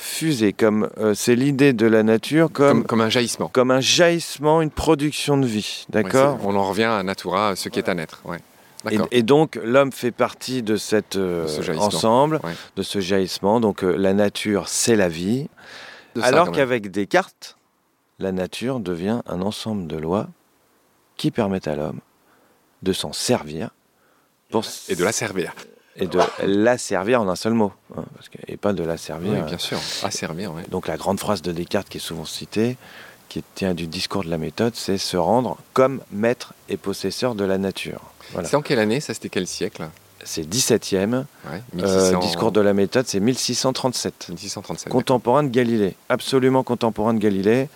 fusée, 0.00 0.52
comme 0.52 0.88
euh, 0.98 1.14
c'est 1.14 1.34
l'idée 1.34 1.72
de 1.72 1.86
la 1.86 2.02
nature 2.02 2.50
comme, 2.50 2.84
comme, 2.84 3.00
un 3.00 3.08
jaillissement. 3.08 3.48
Comme 3.48 3.70
un 3.70 3.80
jaillissement, 3.80 4.62
une 4.62 4.70
production 4.70 5.36
de 5.36 5.46
vie, 5.46 5.84
d'accord 5.90 6.38
On 6.44 6.56
en 6.56 6.68
revient 6.68 6.84
à 6.84 7.02
natura, 7.02 7.54
ce 7.56 7.68
qui 7.68 7.78
est 7.78 7.88
à 7.88 7.94
naître, 7.94 8.22
ouais. 8.24 8.38
Et, 9.10 9.22
donc 9.22 9.60
l'homme 9.62 9.92
fait 9.92 10.10
partie 10.10 10.62
de 10.62 10.76
cet 10.76 11.16
euh, 11.16 11.46
ensemble, 11.76 12.40
de 12.76 12.82
ce 12.82 13.00
jaillissement. 13.00 13.60
Donc 13.60 13.84
euh, 13.84 13.94
la 13.94 14.14
nature, 14.14 14.68
c'est 14.68 14.96
la 14.96 15.10
vie. 15.10 15.48
alors 16.22 16.50
qu'avec 16.50 16.90
Descartes, 16.90 17.58
la 18.18 18.32
nature 18.32 18.80
devient 18.80 19.20
un 19.26 19.42
ensemble 19.42 19.86
de 19.86 19.98
lois 19.98 20.28
qui 21.18 21.30
permettent 21.30 21.68
à 21.68 21.76
l'homme 21.76 22.00
de 22.82 22.94
s'en 22.94 23.12
servir. 23.12 23.68
Pour 24.50 24.64
et 24.88 24.96
de 24.96 25.04
la 25.04 25.12
servir 25.12 25.54
et 25.96 26.06
de 26.06 26.20
la 26.44 26.78
servir 26.78 27.20
en 27.20 27.28
un 27.28 27.36
seul 27.36 27.54
mot, 27.54 27.72
hein, 27.96 28.04
et 28.46 28.56
pas 28.56 28.72
de 28.72 28.82
la 28.82 28.96
servir. 28.96 29.32
Oui, 29.32 29.42
bien 29.42 29.58
sûr, 29.58 29.78
à 30.02 30.10
servir. 30.10 30.52
Donc 30.68 30.86
la 30.86 30.96
grande 30.96 31.18
phrase 31.18 31.42
de 31.42 31.52
Descartes 31.52 31.88
qui 31.88 31.98
est 31.98 32.00
souvent 32.00 32.24
citée, 32.24 32.76
qui 33.28 33.42
tient 33.54 33.74
du 33.74 33.86
discours 33.86 34.24
de 34.24 34.30
la 34.30 34.38
méthode, 34.38 34.74
c'est 34.74 34.98
se 34.98 35.16
rendre 35.16 35.56
comme 35.72 36.00
maître 36.10 36.54
et 36.68 36.76
possesseur 36.76 37.34
de 37.34 37.44
la 37.44 37.58
nature. 37.58 38.00
C'est 38.44 38.56
en 38.56 38.62
quelle 38.62 38.78
année 38.78 39.00
Ça, 39.00 39.14
c'était 39.14 39.28
quel 39.28 39.46
siècle? 39.46 39.88
C'est 40.24 40.42
17e. 40.42 41.24
Euh, 41.78 42.16
discours 42.18 42.52
de 42.52 42.60
la 42.60 42.74
méthode, 42.74 43.06
c'est 43.06 43.20
1637. 43.20 44.28
1637. 44.30 44.92
Contemporain 44.92 45.42
de 45.42 45.48
Galilée. 45.48 45.94
Absolument 46.08 46.62
contemporain 46.62 47.14
de 47.14 47.18
Galilée. 47.18 47.68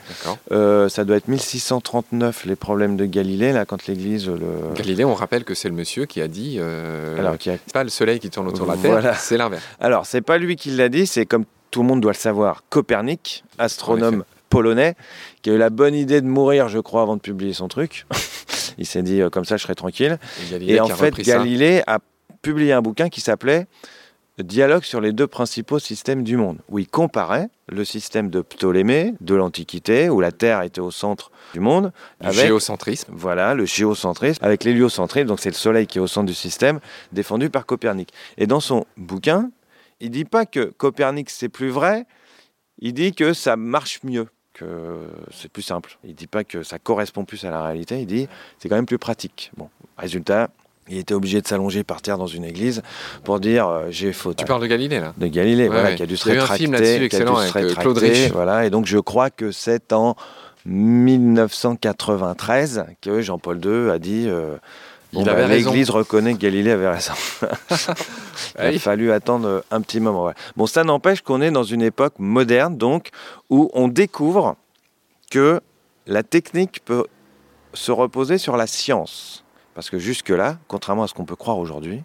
Euh, 0.53 0.89
ça 0.89 1.05
doit 1.05 1.17
être 1.17 1.29
1639, 1.29 2.45
les 2.45 2.57
problèmes 2.57 2.97
de 2.97 3.07
Galilée, 3.07 3.53
là, 3.53 3.65
quand 3.65 3.87
l'Église. 3.87 4.29
Le... 4.29 4.75
Galilée, 4.75 5.05
on 5.05 5.15
rappelle 5.15 5.45
que 5.45 5.55
c'est 5.55 5.69
le 5.69 5.75
monsieur 5.75 6.07
qui 6.07 6.21
a 6.21 6.29
dit. 6.29 6.57
Euh, 6.59 7.19
Alors, 7.19 7.39
qui 7.39 7.51
a... 7.51 7.55
C'est 7.55 7.73
pas 7.73 7.85
le 7.85 7.91
soleil 7.91 8.19
qui 8.19 8.31
tourne 8.31 8.49
autour 8.49 8.67
de 8.67 8.73
la 8.73 8.77
Terre, 8.77 9.19
c'est 9.19 9.37
l'inverse. 9.37 9.63
Alors, 9.81 10.07
c'est 10.07 10.23
pas 10.23 10.39
lui 10.39 10.57
qui 10.57 10.71
l'a 10.71 10.89
dit, 10.89 11.07
c'est 11.07 11.27
comme 11.27 11.45
tout 11.71 11.83
le 11.83 11.89
monde 11.89 12.01
doit 12.01 12.13
le 12.13 12.19
savoir, 12.19 12.63
Copernic, 12.71 13.45
astronome 13.59 14.25
polonais, 14.49 14.95
qui 15.43 15.51
a 15.51 15.55
eu 15.55 15.59
la 15.59 15.71
bonne 15.71 15.95
idée 15.95 16.21
de 16.21 16.27
mourir, 16.27 16.69
je 16.69 16.79
crois, 16.79 17.03
avant 17.03 17.17
de 17.17 17.21
publier 17.21 17.53
son 17.53 17.67
truc. 17.67 18.07
Il 18.79 18.87
s'est 18.87 19.03
dit, 19.03 19.21
comme 19.33 19.45
ça, 19.45 19.57
je 19.57 19.63
serai 19.63 19.75
tranquille. 19.75 20.19
Et, 20.53 20.75
Et 20.75 20.81
en 20.81 20.89
fait, 20.89 21.15
Galilée 21.21 21.83
a 21.87 21.99
publié 22.45 22.75
un 22.75 22.83
bouquin 22.83 23.09
qui 23.09 23.23
s'appelait 23.23 23.67
Dialogue 24.39 24.83
sur 24.83 25.01
les 25.01 25.13
deux 25.13 25.27
principaux 25.27 25.79
systèmes 25.79 26.25
du 26.25 26.37
monde, 26.37 26.59
où 26.69 26.79
il 26.79 26.89
comparait 26.89 27.49
le 27.69 27.85
système 27.85 28.29
de 28.31 28.43
Ptolémée 28.43 29.15
de 29.21 29.35
l'Antiquité, 29.35 30.11
où 30.11 30.21
la 30.21 30.31
Terre 30.31 30.61
était 30.63 30.81
au 30.81 30.91
centre 30.91 31.31
du 31.55 31.61
monde. 31.61 31.93
Le 32.21 32.33
géocentrisme. 32.33 33.13
Voilà, 33.17 33.55
le 33.55 33.65
géocentrisme, 33.65 34.45
avec 34.45 34.65
l'héliocentrisme, 34.65 35.29
donc 35.29 35.41
c'est 35.41 35.51
le 35.51 35.55
Soleil 35.55 35.87
qui 35.87 35.99
est 35.99 36.01
au 36.01 36.07
centre 36.07 36.27
du 36.27 36.35
système, 36.35 36.81
défendu 37.13 37.49
par 37.49 37.65
Copernic. 37.65 38.13
Et 38.37 38.47
dans 38.47 38.61
son 38.61 38.85
bouquin, 38.97 39.51
il 40.01 40.11
dit 40.11 40.25
pas 40.25 40.45
que 40.45 40.65
Copernic 40.65 41.31
c'est 41.31 41.49
plus 41.49 41.71
vrai, 41.71 42.05
il 42.81 42.93
dit 42.93 43.15
que 43.15 43.33
ça 43.33 43.57
marche 43.57 44.01
mieux 44.03 44.27
que 44.53 45.09
c'est 45.33 45.51
plus 45.51 45.63
simple. 45.63 45.97
Il 46.05 46.15
dit 46.15 46.27
pas 46.27 46.45
que 46.45 46.63
ça 46.63 46.79
correspond 46.79 47.25
plus 47.25 47.45
à 47.45 47.51
la 47.51 47.63
réalité, 47.63 48.01
il 48.01 48.07
dit 48.07 48.29
c'est 48.59 48.69
quand 48.69 48.77
même 48.77 48.85
plus 48.85 48.99
pratique. 48.99 49.53
Bon, 49.57 49.71
résultat, 49.97 50.51
il 50.89 50.99
était 50.99 51.15
obligé 51.15 51.41
de 51.41 51.47
s'allonger 51.47 51.85
par 51.85 52.03
terre 52.03 52.19
dans 52.19 52.27
une 52.27 52.45
église 52.45 52.83
pour 53.25 53.41
dire 53.41 53.69
euh, 53.69 53.87
j'ai 53.91 54.13
faute. 54.13 54.37
Tu 54.37 54.45
parles 54.45 54.63
de 54.63 54.67
Galilée 54.67 55.01
là 55.01 55.15
De 55.17 55.27
Galilée, 55.27 55.69
voilà, 55.69 55.95
qui 55.95 56.03
a 56.03 56.07
dû 56.07 56.17
se 56.17 56.29
rétracter. 56.29 56.65
Il 56.65 56.71
y 56.71 56.75
a 56.75 56.77
eu 56.77 56.77
un 56.77 56.79
film 56.79 56.83
là-dessus 56.85 57.05
excellent 57.05 57.37
avec 57.37 57.57
euh, 57.57 57.75
Claude 57.75 57.99
Rich. 57.99 58.31
Voilà, 58.33 58.65
et 58.67 58.71
donc 58.71 58.87
je 58.87 58.99
crois 58.99 59.31
que 59.31 59.51
c'est 59.51 59.93
en 59.93 60.15
1993 60.67 62.85
que 63.01 63.23
Jean-Paul 63.23 63.65
II 63.65 63.91
a 63.91 63.99
dit 63.99 64.27
euh, 64.29 64.57
bah, 65.13 65.47
L'Église 65.47 65.91
reconnaît 65.91 66.35
que 66.35 66.41
Galilée 66.41 66.73
avait 66.73 66.89
raison. 66.89 67.13
Il 68.59 68.65
a 68.65 68.79
fallu 68.79 69.13
attendre 69.13 69.65
un 69.71 69.81
petit 69.81 70.01
moment. 70.01 70.33
Bon, 70.57 70.67
ça 70.67 70.85
n'empêche 70.85 71.23
qu'on 71.23 71.41
est 71.41 71.51
dans 71.51 71.65
une 71.65 71.81
époque 71.83 72.15
moderne, 72.19 72.77
donc, 72.77 73.09
où 73.51 73.71
on 73.75 73.89
découvre 73.89 74.57
que 75.31 75.61
la 76.07 76.23
technique 76.23 76.85
peut 76.85 77.07
se 77.73 77.93
reposer 77.93 78.39
sur 78.39 78.57
la 78.57 78.67
science. 78.67 79.44
Parce 79.75 79.91
que 79.91 79.99
jusque-là, 79.99 80.59
contrairement 80.69 81.03
à 81.03 81.09
ce 81.09 81.15
qu'on 81.15 81.25
peut 81.25 81.37
croire 81.37 81.59
aujourd'hui, 81.59 82.03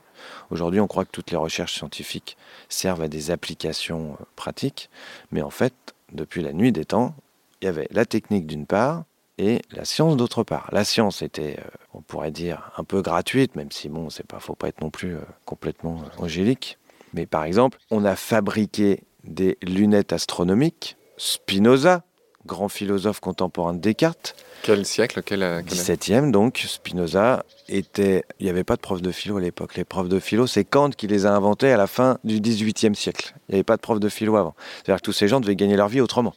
aujourd'hui 0.49 0.79
on 0.79 0.87
croit 0.87 1.05
que 1.05 1.11
toutes 1.11 1.31
les 1.31 1.37
recherches 1.37 1.73
scientifiques 1.73 2.37
servent 2.67 3.01
à 3.01 3.07
des 3.07 3.31
applications 3.31 4.17
euh, 4.19 4.23
pratiques, 4.35 4.89
mais 5.31 5.41
en 5.41 5.49
fait, 5.49 5.73
depuis 6.11 6.41
la 6.41 6.53
nuit 6.53 6.71
des 6.71 6.85
temps, 6.85 7.15
il 7.61 7.65
y 7.65 7.67
avait 7.67 7.87
la 7.91 8.05
technique 8.05 8.47
d'une 8.47 8.65
part 8.65 9.03
et 9.37 9.61
la 9.71 9.85
science 9.85 10.17
d'autre 10.17 10.43
part. 10.43 10.69
La 10.71 10.83
science 10.83 11.21
était, 11.21 11.57
euh, 11.59 11.69
on 11.93 12.01
pourrait 12.01 12.31
dire, 12.31 12.71
un 12.77 12.83
peu 12.83 13.01
gratuite, 13.01 13.55
même 13.55 13.71
si 13.71 13.87
bon, 13.87 14.09
c'est 14.09 14.25
pas, 14.25 14.39
faut 14.39 14.55
pas 14.55 14.67
être 14.67 14.81
non 14.81 14.89
plus 14.89 15.15
euh, 15.15 15.21
complètement 15.45 16.03
angélique. 16.17 16.77
Mais 17.13 17.25
par 17.25 17.43
exemple, 17.43 17.77
on 17.89 18.05
a 18.05 18.15
fabriqué 18.15 19.03
des 19.23 19.57
lunettes 19.61 20.13
astronomiques. 20.13 20.97
Spinoza, 21.17 22.03
grand 22.45 22.69
philosophe 22.69 23.19
contemporain 23.19 23.73
de 23.73 23.79
Descartes, 23.79 24.35
quel 24.61 24.85
siècle 24.85 25.21
quel, 25.23 25.41
17e, 25.41 26.31
donc 26.31 26.65
Spinoza 26.67 27.45
était. 27.69 28.23
Il 28.39 28.43
n'y 28.43 28.49
avait 28.49 28.63
pas 28.63 28.75
de 28.75 28.81
prof 28.81 29.01
de 29.01 29.11
philo 29.11 29.37
à 29.37 29.41
l'époque. 29.41 29.75
Les 29.75 29.85
profs 29.85 30.09
de 30.09 30.19
philo, 30.19 30.47
c'est 30.47 30.65
Kant 30.65 30.89
qui 30.89 31.07
les 31.07 31.25
a 31.25 31.33
inventés 31.33 31.71
à 31.71 31.77
la 31.77 31.87
fin 31.87 32.17
du 32.23 32.39
18e 32.41 32.93
siècle. 32.93 33.33
Il 33.47 33.53
n'y 33.53 33.55
avait 33.55 33.63
pas 33.63 33.77
de 33.77 33.81
prof 33.81 33.99
de 33.99 34.09
philo 34.09 34.35
avant. 34.35 34.55
C'est-à-dire 34.77 35.01
que 35.01 35.05
tous 35.05 35.13
ces 35.13 35.27
gens 35.27 35.39
devaient 35.39 35.55
gagner 35.55 35.77
leur 35.77 35.87
vie 35.87 36.01
autrement. 36.01 36.33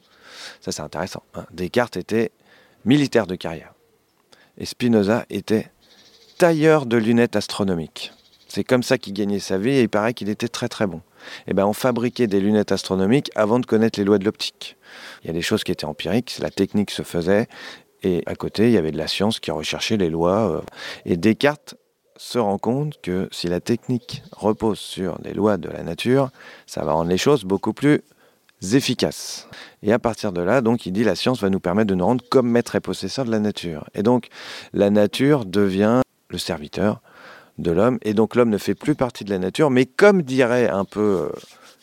Ça, 0.60 0.72
c'est 0.72 0.82
intéressant. 0.82 1.22
Hein. 1.34 1.44
Descartes 1.52 1.96
était 1.96 2.30
militaire 2.84 3.26
de 3.26 3.34
carrière. 3.34 3.72
Et 4.58 4.66
Spinoza 4.66 5.24
était 5.30 5.70
tailleur 6.38 6.86
de 6.86 6.96
lunettes 6.96 7.36
astronomiques. 7.36 8.12
C'est 8.54 8.64
comme 8.64 8.82
ça 8.82 8.98
qu'il 8.98 9.14
gagnait 9.14 9.38
sa 9.38 9.56
vie 9.56 9.70
et 9.70 9.80
il 9.80 9.88
paraît 9.88 10.12
qu'il 10.12 10.28
était 10.28 10.46
très 10.46 10.68
très 10.68 10.86
bon. 10.86 10.98
Et 10.98 11.52
eh 11.52 11.54
ben, 11.54 11.64
on 11.64 11.72
fabriquait 11.72 12.26
des 12.26 12.38
lunettes 12.38 12.70
astronomiques 12.70 13.30
avant 13.34 13.58
de 13.58 13.64
connaître 13.64 13.98
les 13.98 14.04
lois 14.04 14.18
de 14.18 14.26
l'optique. 14.26 14.76
Il 15.22 15.28
y 15.28 15.30
a 15.30 15.32
des 15.32 15.40
choses 15.40 15.64
qui 15.64 15.72
étaient 15.72 15.86
empiriques, 15.86 16.36
la 16.38 16.50
technique 16.50 16.90
se 16.90 17.00
faisait, 17.00 17.48
et 18.02 18.22
à 18.26 18.34
côté, 18.34 18.66
il 18.66 18.72
y 18.72 18.76
avait 18.76 18.92
de 18.92 18.98
la 18.98 19.06
science 19.06 19.40
qui 19.40 19.50
recherchait 19.50 19.96
les 19.96 20.10
lois. 20.10 20.52
Euh. 20.52 20.60
Et 21.06 21.16
Descartes 21.16 21.76
se 22.18 22.38
rend 22.38 22.58
compte 22.58 23.00
que 23.00 23.26
si 23.32 23.48
la 23.48 23.60
technique 23.60 24.22
repose 24.32 24.78
sur 24.78 25.16
les 25.24 25.32
lois 25.32 25.56
de 25.56 25.70
la 25.70 25.82
nature, 25.82 26.28
ça 26.66 26.84
va 26.84 26.92
rendre 26.92 27.08
les 27.08 27.16
choses 27.16 27.44
beaucoup 27.44 27.72
plus 27.72 28.02
efficaces. 28.74 29.48
Et 29.82 29.94
à 29.94 29.98
partir 29.98 30.30
de 30.30 30.42
là, 30.42 30.60
donc, 30.60 30.84
il 30.84 30.92
dit 30.92 31.04
la 31.04 31.14
science 31.14 31.40
va 31.40 31.48
nous 31.48 31.58
permettre 31.58 31.88
de 31.88 31.94
nous 31.94 32.04
rendre 32.04 32.24
comme 32.28 32.50
maître 32.50 32.74
et 32.74 32.80
possesseur 32.80 33.24
de 33.24 33.30
la 33.30 33.38
nature. 33.38 33.88
Et 33.94 34.02
donc, 34.02 34.28
la 34.74 34.90
nature 34.90 35.46
devient 35.46 36.02
le 36.28 36.36
serviteur 36.36 37.00
de 37.58 37.70
l'homme, 37.70 37.98
et 38.02 38.14
donc 38.14 38.34
l'homme 38.34 38.50
ne 38.50 38.58
fait 38.58 38.74
plus 38.74 38.94
partie 38.94 39.24
de 39.24 39.30
la 39.30 39.38
nature, 39.38 39.70
mais 39.70 39.86
comme 39.86 40.22
dirait 40.22 40.68
un 40.68 40.84
peu 40.84 41.00
euh, 41.00 41.28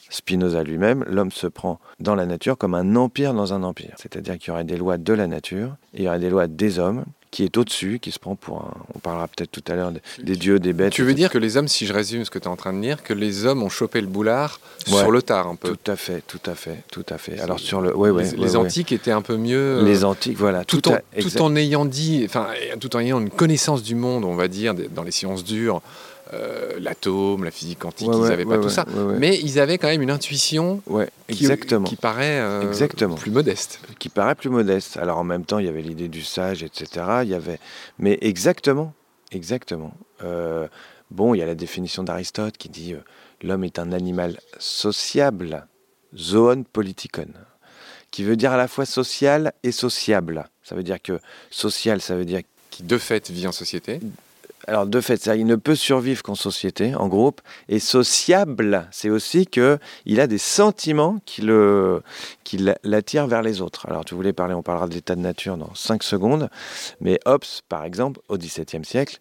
Spinoza 0.10 0.63
lui-même, 0.63 1.05
l'homme 1.08 1.32
se 1.32 1.47
prend 1.47 1.79
dans 1.99 2.15
la 2.15 2.25
nature 2.25 2.58
comme 2.58 2.73
un 2.73 2.95
empire 2.95 3.34
dans 3.34 3.53
un 3.53 3.63
empire. 3.63 3.93
C'est-à-dire 3.97 4.38
qu'il 4.38 4.49
y 4.49 4.51
aurait 4.51 4.63
des 4.63 4.77
lois 4.77 4.97
de 4.97 5.13
la 5.13 5.27
nature, 5.27 5.75
il 5.93 6.03
y 6.03 6.08
aurait 6.08 6.19
des 6.19 6.29
lois 6.29 6.47
des 6.47 6.79
hommes, 6.79 7.05
qui 7.32 7.44
est 7.44 7.58
au-dessus, 7.58 8.00
qui 8.02 8.12
se 8.12 8.20
prend 8.20 8.36
pour 8.36 8.58
un... 8.62 8.74
On 8.96 9.00
parlera 9.00 9.28
peut-être 9.28 9.52
tout 9.52 9.63
à 9.72 9.76
l'heure 9.76 9.92
des, 10.24 10.36
dieux, 10.36 10.60
des 10.60 10.74
bêtes. 10.74 10.94
Tu 10.94 11.04
veux 11.04 11.13
dire 11.13 11.30
que 11.30 11.38
les 11.38 11.58
hommes, 11.58 11.68
si 11.68 11.86
je 11.86 11.94
résume 11.94 12.26
ce 12.26 12.32
que 12.32 12.39
tu 12.39 12.46
es 12.46 12.48
en 12.48 12.56
train 12.56 12.74
de 12.74 12.82
dire, 12.82 13.04
que 13.04 13.13
les 13.13 13.46
hommes 13.46 13.62
ont 13.63 13.70
chopé 13.70 14.02
le 14.02 14.08
boulard 14.08 14.60
Ouais. 14.88 14.98
sur 14.98 15.12
le 15.12 15.22
tard 15.22 15.48
un 15.48 15.56
peu 15.56 15.76
Tout 15.76 15.92
à 15.92 15.96
fait, 15.96 16.24
tout 16.26 16.39
à 16.50 16.56
fait, 16.56 16.84
tout 16.92 17.06
à 17.10 17.18
fait. 17.18 17.39
Alors 17.42 17.60
sur 17.60 17.82
le... 17.82 17.96
Ouais, 17.96 18.10
ouais, 18.10 18.24
les, 18.38 18.56
antiques 18.56 18.92
étaient 18.92 19.12
un 19.12 19.22
peu 19.22 19.36
mieux. 19.38 19.80
euh, 19.80 19.84
Les 19.84 20.04
antiques, 20.06 20.38
voilà. 20.38 20.63
tout, 20.63 20.88
en, 20.89 20.98
tout 21.22 21.42
en 21.42 21.56
ayant 21.56 21.86
dit, 21.86 22.24
enfin, 22.26 22.48
tout 22.80 22.96
en 22.96 23.00
ayant 23.00 23.20
une 23.20 23.30
connaissance 23.30 23.84
du 23.84 23.94
monde, 23.96 24.24
on 24.26 24.36
va 24.36 24.48
dire, 24.48 24.74
dans 24.74 25.04
les 25.04 25.12
sciences 25.12 25.44
dures, 25.44 25.82
euh, 26.34 26.80
l'atome, 26.80 27.44
la 27.44 27.52
physique 27.52 27.80
quantique, 27.80 28.08
Ouais, 28.08 28.15
ils 28.15 28.20
ouais, 28.22 28.30
n'avaient 28.30 28.46
pas 28.46 28.58
ouais, 28.58 28.62
tout 28.62 28.70
ça. 28.70 28.86
Mais 29.18 29.39
ils 29.39 29.60
avaient 29.60 29.78
quand 29.78 29.88
même 29.88 30.02
une 30.02 30.12
intuition 30.12 30.82
qui, 31.28 31.46
exactement. 31.46 31.86
qui 31.86 31.96
paraît 31.96 32.39
euh, 32.39 32.62
Exactement. 32.62 33.15
plus 33.15 33.32
modeste. 33.32 33.80
qui 33.98 34.10
paraît 34.10 34.36
plus 34.36 34.50
modeste. 34.50 34.98
Alors 34.98 35.18
en 35.18 35.24
même 35.24 35.46
temps, 35.46 35.60
il 35.60 35.65
y 35.65 35.70
avait 35.70 35.82
l'idée 35.82 36.08
du 36.08 36.24
sage, 36.24 36.63
etc. 36.63 37.06
Il 37.24 37.30
y 37.30 37.34
avait, 37.34 37.60
mais 37.98 38.18
exactement, 38.22 38.94
exactement. 39.32 39.94
Euh, 40.24 40.68
bon, 41.10 41.34
il 41.34 41.39
y 41.39 41.42
a 41.42 41.46
la 41.46 41.56
définition 41.56 42.04
d'Aristote 42.04 42.58
qui 42.58 42.70
dit 42.70 42.96
l'homme 43.42 43.63
est 43.63 43.80
un 43.80 43.92
animal 43.92 44.38
sociable, 44.60 45.65
zoon 46.15 46.63
politikon, 46.72 47.28
qui 48.12 48.24
veut 48.24 48.36
dire 48.36 48.52
à 48.52 48.58
la 48.58 48.68
fois 48.68 48.86
social 48.86 49.54
et 49.63 49.72
sociable. 49.72 50.48
Ça 50.63 50.76
veut 50.76 50.84
dire 50.84 51.02
que 51.02 51.20
social, 51.50 52.02
ça 52.02 52.15
veut 52.15 52.26
dire 52.26 52.42
Qui 52.70 52.84
de 52.84 52.98
fait 53.00 53.32
vit 53.32 53.48
en 53.48 53.52
société. 53.52 54.00
Alors 54.67 54.86
de 54.86 55.02
fait, 55.02 55.26
il 55.28 55.45
ne 55.45 55.56
peut 55.56 55.76
survivre 55.76 56.22
qu'en 56.22 56.36
société, 56.36 56.93
en 56.95 57.08
groupe. 57.08 57.41
Et 57.69 57.80
sociable, 57.80 58.88
c'est 58.91 59.10
aussi 59.10 59.48
que 59.48 59.80
il 60.06 60.19
a 60.19 60.28
des 60.28 60.38
sentiments 60.38 61.19
qui 61.26 61.41
le, 61.41 62.02
qui 62.43 62.58
l'a- 62.58 62.78
l'attirent 62.84 63.28
vers 63.28 63.41
les 63.41 63.62
autres. 63.62 63.88
Alors 63.88 64.06
tu 64.06 64.15
voulais 64.15 64.34
parler, 64.34 64.54
on 64.54 64.63
parlera 64.63 64.88
de 64.88 64.93
l'état 64.93 65.15
de 65.15 65.22
nature 65.22 65.58
dans 65.58 65.74
5 65.74 66.04
secondes. 66.04 66.50
Mais 67.02 67.19
Hobbes, 67.26 67.43
par 67.67 67.84
exemple, 67.84 68.19
au 68.28 68.38
XVIIe 68.38 68.86
siècle, 68.86 69.19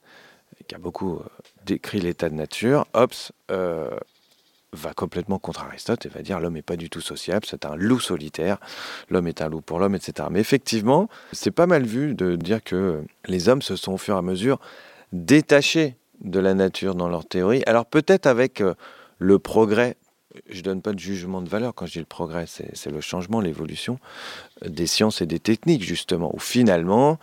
qui 0.66 0.74
a 0.74 0.79
beaucoup 0.79 1.16
euh, 1.16 1.24
décrit 1.64 2.01
l'état 2.01 2.29
de 2.29 2.35
nature, 2.35 2.87
Hobbes 2.92 3.12
euh, 3.51 3.88
va 4.72 4.92
complètement 4.92 5.38
contre 5.38 5.62
Aristote 5.62 6.05
et 6.05 6.09
va 6.09 6.20
dire 6.20 6.40
l'homme 6.40 6.55
n'est 6.55 6.62
pas 6.62 6.77
du 6.77 6.90
tout 6.90 7.01
sociable, 7.01 7.46
c'est 7.48 7.64
un 7.64 7.74
loup 7.74 8.01
solitaire, 8.01 8.59
l'homme 9.09 9.29
est 9.29 9.40
un 9.40 9.48
loup 9.48 9.62
pour 9.62 9.79
l'homme, 9.79 9.94
etc. 9.94 10.29
Mais 10.31 10.40
effectivement, 10.40 11.09
c'est 11.33 11.51
pas 11.51 11.66
mal 11.66 11.85
vu 11.85 12.14
de 12.14 12.37
dire 12.37 12.62
que 12.62 13.03
les 13.27 13.48
hommes 13.48 13.62
se 13.62 13.77
sont 13.77 13.92
au 13.92 13.98
fur 13.98 14.14
et 14.14 14.18
à 14.18 14.22
mesure 14.22 14.59
détachés 15.12 15.97
de 16.21 16.40
la 16.40 16.55
nature 16.55 16.94
dans 16.94 17.09
leur 17.09 17.27
théorie. 17.27 17.62
Alors 17.66 17.87
peut-être 17.87 18.27
avec 18.27 18.61
euh, 18.61 18.75
le 19.18 19.38
progrès, 19.38 19.97
je 20.49 20.62
donne 20.62 20.83
pas 20.83 20.92
de 20.92 20.99
jugement 20.99 21.42
de 21.42 21.49
valeur 21.49 21.75
quand 21.75 21.87
je 21.87 21.92
dis 21.92 21.99
le 21.99 22.05
progrès, 22.05 22.44
c'est 22.47 22.90
le 22.90 23.01
changement, 23.01 23.40
l'évolution 23.40 23.99
des 24.66 24.87
sciences 24.87 25.21
et 25.23 25.27
des 25.27 25.38
techniques 25.38 25.83
justement, 25.83 26.31
où 26.35 26.38
finalement 26.38 27.18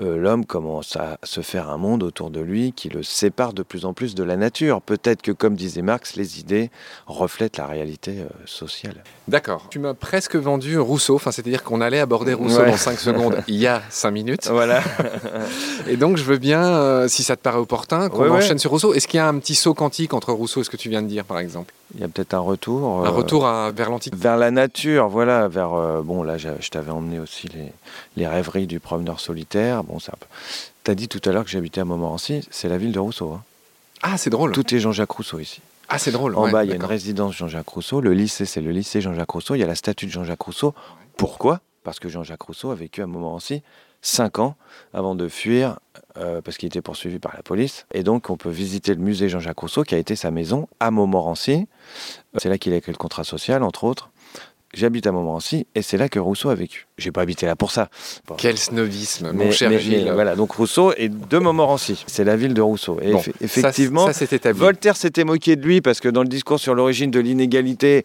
euh, 0.00 0.16
l'homme 0.18 0.44
commence 0.44 0.96
à 0.96 1.18
se 1.24 1.40
faire 1.40 1.70
un 1.70 1.78
monde 1.78 2.02
autour 2.02 2.30
de 2.30 2.40
lui 2.40 2.72
qui 2.72 2.88
le 2.90 3.02
sépare 3.02 3.52
de 3.54 3.62
plus 3.62 3.84
en 3.86 3.94
plus 3.94 4.14
de 4.14 4.22
la 4.22 4.36
nature. 4.36 4.80
Peut-être 4.82 5.22
que 5.22 5.32
comme 5.32 5.54
disait 5.56 5.82
Marx, 5.82 6.14
les 6.14 6.38
idées 6.40 6.70
reflètent 7.06 7.56
la 7.56 7.66
réalité 7.66 8.18
euh, 8.20 8.26
sociale. 8.44 9.02
D'accord. 9.28 9.66
Tu 9.70 9.78
m'as 9.78 9.94
presque 9.94 10.36
vendu 10.36 10.78
Rousseau, 10.78 11.14
enfin, 11.16 11.32
c'est-à-dire 11.32 11.64
qu'on 11.64 11.80
allait 11.80 12.00
aborder 12.00 12.34
Rousseau 12.34 12.60
Ouais. 12.60 12.70
dans 12.70 12.76
5 12.76 12.98
secondes 12.98 13.42
il 13.48 13.56
y 13.56 13.66
a 13.66 13.82
5 13.90 14.10
minutes. 14.10 14.48
Voilà. 14.48 14.82
Et 15.88 15.96
donc, 15.96 16.16
je 16.16 16.24
veux 16.24 16.38
bien, 16.38 16.62
euh, 16.64 17.08
si 17.08 17.22
ça 17.22 17.34
te 17.36 17.42
paraît 17.42 17.58
opportun, 17.58 18.08
qu'on 18.08 18.22
Ouais, 18.22 18.28
ouais. 18.28 18.36
enchaîne 18.36 18.58
sur 18.58 18.70
Rousseau. 18.70 18.94
Est-ce 18.94 19.08
qu'il 19.08 19.18
y 19.18 19.20
a 19.20 19.28
un 19.28 19.38
petit 19.38 19.54
saut 19.54 19.74
quantique 19.74 20.14
entre 20.14 20.32
Rousseau 20.32 20.60
et 20.60 20.64
ce 20.64 20.70
que 20.70 20.76
tu 20.76 20.88
viens 20.90 21.02
de 21.02 21.08
dire, 21.08 21.24
par 21.24 21.38
exemple? 21.38 21.72
Il 21.94 22.00
y 22.00 22.04
a 22.04 22.08
peut-être 22.08 22.34
un 22.34 22.38
retour. 22.40 23.06
Un 23.06 23.10
retour 23.10 23.46
à- 23.46 23.70
vers 23.72 23.88
l'antique 23.90 24.14
vers 24.14 24.36
la 24.36 24.50
nature, 24.50 25.08
voilà, 25.08 25.48
vers 25.48 25.70
bon 26.04 26.22
là 26.22 26.36
je 26.36 26.48
t'avais 26.78 26.92
emmené 26.92 27.18
aussi 27.18 27.48
les, 27.48 27.72
les 28.16 28.26
rêveries 28.28 28.68
du 28.68 28.78
promeneur 28.78 29.18
solitaire. 29.18 29.82
Bon 29.82 29.98
ça, 29.98 30.12
t'as 30.84 30.94
dit 30.94 31.08
tout 31.08 31.20
à 31.28 31.32
l'heure 31.32 31.42
que 31.44 31.50
j'habitais 31.50 31.80
à 31.80 31.84
Montmorency, 31.84 32.46
c'est 32.52 32.68
la 32.68 32.78
ville 32.78 32.92
de 32.92 33.00
Rousseau. 33.00 33.32
hein. 33.32 33.42
Ah, 34.02 34.16
c'est 34.16 34.30
drôle. 34.30 34.52
Tout 34.52 34.72
est 34.72 34.78
Jean-Jacques 34.78 35.10
Rousseau 35.10 35.40
ici. 35.40 35.60
Ah, 35.88 35.98
c'est 35.98 36.12
drôle. 36.12 36.36
En 36.36 36.44
ouais, 36.44 36.52
bas 36.52 36.64
il 36.64 36.70
y 36.70 36.72
a 36.72 36.76
une 36.76 36.84
résidence 36.84 37.34
Jean-Jacques 37.34 37.68
Rousseau, 37.68 38.00
le 38.00 38.12
lycée 38.12 38.46
c'est 38.46 38.60
le 38.60 38.70
lycée 38.70 39.00
Jean-Jacques 39.00 39.30
Rousseau, 39.30 39.56
il 39.56 39.58
y 39.58 39.64
a 39.64 39.66
la 39.66 39.74
statue 39.74 40.06
de 40.06 40.12
Jean-Jacques 40.12 40.42
Rousseau. 40.42 40.72
Pourquoi? 41.16 41.60
Parce 41.82 41.98
que 41.98 42.08
Jean-Jacques 42.08 42.42
Rousseau 42.42 42.70
a 42.70 42.76
vécu 42.76 43.02
à 43.02 43.06
Montmorency 43.08 43.62
cinq 44.00 44.38
ans 44.38 44.54
avant 44.94 45.16
de 45.16 45.26
fuir 45.26 45.80
euh, 46.16 46.40
parce 46.40 46.56
qu'il 46.58 46.68
était 46.68 46.80
poursuivi 46.82 47.18
par 47.18 47.34
la 47.34 47.42
police. 47.42 47.86
Et 47.92 48.04
donc 48.04 48.30
on 48.30 48.36
peut 48.36 48.50
visiter 48.50 48.94
le 48.94 49.00
musée 49.00 49.28
Jean-Jacques 49.28 49.58
Rousseau 49.58 49.82
qui 49.82 49.96
a 49.96 49.98
été 49.98 50.14
sa 50.14 50.30
maison 50.30 50.68
à 50.78 50.92
Montmorency. 50.92 51.66
C'est 52.36 52.48
là 52.48 52.58
qu'il 52.58 52.72
a 52.72 52.76
écrit 52.76 52.92
le 52.92 52.98
contrat 52.98 53.24
social 53.24 53.64
entre 53.64 53.82
autres. 53.82 54.10
J'habite 54.74 55.06
à 55.06 55.12
Montmorency 55.12 55.66
et 55.74 55.80
c'est 55.80 55.96
là 55.96 56.10
que 56.10 56.18
Rousseau 56.18 56.50
a 56.50 56.54
vécu. 56.54 56.86
J'ai 56.98 57.10
pas 57.10 57.22
habité 57.22 57.46
là 57.46 57.56
pour 57.56 57.70
ça. 57.70 57.88
Bon. 58.26 58.34
Quel 58.36 58.58
snobisme, 58.58 59.30
Mais, 59.32 59.46
mon 59.46 59.50
cher 59.50 59.70
mais- 59.70 59.76
mais 59.76 59.82
Gilles. 59.82 60.10
voilà, 60.12 60.36
donc 60.36 60.52
Rousseau 60.52 60.92
est 60.92 61.08
de 61.08 61.38
Montmorency. 61.38 62.04
C'est 62.06 62.24
la 62.24 62.36
ville 62.36 62.52
de 62.52 62.60
Rousseau. 62.60 62.98
Et 63.00 63.12
Bon, 63.12 63.22
effectivement, 63.40 64.12
ça. 64.12 64.52
Voltaire 64.52 64.96
s'était 64.96 65.24
moqué 65.24 65.56
de 65.56 65.64
lui 65.64 65.80
parce 65.80 66.00
que 66.00 66.08
dans 66.10 66.22
le 66.22 66.28
discours 66.28 66.60
sur 66.60 66.74
l'origine 66.74 67.10
de 67.10 67.18
l'inégalité, 67.18 68.04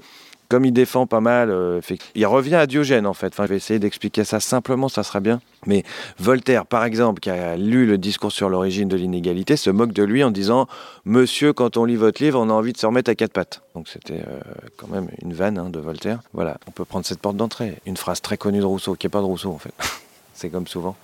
comme 0.53 0.65
il 0.65 0.71
défend 0.71 1.07
pas 1.07 1.19
mal, 1.19 1.49
euh, 1.49 1.81
fait- 1.81 1.97
il 2.13 2.27
revient 2.27 2.53
à 2.53 2.67
Diogène 2.67 3.07
en 3.07 3.15
fait. 3.15 3.27
Enfin, 3.33 3.45
je 3.45 3.49
vais 3.49 3.55
essayer 3.55 3.79
d'expliquer 3.79 4.23
ça 4.23 4.39
simplement, 4.39 4.87
ça 4.87 5.01
sera 5.01 5.19
bien. 5.19 5.41
Mais 5.65 5.83
Voltaire, 6.19 6.67
par 6.67 6.83
exemple, 6.83 7.21
qui 7.21 7.31
a 7.31 7.57
lu 7.57 7.87
le 7.87 7.97
discours 7.97 8.31
sur 8.31 8.49
l'origine 8.49 8.87
de 8.87 8.95
l'inégalité, 8.95 9.57
se 9.57 9.71
moque 9.71 9.93
de 9.93 10.03
lui 10.03 10.23
en 10.23 10.29
disant 10.29 10.67
Monsieur, 11.05 11.53
quand 11.53 11.75
on 11.75 11.85
lit 11.85 11.95
votre 11.95 12.21
livre, 12.21 12.39
on 12.39 12.51
a 12.51 12.53
envie 12.53 12.71
de 12.71 12.77
se 12.77 12.85
remettre 12.85 13.09
à 13.09 13.15
quatre 13.15 13.33
pattes. 13.33 13.63
Donc 13.73 13.87
c'était 13.87 14.21
euh, 14.27 14.39
quand 14.77 14.89
même 14.89 15.07
une 15.23 15.33
vanne 15.33 15.57
hein, 15.57 15.69
de 15.71 15.79
Voltaire. 15.79 16.19
Voilà, 16.33 16.57
on 16.67 16.71
peut 16.71 16.85
prendre 16.85 17.05
cette 17.07 17.19
porte 17.19 17.35
d'entrée. 17.37 17.73
Une 17.87 17.97
phrase 17.97 18.21
très 18.21 18.37
connue 18.37 18.59
de 18.59 18.65
Rousseau, 18.65 18.93
qui 18.93 19.07
n'est 19.07 19.11
pas 19.11 19.21
de 19.21 19.25
Rousseau 19.25 19.49
en 19.51 19.57
fait. 19.57 19.73
C'est 20.35 20.49
comme 20.49 20.67
souvent. 20.67 20.95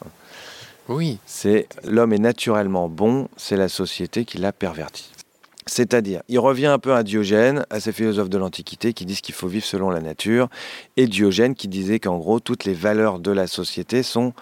Oui. 0.87 1.17
C'est 1.25 1.67
l'homme 1.83 2.13
est 2.13 2.19
naturellement 2.19 2.87
bon, 2.89 3.29
c'est 3.37 3.55
la 3.57 3.69
société 3.69 4.25
qui 4.25 4.37
l'a 4.39 4.51
perverti. 4.51 5.09
C'est-à-dire, 5.69 6.23
il 6.27 6.39
revient 6.39 6.65
un 6.65 6.79
peu 6.79 6.95
à 6.95 7.03
Diogène, 7.03 7.65
à 7.69 7.79
ces 7.79 7.91
philosophes 7.91 8.29
de 8.29 8.37
l'Antiquité 8.37 8.93
qui 8.93 9.05
disent 9.05 9.21
qu'il 9.21 9.35
faut 9.35 9.47
vivre 9.47 9.65
selon 9.65 9.91
la 9.91 10.01
nature, 10.01 10.49
et 10.97 11.05
Diogène 11.05 11.53
qui 11.53 11.67
disait 11.67 11.99
qu'en 11.99 12.17
gros, 12.17 12.39
toutes 12.39 12.65
les 12.65 12.73
valeurs 12.73 13.19
de 13.19 13.31
la 13.31 13.45
société 13.45 14.01
sont 14.01 14.33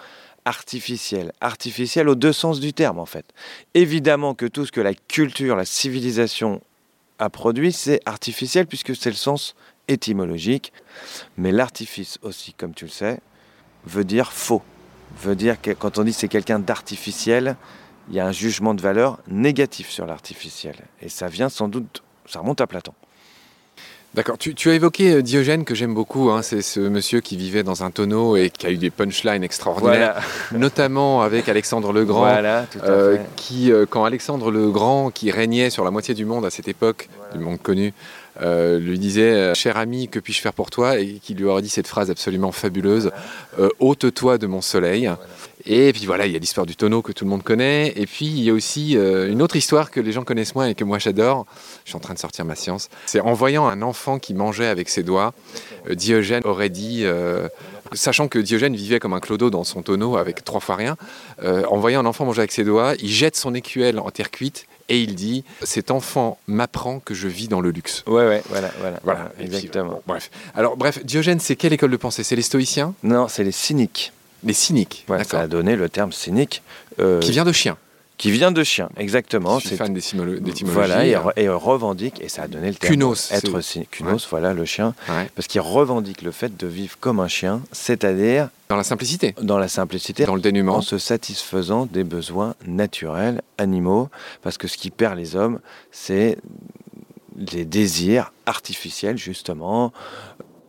artificielles. 0.46 1.32
Artificielles 1.42 2.08
aux 2.08 2.14
deux 2.14 2.32
sens 2.32 2.60
du 2.60 2.72
terme, 2.72 2.98
en 2.98 3.06
fait. 3.06 3.26
Évidemment 3.74 4.34
que 4.34 4.46
tout 4.46 4.64
ce 4.64 4.72
que 4.72 4.80
la 4.80 4.94
culture, 4.94 5.54
la 5.54 5.66
civilisation 5.66 6.62
a 7.18 7.28
produit, 7.28 7.72
c'est 7.72 8.00
artificiel, 8.06 8.66
puisque 8.66 8.96
c'est 8.96 9.10
le 9.10 9.16
sens 9.16 9.54
étymologique. 9.86 10.72
Mais 11.36 11.52
l'artifice 11.52 12.18
aussi, 12.22 12.54
comme 12.54 12.72
tu 12.72 12.86
le 12.86 12.90
sais, 12.90 13.20
veut 13.84 14.04
dire 14.04 14.32
faux. 14.32 14.62
Veut 15.22 15.36
dire 15.36 15.60
que 15.60 15.72
quand 15.72 15.98
on 15.98 16.04
dit 16.04 16.12
c'est 16.12 16.28
quelqu'un 16.28 16.58
d'artificiel, 16.58 17.56
il 18.10 18.16
y 18.16 18.20
a 18.20 18.26
un 18.26 18.32
jugement 18.32 18.74
de 18.74 18.80
valeur 18.80 19.18
négatif 19.28 19.90
sur 19.90 20.06
l'artificiel. 20.06 20.74
Et 21.02 21.08
ça 21.08 21.28
vient 21.28 21.48
sans 21.48 21.68
doute, 21.68 22.02
ça 22.26 22.40
remonte 22.40 22.60
à 22.60 22.66
Platon. 22.66 22.92
D'accord. 24.14 24.38
Tu, 24.38 24.54
tu 24.54 24.70
as 24.70 24.74
évoqué 24.74 25.12
euh, 25.12 25.22
Diogène, 25.22 25.64
que 25.66 25.74
j'aime 25.74 25.92
beaucoup. 25.92 26.30
hein. 26.30 26.40
C'est 26.40 26.62
ce 26.62 26.80
monsieur 26.80 27.20
qui 27.20 27.36
vivait 27.36 27.62
dans 27.62 27.84
un 27.84 27.90
tonneau 27.90 28.36
et 28.36 28.48
qui 28.48 28.66
a 28.66 28.70
eu 28.70 28.78
des 28.78 28.88
punchlines 28.90 29.44
extraordinaires, 29.44 30.22
notamment 30.52 31.20
avec 31.20 31.46
Alexandre 31.50 31.92
le 31.92 32.06
Grand. 32.06 32.20
Voilà, 32.20 32.64
tout 32.70 32.78
à 32.78 32.86
Euh, 32.86 33.16
fait. 33.18 33.26
qui, 33.36 33.70
euh, 33.70 33.84
quand 33.88 34.04
Alexandre 34.06 34.50
le 34.50 34.70
Grand, 34.70 35.10
qui 35.10 35.30
régnait 35.30 35.68
sur 35.68 35.84
la 35.84 35.90
moitié 35.90 36.14
du 36.14 36.24
monde 36.24 36.46
à 36.46 36.50
cette 36.50 36.68
époque, 36.68 37.10
du 37.34 37.38
monde 37.38 37.60
connu, 37.60 37.92
euh, 38.40 38.78
lui 38.78 38.98
disait 38.98 39.52
Cher 39.54 39.76
ami, 39.76 40.08
que 40.08 40.18
puis-je 40.20 40.40
faire 40.40 40.54
pour 40.54 40.70
toi? 40.70 40.98
Et 40.98 41.20
qui 41.22 41.34
lui 41.34 41.44
aurait 41.44 41.60
dit 41.62 41.68
cette 41.68 41.86
phrase 41.86 42.10
absolument 42.10 42.50
fabuleuse 42.50 43.10
Ôte-toi 43.78 44.38
de 44.38 44.46
mon 44.46 44.62
soleil. 44.62 45.10
Et 45.66 45.92
puis 45.92 46.06
voilà, 46.06 46.26
il 46.26 46.32
y 46.32 46.36
a 46.36 46.38
l'histoire 46.38 46.66
du 46.66 46.76
tonneau 46.76 47.02
que 47.02 47.12
tout 47.12 47.24
le 47.24 47.30
monde 47.30 47.42
connaît. 47.42 47.92
Et 47.96 48.06
puis 48.06 48.26
il 48.26 48.42
y 48.42 48.50
a 48.50 48.52
aussi 48.52 48.96
euh, 48.96 49.30
une 49.30 49.42
autre 49.42 49.56
histoire 49.56 49.90
que 49.90 50.00
les 50.00 50.12
gens 50.12 50.22
connaissent 50.24 50.54
moins 50.54 50.68
et 50.68 50.74
que 50.74 50.84
moi 50.84 50.98
j'adore. 50.98 51.46
Je 51.84 51.90
suis 51.90 51.96
en 51.96 52.00
train 52.00 52.14
de 52.14 52.18
sortir 52.18 52.44
ma 52.44 52.54
science. 52.54 52.88
C'est 53.06 53.20
en 53.20 53.32
voyant 53.32 53.66
un 53.66 53.82
enfant 53.82 54.18
qui 54.18 54.34
mangeait 54.34 54.66
avec 54.68 54.88
ses 54.88 55.02
doigts, 55.02 55.34
euh, 55.90 55.94
Diogène 55.94 56.42
aurait 56.44 56.70
dit. 56.70 57.02
euh, 57.04 57.48
Sachant 57.94 58.28
que 58.28 58.38
Diogène 58.38 58.76
vivait 58.76 59.00
comme 59.00 59.14
un 59.14 59.18
clodo 59.20 59.48
dans 59.48 59.64
son 59.64 59.80
tonneau 59.80 60.18
avec 60.18 60.44
trois 60.44 60.60
fois 60.60 60.76
rien, 60.76 60.98
en 61.42 61.78
voyant 61.78 62.00
un 62.00 62.04
enfant 62.06 62.26
manger 62.26 62.40
avec 62.40 62.52
ses 62.52 62.62
doigts, 62.62 62.92
il 63.00 63.08
jette 63.08 63.34
son 63.34 63.54
écuelle 63.54 63.98
en 63.98 64.10
terre 64.10 64.30
cuite 64.30 64.66
et 64.90 65.00
il 65.00 65.14
dit 65.14 65.42
Cet 65.62 65.90
enfant 65.90 66.36
m'apprend 66.46 67.00
que 67.00 67.14
je 67.14 67.28
vis 67.28 67.48
dans 67.48 67.62
le 67.62 67.70
luxe. 67.70 68.04
Ouais, 68.06 68.26
ouais, 68.28 68.42
voilà, 68.50 68.70
voilà, 68.80 69.00
Voilà, 69.04 69.32
puis, 69.38 69.46
exactement. 69.46 69.92
bon, 69.92 70.02
bref. 70.06 70.30
Alors, 70.54 70.76
bref, 70.76 71.02
Diogène, 71.02 71.40
c'est 71.40 71.56
quelle 71.56 71.72
école 71.72 71.90
de 71.90 71.96
pensée? 71.96 72.24
C'est 72.24 72.36
les 72.36 72.42
stoïciens? 72.42 72.92
Non, 73.02 73.26
c'est 73.26 73.42
les 73.42 73.52
cyniques. 73.52 74.12
Les 74.44 74.52
cyniques, 74.52 75.04
Ouais, 75.08 75.24
ça 75.24 75.40
a 75.40 75.46
donné 75.46 75.76
le 75.76 75.88
terme 75.88 76.12
cynique, 76.12 76.62
euh, 77.00 77.20
Qui 77.20 77.32
vient 77.32 77.44
de 77.44 77.52
chien. 77.52 77.76
Qui 78.18 78.32
vient 78.32 78.50
de 78.50 78.64
chien, 78.64 78.88
exactement. 78.96 79.60
Je 79.60 79.68
suis 79.68 79.76
fan 79.76 79.94
d'étymologie. 79.94 80.42
Voilà, 80.64 81.06
et, 81.06 81.16
et, 81.36 81.48
revendique, 81.48 82.20
et 82.20 82.28
ça 82.28 82.42
a 82.42 82.48
donné 82.48 82.68
le 82.68 82.74
terme. 82.74 82.94
Kunos. 82.94 83.30
Être 83.30 83.60
Kunos, 83.92 84.26
voilà, 84.28 84.54
le 84.54 84.64
chien. 84.64 84.94
Parce 85.36 85.46
qu'il 85.46 85.60
revendique 85.60 86.22
le 86.22 86.32
fait 86.32 86.56
de 86.56 86.66
vivre 86.66 86.96
comme 86.98 87.20
un 87.20 87.28
chien, 87.28 87.62
c'est-à-dire. 87.70 88.48
Dans 88.70 88.76
la 88.76 88.82
simplicité. 88.82 89.36
Dans 89.40 89.58
la 89.58 89.68
simplicité. 89.68 90.24
Dans 90.24 90.34
le 90.34 90.40
dénuement. 90.40 90.78
En 90.78 90.82
se 90.82 90.98
satisfaisant 90.98 91.86
des 91.86 92.02
besoins 92.02 92.54
naturels, 92.66 93.40
animaux. 93.56 94.08
Parce 94.42 94.58
que 94.58 94.66
ce 94.66 94.76
qui 94.76 94.90
perd 94.90 95.16
les 95.16 95.36
hommes, 95.36 95.60
c'est 95.92 96.38
les 97.52 97.64
désirs 97.64 98.32
artificiels, 98.46 99.16
justement, 99.16 99.92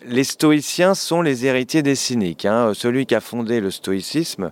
les 0.05 0.23
stoïciens 0.23 0.95
sont 0.95 1.21
les 1.21 1.45
héritiers 1.45 1.83
des 1.83 1.95
cyniques. 1.95 2.45
Hein. 2.45 2.71
Celui 2.73 3.05
qui 3.05 3.15
a 3.15 3.21
fondé 3.21 3.59
le 3.59 3.71
stoïcisme, 3.71 4.51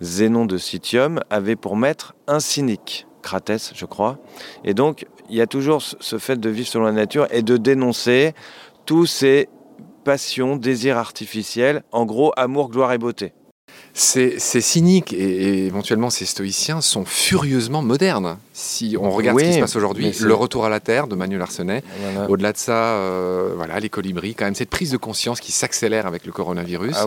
Zénon 0.00 0.46
de 0.46 0.58
Citium, 0.58 1.20
avait 1.30 1.56
pour 1.56 1.76
maître 1.76 2.14
un 2.26 2.40
cynique, 2.40 3.06
Cratès, 3.22 3.72
je 3.74 3.86
crois. 3.86 4.18
Et 4.64 4.74
donc, 4.74 5.06
il 5.28 5.36
y 5.36 5.40
a 5.40 5.46
toujours 5.46 5.82
ce 5.82 6.18
fait 6.18 6.38
de 6.38 6.48
vivre 6.48 6.68
selon 6.68 6.84
la 6.84 6.92
nature 6.92 7.26
et 7.30 7.42
de 7.42 7.56
dénoncer 7.56 8.34
tous 8.84 9.06
ces 9.06 9.48
passions, 10.04 10.56
désirs 10.56 10.96
artificiels, 10.96 11.82
en 11.90 12.06
gros, 12.06 12.32
amour, 12.36 12.70
gloire 12.70 12.92
et 12.92 12.98
beauté. 12.98 13.32
Ces, 13.92 14.38
cyniques 14.38 15.12
et, 15.12 15.66
éventuellement 15.66 16.10
ces 16.10 16.26
stoïciens 16.26 16.80
sont 16.80 17.04
furieusement 17.04 17.82
modernes. 17.82 18.38
Si 18.58 18.96
on 18.98 19.10
regarde 19.10 19.38
ce 19.38 19.44
qui 19.44 19.52
se 19.52 19.60
passe 19.60 19.76
aujourd'hui, 19.76 20.12
le 20.18 20.32
retour 20.32 20.64
à 20.64 20.70
la 20.70 20.80
Terre 20.80 21.08
de 21.08 21.14
Manuel 21.14 21.42
Arsenet, 21.42 21.82
au-delà 22.30 22.52
de 22.52 22.56
ça, 22.56 22.94
euh, 22.94 23.52
voilà, 23.54 23.78
les 23.80 23.90
colibris, 23.90 24.34
quand 24.34 24.46
même 24.46 24.54
cette 24.54 24.70
prise 24.70 24.90
de 24.90 24.96
conscience 24.96 25.40
qui 25.40 25.52
s'accélère 25.52 26.06
avec 26.06 26.24
le 26.24 26.32
coronavirus. 26.32 26.96
Ah 26.96 27.06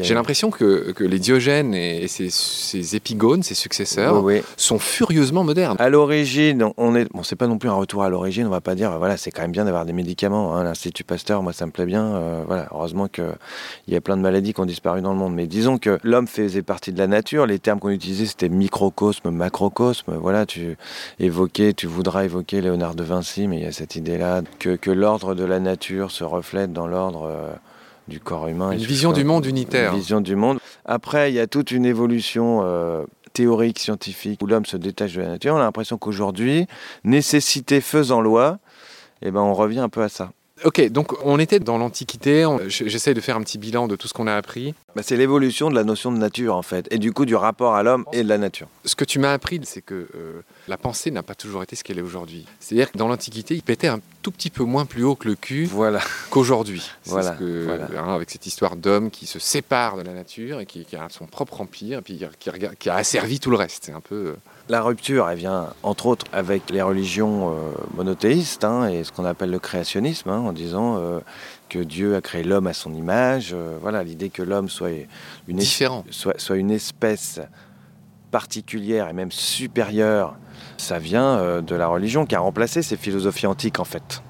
J'ai 0.00 0.14
l'impression 0.14 0.50
que, 0.50 0.94
les 0.98 1.18
Diogènes 1.18 1.74
et, 1.74 2.08
ses, 2.08 2.96
épigones, 2.96 3.42
ses 3.42 3.54
successeurs, 3.54 4.24
sont 4.56 4.78
furieusement 4.78 5.44
modernes. 5.44 5.76
À 5.80 5.90
l'origine, 5.90 6.64
on 6.78 6.94
est, 6.94 7.12
bon, 7.12 7.22
c'est 7.22 7.36
pas 7.36 7.46
non 7.46 7.58
plus 7.58 7.68
un 7.68 7.74
retour 7.74 8.02
à 8.02 8.08
l'origine. 8.08 8.46
On 8.46 8.50
va 8.50 8.62
pas 8.62 8.74
dire, 8.74 8.98
voilà, 8.98 9.18
c'est 9.18 9.30
quand 9.30 9.42
même 9.42 9.52
bien 9.52 9.66
d'avoir 9.66 9.84
des 9.84 9.92
médicaments. 9.92 10.56
Hein. 10.56 10.64
L'Institut 10.64 11.04
Pasteur, 11.04 11.42
moi, 11.42 11.52
ça 11.52 11.66
me 11.66 11.72
plaît 11.72 11.84
bien. 11.84 12.06
Euh, 12.06 12.42
voilà, 12.46 12.68
heureusement 12.72 13.08
qu'il 13.08 13.36
y 13.88 13.96
a 13.96 14.00
plein 14.00 14.16
de 14.16 14.22
maladies 14.22 14.54
qui 14.54 14.60
ont 14.62 14.66
disparu 14.66 15.02
dans 15.02 15.12
le 15.12 15.18
monde. 15.18 15.34
Mais 15.34 15.46
disons 15.46 15.76
que 15.76 15.98
l'homme 16.02 16.26
faisait 16.26 16.62
partie 16.62 16.90
de 16.90 16.98
la 16.98 17.06
nature. 17.06 17.44
Les 17.44 17.58
termes 17.58 17.80
qu'on 17.80 17.90
utilisait, 17.90 18.24
c'était 18.24 18.48
microcosme, 18.48 19.28
macrocosme. 19.28 20.14
Voilà, 20.18 20.46
tu 20.46 20.78
évoquais, 21.18 21.72
tu 21.72 21.86
voudras 21.86 22.24
évoquer 22.24 22.60
Léonard 22.60 22.94
de 22.94 23.04
Vinci, 23.04 23.48
mais 23.48 23.58
il 23.58 23.62
y 23.62 23.66
a 23.66 23.72
cette 23.72 23.96
idée-là 23.96 24.42
que, 24.58 24.76
que 24.76 24.90
l'ordre 24.90 25.34
de 25.34 25.44
la 25.44 25.60
nature 25.60 26.10
se 26.10 26.24
reflète 26.24 26.72
dans 26.72 26.86
l'ordre 26.86 27.28
euh, 27.30 27.52
du 28.08 28.20
corps 28.20 28.48
humain. 28.48 28.72
Une 28.72 28.78
vision 28.78 29.12
du 29.12 29.24
monde 29.24 29.46
unitaire. 29.46 29.92
Une 29.92 29.98
vision 29.98 30.20
du 30.20 30.36
monde. 30.36 30.58
Après, 30.84 31.30
il 31.30 31.34
y 31.34 31.40
a 31.40 31.46
toute 31.46 31.70
une 31.70 31.86
évolution 31.86 32.60
euh, 32.64 33.04
théorique, 33.32 33.78
scientifique, 33.78 34.40
où 34.42 34.46
l'homme 34.46 34.66
se 34.66 34.76
détache 34.76 35.14
de 35.14 35.20
la 35.20 35.28
nature. 35.28 35.54
On 35.54 35.58
a 35.58 35.64
l'impression 35.64 35.98
qu'aujourd'hui, 35.98 36.66
nécessité 37.04 37.80
faisant 37.80 38.20
loi, 38.20 38.58
eh 39.22 39.30
ben, 39.30 39.40
on 39.40 39.54
revient 39.54 39.80
un 39.80 39.88
peu 39.88 40.02
à 40.02 40.08
ça. 40.08 40.30
Ok, 40.64 40.80
donc 40.88 41.12
on 41.22 41.38
était 41.38 41.60
dans 41.60 41.76
l'Antiquité, 41.76 42.46
j'essaie 42.68 43.12
de 43.12 43.20
faire 43.20 43.36
un 43.36 43.42
petit 43.42 43.58
bilan 43.58 43.88
de 43.88 43.96
tout 43.96 44.08
ce 44.08 44.14
qu'on 44.14 44.26
a 44.26 44.34
appris. 44.34 44.74
Bah, 44.94 45.02
c'est 45.04 45.18
l'évolution 45.18 45.68
de 45.68 45.74
la 45.74 45.84
notion 45.84 46.10
de 46.10 46.16
nature 46.16 46.56
en 46.56 46.62
fait, 46.62 46.88
et 46.90 46.96
du 46.96 47.12
coup 47.12 47.26
du 47.26 47.34
rapport 47.34 47.74
à 47.74 47.82
l'homme 47.82 48.06
et 48.14 48.22
de 48.22 48.28
la 48.28 48.38
nature. 48.38 48.66
Ce 48.86 48.96
que 48.96 49.04
tu 49.04 49.18
m'as 49.18 49.34
appris, 49.34 49.60
c'est 49.64 49.82
que 49.82 50.08
euh, 50.14 50.40
la 50.68 50.76
pensée 50.76 51.10
n'a 51.10 51.22
pas 51.22 51.34
toujours 51.34 51.62
été 51.62 51.76
ce 51.76 51.84
qu'elle 51.84 51.98
est 51.98 52.02
aujourd'hui. 52.02 52.46
C'est-à-dire 52.60 52.90
que 52.90 52.98
dans 52.98 53.08
l'Antiquité, 53.08 53.54
il 53.54 53.62
pétait 53.62 53.88
un 53.88 54.00
tout 54.22 54.30
petit 54.30 54.50
peu 54.50 54.64
moins 54.64 54.86
plus 54.86 55.04
haut 55.04 55.14
que 55.14 55.28
le 55.28 55.34
cul 55.34 55.66
voilà. 55.66 56.00
qu'aujourd'hui. 56.30 56.90
Voilà, 57.06 57.36
hein, 57.96 58.14
avec 58.14 58.30
cette 58.30 58.46
histoire 58.46 58.76
d'homme 58.76 59.10
qui 59.10 59.26
se 59.26 59.38
sépare 59.38 59.96
de 59.96 60.02
la 60.02 60.12
nature 60.12 60.60
et 60.60 60.66
qui, 60.66 60.84
a 60.96 61.08
son 61.08 61.26
propre 61.26 61.60
empire, 61.60 62.00
et 62.00 62.02
puis 62.02 62.20
qui, 62.38 62.50
qui, 62.78 62.90
a 62.90 62.94
asservi 62.94 63.40
tout 63.40 63.50
le 63.50 63.56
reste. 63.56 63.84
C'est 63.86 63.92
un 63.92 64.00
peu... 64.00 64.14
Euh, 64.14 64.36
la 64.68 64.82
rupture, 64.82 65.28
elle 65.28 65.38
vient 65.38 65.68
entre 65.84 66.06
autres 66.06 66.26
avec 66.32 66.70
les 66.70 66.82
religions 66.82 67.52
euh, 67.52 67.72
monothéistes 67.94 68.64
hein, 68.64 68.88
et 68.88 69.04
ce 69.04 69.12
qu'on 69.12 69.24
appelle 69.24 69.50
le 69.50 69.60
créationnisme, 69.60 70.28
hein, 70.28 70.40
en 70.40 70.52
disant 70.52 70.96
euh, 70.98 71.20
que 71.68 71.78
Dieu 71.78 72.16
a 72.16 72.20
créé 72.20 72.42
l'homme 72.42 72.66
à 72.66 72.72
son 72.72 72.92
image. 72.92 73.52
Euh, 73.54 73.78
voilà, 73.80 74.02
l'idée 74.02 74.28
que 74.28 74.42
l'homme 74.42 74.68
soit 74.68 74.90
une, 75.46 75.60
soit, 75.60 76.56
une 76.56 76.72
espèce 76.72 77.40
particulière 78.36 79.08
et 79.08 79.14
même 79.14 79.32
supérieure, 79.32 80.36
ça 80.76 80.98
vient 80.98 81.62
de 81.62 81.74
la 81.74 81.86
religion 81.86 82.26
qui 82.26 82.34
a 82.34 82.40
remplacé 82.40 82.82
ces 82.82 82.98
philosophies 82.98 83.46
antiques 83.46 83.80
en 83.80 83.84
fait, 83.84 84.22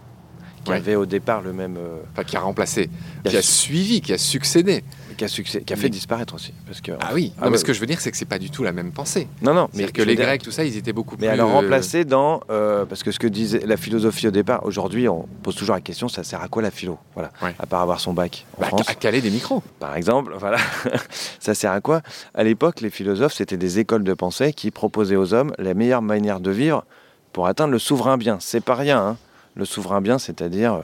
qui 0.64 0.72
avaient 0.72 0.94
au 0.94 1.06
départ 1.06 1.40
le 1.40 1.52
même. 1.52 1.76
Enfin, 2.12 2.22
qui 2.22 2.36
a 2.36 2.40
remplacé, 2.40 2.88
qui 3.24 3.36
a 3.36 3.42
suivi, 3.42 4.00
qui 4.00 4.12
a 4.12 4.18
succédé 4.18 4.84
qui 5.16 5.24
a, 5.24 5.28
succès, 5.28 5.62
qui 5.62 5.72
a 5.72 5.76
fait 5.76 5.88
disparaître 5.88 6.34
aussi. 6.34 6.52
Parce 6.66 6.80
que, 6.80 6.92
ah 7.00 7.10
oui, 7.14 7.32
ah 7.40 7.50
mais 7.50 7.58
ce 7.58 7.64
que 7.64 7.72
je 7.72 7.80
veux 7.80 7.86
dire, 7.86 8.00
c'est 8.00 8.10
que 8.10 8.16
c'est 8.16 8.24
pas 8.24 8.38
du 8.38 8.50
tout 8.50 8.62
la 8.62 8.72
même 8.72 8.92
pensée. 8.92 9.28
Non, 9.42 9.54
non. 9.54 9.68
Mais 9.74 9.90
que 9.90 10.02
les 10.02 10.14
Grecs, 10.14 10.42
tout 10.42 10.50
ça, 10.50 10.64
ils 10.64 10.76
étaient 10.76 10.92
beaucoup 10.92 11.16
mais 11.18 11.26
plus. 11.26 11.26
Mais 11.26 11.32
alors 11.32 11.50
remplacé 11.50 12.04
dans. 12.04 12.40
Euh, 12.50 12.84
parce 12.84 13.02
que 13.02 13.10
ce 13.10 13.18
que 13.18 13.26
disait 13.26 13.60
la 13.66 13.76
philosophie 13.76 14.28
au 14.28 14.30
départ, 14.30 14.64
aujourd'hui, 14.64 15.08
on 15.08 15.26
pose 15.42 15.54
toujours 15.56 15.74
la 15.74 15.80
question 15.80 16.08
ça 16.08 16.24
sert 16.24 16.42
à 16.42 16.48
quoi 16.48 16.62
la 16.62 16.70
philo? 16.70 16.98
Voilà. 17.14 17.30
À 17.58 17.66
part 17.66 17.82
avoir 17.82 18.00
son 18.00 18.12
bac. 18.12 18.46
En 18.56 18.60
bah, 18.60 18.68
France, 18.68 18.88
à 18.88 18.94
caler 18.94 19.20
des 19.20 19.30
micros. 19.30 19.62
Par 19.78 19.96
exemple, 19.96 20.34
voilà. 20.38 20.58
ça 21.40 21.54
sert 21.54 21.72
à 21.72 21.80
quoi? 21.80 22.02
À 22.34 22.44
l'époque, 22.44 22.80
les 22.80 22.90
philosophes, 22.90 23.34
c'était 23.34 23.56
des 23.56 23.78
écoles 23.78 24.04
de 24.04 24.14
pensée 24.14 24.52
qui 24.52 24.70
proposaient 24.70 25.16
aux 25.16 25.34
hommes 25.34 25.52
la 25.58 25.74
meilleure 25.74 26.02
manière 26.02 26.40
de 26.40 26.50
vivre 26.50 26.84
pour 27.32 27.46
atteindre 27.46 27.72
le 27.72 27.78
souverain 27.78 28.16
bien. 28.16 28.38
C'est 28.40 28.62
pas 28.62 28.74
rien, 28.74 28.98
hein. 28.98 29.16
Le 29.54 29.64
souverain 29.64 30.02
bien, 30.02 30.18
c'est-à-dire 30.18 30.74
euh, 30.74 30.82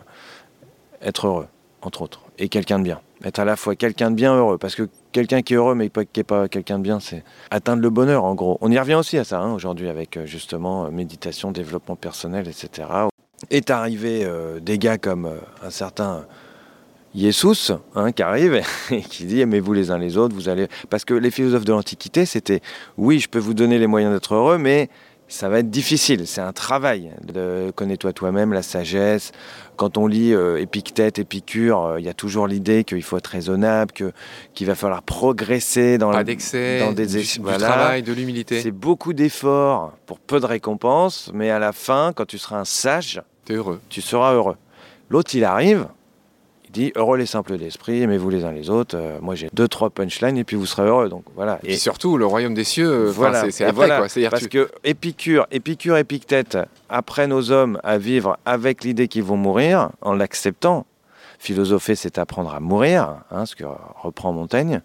être 1.03 1.27
heureux, 1.27 1.47
entre 1.83 2.03
autres, 2.03 2.21
et 2.43 2.49
quelqu'un 2.49 2.79
de 2.79 2.85
bien 2.85 3.01
être 3.25 3.39
à 3.39 3.45
la 3.45 3.57
fois 3.57 3.77
quelqu'un 3.77 4.11
de 4.11 4.17
bien 4.17 4.35
heureux, 4.37 4.59
parce 4.59 4.75
que 4.75 4.89
quelqu'un 5.13 5.43
qui 5.43 5.55
est 5.55 5.57
heureux 5.57 5.75
mais 5.75 5.89
qui 5.89 6.21
n'est 6.21 6.25
pas 6.25 6.49
quelqu'un 6.49 6.79
de 6.79 6.83
bien, 6.83 7.01
c'est 7.01 7.23
atteindre 7.51 7.83
le 7.83 7.91
bonheur 7.91 8.25
en 8.25 8.35
gros. 8.35 8.59
On 8.61 8.71
y 8.71 8.79
revient 8.79 8.95
aussi 8.95 9.19
à 9.19 9.25
ça 9.25 9.41
hein, 9.41 9.53
aujourd'hui 9.53 9.89
avec 9.89 10.17
euh, 10.17 10.27
justement 10.27 10.87
euh, 10.87 10.91
méditation, 10.91 11.53
développement 11.53 11.97
personnel, 11.97 12.49
etc. 12.49 12.89
Est 13.51 13.71
arrivé 13.71 14.25
euh, 14.25 14.61
des 14.61 14.79
gars 14.79 14.99
comme 14.99 15.31
un 15.63 15.71
certain 15.71 16.25
Jesus 17.15 17.73
hein, 17.95 18.13
qui 18.13 18.23
arrive 18.23 18.61
et 18.91 19.03
qui 19.03 19.25
dit 19.25 19.41
aimez-vous 19.41 19.73
les 19.73 19.91
uns 19.91 19.99
les 19.99 20.17
autres, 20.17 20.35
vous 20.35 20.49
allez 20.49 20.69
parce 20.91 21.05
que 21.05 21.15
les 21.15 21.31
philosophes 21.31 21.65
de 21.65 21.73
l'Antiquité 21.73 22.25
c'était 22.25 22.61
oui 22.97 23.21
je 23.21 23.29
peux 23.29 23.39
vous 23.39 23.55
donner 23.55 23.79
les 23.79 23.87
moyens 23.87 24.13
d'être 24.13 24.35
heureux 24.35 24.59
mais 24.59 24.89
ça 25.33 25.49
va 25.49 25.61
être 25.61 25.71
difficile, 25.71 26.27
c'est 26.27 26.43
un 26.43 26.53
travail. 26.53 27.11
De 27.25 27.73
connais-toi 27.75 28.13
toi-même, 28.13 28.53
la 28.53 28.61
sagesse. 28.61 29.33
Quand 29.77 29.97
on 29.97 30.07
lit 30.07 30.35
euh, 30.35 30.61
Épictète, 30.61 31.19
Épicure, 31.19 31.87
euh, 31.87 32.01
il 32.01 32.05
y 32.05 32.11
a 32.11 32.15
toujours 32.15 32.47
l'idée 32.47 32.85
qu'il 32.85 33.03
faut 33.03 33.17
être 33.17 33.29
raisonnable, 33.29 33.93
que, 33.93 34.13
qu'il 34.53 34.67
va 34.67 34.75
falloir 34.75 35.03
progresser 35.03 35.97
dans, 35.97 36.13
Pas 36.13 36.23
d'excès, 36.23 36.81
dans 36.81 36.93
des 36.93 37.07
du, 37.07 37.41
travail, 37.41 38.03
de 38.03 38.13
l'humilité. 38.13 38.61
C'est 38.61 38.71
beaucoup 38.71 39.15
d'efforts 39.15 39.95
pour 40.05 40.21
peu 40.21 40.39
de 40.39 40.45
récompenses, 40.45 41.31
mais 41.33 41.49
à 41.49 41.59
la 41.59 41.73
fin, 41.73 42.13
quand 42.15 42.27
tu 42.27 42.37
seras 42.37 42.59
un 42.59 42.67
sage, 42.67 43.23
es 43.49 43.55
heureux. 43.55 43.81
tu 43.89 44.03
seras 44.03 44.35
heureux. 44.35 44.57
L'autre, 45.09 45.35
il 45.35 45.45
arrive, 45.45 45.87
dit 46.73 46.93
heureux 46.97 47.19
les 47.19 47.27
simples 47.27 47.59
d'esprit, 47.59 48.03
aimez-vous 48.03 48.31
les 48.31 48.45
uns 48.45 48.53
les 48.53 48.71
autres. 48.71 48.97
Euh, 48.97 49.19
moi 49.21 49.35
j'ai 49.35 49.49
deux 49.53 49.69
trois 49.69 49.91
punchlines 49.91 50.37
et 50.39 50.45
puis 50.45 50.57
vous 50.57 50.67
serez 50.67 50.89
heureux. 50.89 51.09
Donc 51.09 51.25
voilà. 51.35 51.59
Et, 51.65 51.77
surtout 51.77 52.17
le 52.17 52.27
royaume 52.27 52.55
des 52.55 52.65
cieux, 52.65 53.07
voilà, 53.07 53.51
c'est 53.51 53.65
après 53.65 53.89
quoi. 53.89 54.07
Parce 54.31 54.49
que 54.49 54.71
Épicure, 54.85 55.47
Épicure, 55.51 55.97
Épictète 55.97 56.59
apprennent 56.89 57.33
aux 57.33 57.51
hommes 57.51 57.79
à 57.85 57.99
vivre 57.99 58.39
avec 58.45 58.85
l'idée 58.85 59.09
qu'ils 59.09 59.25
vont 59.25 59.37
mourir 59.37 59.91
en 60.01 60.15
l'acceptant. 60.15 60.87
Philosopher, 61.39 61.97
c'est 61.97 62.19
apprendre 62.19 62.55
à 62.55 62.61
mourir, 62.61 63.17
hein, 63.33 63.47
ce 63.47 63.57
que 63.57 63.65
reprend 64.01 64.33
Montaigne. 64.33 64.81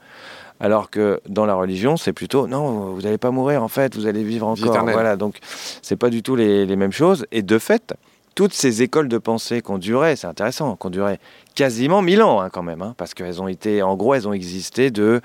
Alors 0.59 0.89
que 0.89 1.21
dans 1.29 1.45
la 1.45 1.53
religion, 1.53 1.97
c'est 1.97 2.13
plutôt 2.13 2.47
non, 2.47 2.93
vous 2.93 3.01
n'allez 3.03 3.19
pas 3.19 3.29
mourir 3.29 3.61
en 3.61 3.67
fait, 3.67 3.95
vous 3.95 4.07
allez 4.07 4.23
vivre 4.23 4.47
encore. 4.47 4.83
Voilà, 4.83 5.15
donc 5.15 5.38
c'est 5.83 5.95
pas 5.95 6.09
du 6.09 6.23
tout 6.23 6.35
les, 6.35 6.65
les 6.65 6.75
mêmes 6.75 6.91
choses. 6.91 7.27
Et 7.31 7.43
de 7.43 7.59
fait, 7.59 7.93
toutes 8.38 8.53
ces 8.53 8.83
écoles 8.83 9.07
de 9.07 9.17
pensée 9.17 9.63
qui 9.63 9.71
ont 9.71 9.79
duré, 9.79 10.15
c'est 10.15 10.27
intéressant, 10.27 10.75
qui 10.75 10.85
ont 10.85 10.91
duré 10.91 11.19
quasiment 11.55 12.03
mille 12.03 12.21
ans 12.21 12.39
hein, 12.39 12.51
quand 12.51 12.61
même, 12.61 12.83
hein, 12.83 12.93
parce 12.95 13.15
qu'elles 13.15 13.41
ont 13.41 13.47
été, 13.47 13.81
en 13.81 13.95
gros, 13.95 14.13
elles 14.13 14.27
ont 14.27 14.33
existé 14.33 14.91
de 14.91 15.21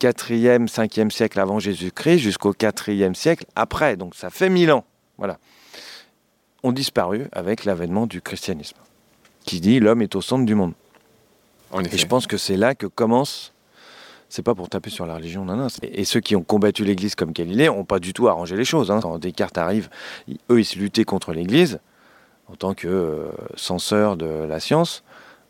4e, 0.00 0.68
5e 0.68 1.10
siècle 1.10 1.38
avant 1.38 1.58
Jésus-Christ 1.58 2.20
jusqu'au 2.20 2.54
4e 2.54 3.12
siècle 3.12 3.44
après, 3.56 3.98
donc 3.98 4.14
ça 4.14 4.30
fait 4.30 4.48
mille 4.48 4.72
ans, 4.72 4.86
voilà, 5.18 5.36
ont 6.62 6.72
disparu 6.72 7.26
avec 7.30 7.66
l'avènement 7.66 8.06
du 8.06 8.22
christianisme, 8.22 8.78
qui 9.44 9.60
dit 9.60 9.80
l'homme 9.80 10.00
est 10.00 10.16
au 10.16 10.22
centre 10.22 10.46
du 10.46 10.54
monde. 10.54 10.72
Et 11.92 11.98
je 11.98 12.06
pense 12.06 12.26
que 12.26 12.38
c'est 12.38 12.56
là 12.56 12.74
que 12.74 12.86
commence 12.86 13.52
c'est 14.30 14.42
pas 14.42 14.54
pour 14.54 14.68
taper 14.68 14.90
sur 14.90 15.06
la 15.06 15.16
religion, 15.16 15.44
non, 15.44 15.56
non. 15.56 15.66
Et 15.82 16.04
ceux 16.04 16.20
qui 16.20 16.36
ont 16.36 16.42
combattu 16.42 16.84
l'Église 16.84 17.16
comme 17.16 17.32
Galilée 17.32 17.66
n'ont 17.66 17.84
pas 17.84 17.98
du 17.98 18.12
tout 18.12 18.28
arrangé 18.28 18.56
les 18.56 18.64
choses. 18.64 18.90
Hein. 18.90 19.00
Quand 19.02 19.18
Descartes 19.18 19.58
arrive, 19.58 19.90
eux, 20.50 20.60
ils 20.60 20.64
se 20.64 20.78
luttaient 20.78 21.04
contre 21.04 21.32
l'Église 21.32 21.80
en 22.46 22.54
tant 22.54 22.74
que 22.74 22.86
euh, 22.88 23.30
censeurs 23.56 24.16
de 24.16 24.26
la 24.26 24.60
science, 24.60 25.02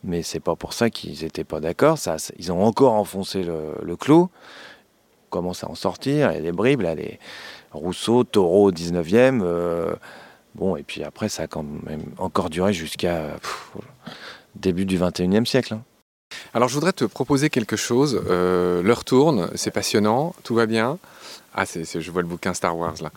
mais 0.03 0.23
c'est 0.23 0.41
pas 0.41 0.57
pour 0.57 0.73
ça 0.73 0.89
qu'ils 0.89 1.23
n'étaient 1.23 1.45
pas 1.45 1.61
d'accord. 1.61 1.99
Ils 2.39 2.53
ont 2.53 2.65
encore 2.65 2.95
enfoncé 2.95 3.43
le, 3.43 3.97
clou. 3.97 4.31
Comment 5.29 5.53
ça 5.53 5.69
en 5.71 5.75
sortir 5.75 6.33
Il 6.33 6.37
y 6.37 6.39
a 6.39 6.43
des 6.43 6.53
bribes, 6.53 6.81
les 6.81 7.19
Rousseau, 7.73 8.25
Taureau 8.25 8.73
19e. 8.73 9.41
Euh, 9.43 9.95
bon, 10.55 10.77
et 10.77 10.83
puis 10.83 11.05
après, 11.05 11.29
ça 11.29 11.43
a 11.43 11.47
quand 11.47 11.65
même 11.87 12.03
encore 12.17 12.49
duré 12.49 12.73
jusqu'à 12.73 13.37
début 14.55 14.87
du 14.87 14.99
21e 14.99 15.45
siècle. 15.45 15.75
Hein. 15.75 15.85
Alors 16.55 16.69
je 16.69 16.75
voudrais 16.75 16.93
te 16.93 17.05
proposer 17.05 17.51
quelque 17.51 17.77
chose. 17.77 18.21
Euh, 18.29 18.83
l'heure 18.83 19.05
tourne, 19.05 19.51
c'est 19.55 19.71
passionnant, 19.71 20.35
tout 20.43 20.55
va 20.55 20.67
bien. 20.67 20.99
Ah, 21.55 21.65
je 21.65 22.11
vois 22.13 22.23
le 22.23 22.29
bouquin 22.29 22.55
Star 22.55 22.77
Wars 22.77 22.95
là. 23.03 23.11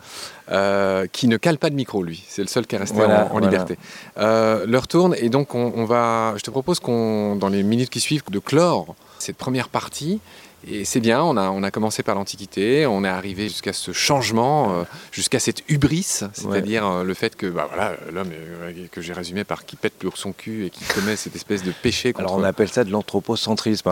Euh, 0.50 1.06
qui 1.06 1.28
ne 1.28 1.36
cale 1.36 1.56
pas 1.58 1.70
de 1.70 1.76
micro, 1.76 2.02
lui. 2.02 2.24
C'est 2.28 2.42
le 2.42 2.48
seul 2.48 2.66
qui 2.66 2.74
est 2.74 2.78
resté 2.78 2.96
Voilà, 2.96 3.24
en, 3.24 3.26
en 3.26 3.30
voilà. 3.30 3.46
liberté. 3.48 3.78
Euh, 4.18 4.66
L'heure 4.66 4.88
tourne 4.88 5.14
et 5.18 5.28
donc 5.28 5.54
on, 5.54 5.72
on 5.76 5.84
va. 5.84 6.34
Je 6.36 6.42
te 6.42 6.50
propose 6.50 6.80
qu'on, 6.80 7.36
dans 7.36 7.48
les 7.48 7.62
minutes 7.62 7.90
qui 7.90 8.00
suivent, 8.00 8.24
de 8.28 8.38
clore 8.40 8.94
cette 9.20 9.36
première 9.36 9.68
partie. 9.68 10.20
Et 10.66 10.84
c'est 10.84 11.00
bien, 11.00 11.22
on 11.22 11.36
a, 11.36 11.50
on 11.50 11.62
a 11.62 11.70
commencé 11.70 12.02
par 12.02 12.14
l'Antiquité, 12.14 12.86
on 12.86 13.04
est 13.04 13.08
arrivé 13.08 13.48
jusqu'à 13.48 13.72
ce 13.72 13.92
changement, 13.92 14.72
euh, 14.80 14.82
jusqu'à 15.12 15.38
cette 15.38 15.62
hubris, 15.68 16.02
c'est-à-dire 16.32 16.86
euh, 16.86 17.04
le 17.04 17.14
fait 17.14 17.36
que 17.36 17.46
bah, 17.46 17.68
voilà, 17.68 17.96
l'homme 18.12 18.30
euh, 18.32 18.72
que 18.90 19.02
j'ai 19.02 19.12
résumé 19.12 19.44
par 19.44 19.66
qui 19.66 19.76
pète 19.76 19.94
plus 19.94 20.08
haut 20.08 20.10
que 20.12 20.18
son 20.18 20.32
cul 20.32 20.66
et 20.66 20.70
qui 20.70 20.84
commet 20.84 21.16
cette 21.16 21.36
espèce 21.36 21.62
de 21.62 21.72
péché 21.82 22.12
contre 22.12 22.28
Alors 22.28 22.40
on 22.40 22.44
appelle 22.44 22.68
ça 22.68 22.84
de 22.84 22.90
l'anthropocentrisme. 22.90 23.90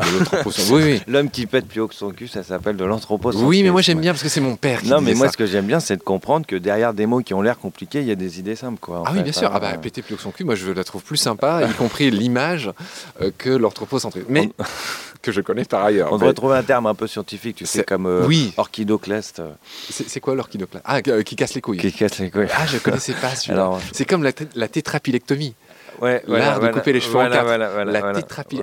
Oui, 0.70 0.82
oui. 0.82 1.00
L'homme 1.06 1.30
qui 1.30 1.46
pète 1.46 1.66
plus 1.66 1.80
haut 1.80 1.88
que 1.88 1.94
son 1.94 2.10
cul, 2.10 2.28
ça 2.28 2.42
s'appelle 2.42 2.76
de 2.76 2.84
l'anthropocentrisme. 2.84 3.46
Oui, 3.48 3.62
mais 3.62 3.70
moi 3.70 3.82
j'aime 3.82 4.00
bien 4.00 4.12
parce 4.12 4.22
que 4.22 4.28
c'est 4.28 4.40
mon 4.40 4.56
père 4.56 4.80
qui 4.80 4.88
Non, 4.88 5.00
mais 5.00 5.14
moi, 5.14 5.26
ça. 5.26 5.32
ce 5.32 5.36
que 5.36 5.46
j'aime 5.46 5.66
bien, 5.66 5.80
c'est 5.80 5.96
de 5.96 6.02
comprendre 6.02 6.46
que 6.46 6.56
derrière 6.56 6.94
des 6.94 7.06
mots 7.06 7.20
qui 7.20 7.34
ont 7.34 7.42
l'air 7.42 7.58
compliqués, 7.58 8.00
il 8.00 8.06
y 8.06 8.10
a 8.12 8.16
des 8.16 8.38
idées 8.38 8.56
simples, 8.56 8.78
quoi. 8.80 9.02
Ah 9.04 9.10
oui, 9.12 9.18
fait, 9.18 9.24
bien 9.24 9.32
sûr. 9.32 9.48
hein. 9.48 9.54
Ah 9.54 9.60
bah, 9.60 9.76
péter 9.76 10.02
plus 10.02 10.14
haut 10.14 10.16
que 10.16 10.22
son 10.22 10.30
cul, 10.30 10.44
moi 10.44 10.54
je 10.54 10.70
la 10.70 10.84
trouve 10.84 11.02
plus 11.02 11.16
sympa, 11.18 11.62
y 11.68 11.74
compris 11.74 12.10
l'image 12.10 12.70
euh, 13.20 13.30
que 13.36 13.50
l'anthropocentrisme. 13.50 14.26
Mais 14.28 14.50
que 15.22 15.32
je 15.32 15.40
connais 15.40 15.64
par 15.64 15.84
ailleurs. 15.84 16.12
On 16.12 16.16
devrait 16.18 16.34
trouver 16.34 16.56
un 16.56 16.62
terme 16.62 16.86
un 16.86 16.94
peu 16.94 17.06
scientifique, 17.06 17.56
tu 17.56 17.66
sais, 17.66 17.78
C'est- 17.78 17.84
comme 17.84 18.06
euh, 18.06 18.26
Oui, 18.26 18.52
orchidocleste, 18.56 19.40
euh, 19.40 19.52
c'est 19.88 20.20
quoi 20.20 20.34
l'orchidoclase 20.34 20.82
Ah, 20.84 20.98
euh, 21.08 21.22
qui 21.22 21.36
casse 21.36 21.54
les 21.54 21.60
couilles. 21.60 21.78
qui 21.78 21.92
casse 21.92 22.18
les 22.18 22.30
couilles. 22.30 22.48
Ah, 22.54 22.66
je 22.66 22.78
connaissais 22.78 23.14
pas 23.14 23.34
celui-là. 23.34 23.70
C'est 23.92 24.04
comme 24.04 24.22
la, 24.22 24.32
la 24.54 24.68
tétrapilectomie. 24.68 25.54
ouais, 26.00 26.22
l'art 26.26 26.58
de 26.60 26.68
couper 26.68 26.92
les 26.92 27.00
cheveux 27.00 27.18
en 27.18 27.30
quatre. 27.30 27.46
La 27.56 28.12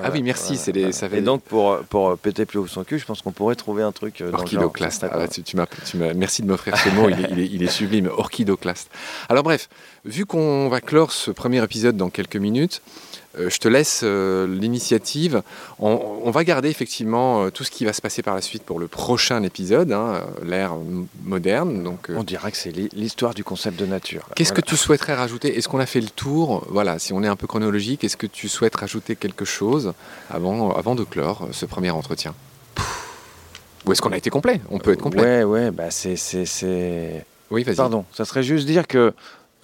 Ah 0.03 0.09
oui, 0.11 0.21
merci, 0.23 0.57
c'est 0.57 0.71
les- 0.71 0.91
ça 0.91 1.07
fait- 1.07 1.19
Et 1.19 1.21
donc, 1.21 1.41
pour, 1.43 1.77
pour 1.89 2.17
péter 2.17 2.45
plus 2.45 2.59
haut 2.59 2.67
son 2.67 2.83
cul, 2.83 2.99
je 2.99 3.05
pense 3.05 3.21
qu'on 3.21 3.31
pourrait 3.31 3.55
trouver 3.55 3.83
un 3.83 3.91
truc 3.91 4.21
euh. 4.21 4.31
Orchidoclaste. 4.33 5.05
Ah, 5.09 5.27
tu, 5.27 5.43
tu 5.43 5.55
merci 6.15 6.41
de 6.41 6.47
m'offrir 6.47 6.77
ce 6.77 6.89
mot, 6.89 7.09
il 7.09 7.19
est, 7.19 7.27
il 7.31 7.39
est- 7.39 7.45
il 7.47 7.63
est 7.63 7.67
sublime, 7.67 8.07
orchidoclaste. 8.07 8.89
Alors 9.29 9.43
bref, 9.43 9.69
vu 10.05 10.25
qu'on 10.25 10.67
va 10.69 10.81
clore 10.81 11.11
ce 11.11 11.31
premier 11.31 11.63
épisode 11.63 11.95
dans 11.97 12.09
quelques 12.09 12.35
minutes, 12.35 12.81
euh, 12.81 13.08
je 13.47 13.57
te 13.59 13.67
laisse 13.69 14.01
euh, 14.03 14.45
l'initiative. 14.47 15.41
On, 15.79 16.19
on 16.23 16.31
va 16.31 16.43
garder 16.43 16.67
effectivement 16.69 17.43
euh, 17.45 17.49
tout 17.51 17.63
ce 17.63 17.71
qui 17.71 17.85
va 17.85 17.93
se 17.93 18.01
passer 18.01 18.21
par 18.21 18.35
la 18.35 18.41
suite 18.41 18.63
pour 18.63 18.79
le 18.79 18.87
prochain 18.89 19.43
épisode, 19.43 19.93
hein, 19.93 20.15
euh, 20.15 20.45
l'ère 20.45 20.73
moderne. 21.23 21.83
Donc, 21.83 22.09
euh, 22.09 22.15
On 22.17 22.23
dirait 22.23 22.51
que 22.51 22.57
c'est 22.57 22.71
l'hi- 22.71 22.89
l'histoire 22.93 23.33
du 23.33 23.43
concept 23.45 23.79
de 23.79 23.85
nature. 23.85 24.27
Qu'est-ce 24.35 24.49
Voilà. 24.49 24.61
que 24.63 24.67
tu 24.69 24.75
souhaiterais 24.75 25.13
rajouter? 25.15 25.57
Est-ce 25.57 25.69
qu'on 25.69 25.79
a 25.79 25.85
fait 25.85 26.01
le 26.01 26.09
tour? 26.09 26.65
Voilà, 26.69 26.99
si 26.99 27.13
on 27.13 27.23
est 27.23 27.27
un 27.27 27.35
peu 27.37 27.47
chronologique, 27.47 28.03
est-ce 28.03 28.17
que 28.17 28.27
tu 28.27 28.49
souhaites 28.49 28.75
rajouter 28.75 29.15
quelque 29.15 29.45
chose 29.45 29.93
avant, 30.29 30.73
avant 30.75 30.95
de 30.95 31.03
clore 31.05 31.43
euh, 31.43 31.47
ce 31.53 31.65
premier 31.65 31.91
entretien? 31.91 32.33
Ou 33.85 33.91
est-ce 33.93 34.01
qu'on 34.01 34.11
a 34.11 34.17
été 34.17 34.29
complet? 34.29 34.59
On 34.69 34.77
peut 34.79 34.91
être 34.91 35.01
complet. 35.01 35.21
Ouais, 35.21 35.43
ouais, 35.43 35.71
bah 35.71 35.89
c'est. 35.89 36.15
c'est- 36.17 36.45
c'est- 36.45 37.25
Oui, 37.51 37.63
vas-y. 37.63 37.75
Pardon, 37.75 38.05
ça 38.13 38.25
serait 38.25 38.43
juste 38.43 38.65
dire 38.67 38.87
que. 38.87 39.13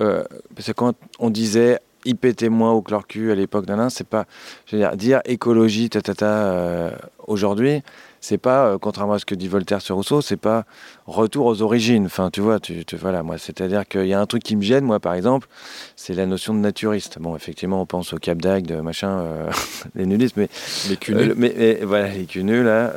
euh, 0.02 0.24
parce 0.56 0.68
que 0.68 0.72
quand 0.72 0.94
on 1.20 1.30
disait 1.30 1.80
il 2.06 2.16
pétait 2.16 2.50
moins 2.50 2.72
au 2.72 2.84
leur 2.90 3.08
cul 3.08 3.32
à 3.32 3.36
l'époque 3.36 3.66
d'un 3.66 3.90
c'est 3.90 4.08
pas. 4.08 4.26
Je 4.68 4.76
veux 4.76 4.82
dire, 4.82 4.96
dire 4.96 5.22
écologie, 5.26 5.90
tatata, 5.90 6.26
euh, 6.26 6.92
aujourd'hui, 7.28 7.82
c'est 8.22 8.38
pas, 8.40 8.66
euh, 8.68 8.78
contrairement 8.80 9.14
à 9.14 9.20
ce 9.20 9.26
que 9.26 9.36
dit 9.36 9.48
Voltaire 9.48 9.82
sur 9.82 9.96
Rousseau, 9.98 10.22
c'est 10.22 10.38
pas 10.38 10.66
retour 11.06 11.46
aux 11.46 11.62
origines. 11.62 12.06
Enfin, 12.08 12.30
tu 12.32 12.42
vois, 12.42 12.60
tu, 12.60 12.84
tu- 12.86 12.96
voilà, 12.96 13.22
moi, 13.22 13.38
c'est-à-dire 13.38 13.88
qu'il 13.88 14.08
y 14.08 14.14
a 14.14 14.20
un 14.20 14.26
truc 14.26 14.42
qui 14.44 14.56
me 14.56 14.62
gêne, 14.64 14.84
moi, 14.84 15.00
par 15.00 15.14
exemple, 15.14 15.48
c'est 15.96 16.14
la 16.14 16.26
notion 16.26 16.54
de 16.54 16.60
naturiste. 16.60 17.18
Bon, 17.20 17.36
effectivement, 17.36 17.82
on 17.82 17.86
pense 17.86 18.14
au 18.14 18.18
Cap 18.18 18.40
d'Agde, 18.40 18.72
machin, 18.82 19.20
euh, 19.20 19.52
les 19.96 20.06
nudistes, 20.08 20.38
mais 20.38 20.50
Les 20.90 20.98
nus. 21.14 21.34
mais, 21.36 21.54
mais 21.58 21.80
voilà, 21.86 22.08
les 22.10 22.44
nus, 22.44 22.64
là, 22.64 22.92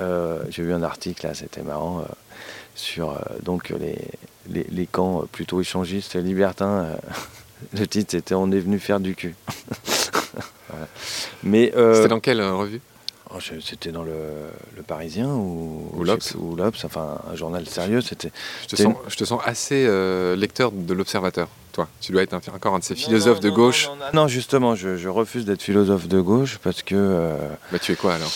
j'ai 0.51 0.63
vu 0.63 0.73
un 0.73 0.83
article, 0.83 1.27
là, 1.27 1.35
c'était 1.35 1.63
marrant, 1.63 2.05
sur 2.75 3.19
donc 3.43 3.69
les, 3.71 3.99
les, 4.51 4.65
les 4.71 4.87
camps 4.87 5.25
plutôt 5.31 5.61
échangistes 5.61 6.15
libertins. 6.17 6.87
le 7.75 7.87
titre, 7.87 8.13
c'était 8.13 8.35
On 8.35 8.51
est 8.53 8.61
venu 8.61 8.79
faire 8.79 9.01
du 9.01 9.15
cul. 9.15 9.35
Voilà. 10.71 10.87
Mais 11.43 11.73
euh, 11.77 11.95
C'était 11.95 12.09
dans 12.09 12.21
quelle 12.21 12.41
euh, 12.41 12.53
revue? 12.55 12.81
oh, 13.31 13.39
c'était 13.41 13.91
dans 13.91 14.03
le, 14.03 14.13
le 14.77 14.83
Parisien 14.83 15.29
ou, 15.29 15.91
Ou 15.95 16.05
l'Obs. 16.05 16.33
plus, 16.33 16.39
ou 16.39 16.57
l'Obs, 16.57 16.85
enfin 16.85 17.19
un 17.31 17.35
journal 17.37 17.67
sérieux. 17.67 18.03
C'était 18.03 18.31
je 18.63 18.67
te, 18.67 18.77
sens, 18.77 18.95
je 19.09 19.17
te 19.17 19.25
sens 19.25 19.41
assez 19.47 19.87
euh, 19.89 20.37
lecteur 20.37 20.71
de 20.73 20.93
l'Observateur, 20.93 21.49
toi. 21.73 21.89
Tu 22.03 22.13
dois 22.13 22.23
être 22.23 22.35
un- 22.35 22.41
encore 22.55 22.75
un 22.75 22.81
de 22.81 22.85
ces 22.85 22.95
philosophes 22.95 23.41
de 23.41 23.49
gauche. 23.49 23.87
Non, 23.87 23.97
non, 23.97 24.05
non, 24.13 24.29
justement, 24.29 24.75
je, 24.75 24.99
je 24.99 25.09
refuse 25.09 25.47
d'être 25.47 25.63
philosophe 25.63 26.07
de 26.07 26.21
gauche 26.21 26.59
parce 26.63 26.83
que. 26.83 26.95
euh, 26.95 27.37
Bah, 27.73 27.79
tu 27.79 27.93
es 27.93 27.97
quoi 27.97 28.15
alors? 28.17 28.31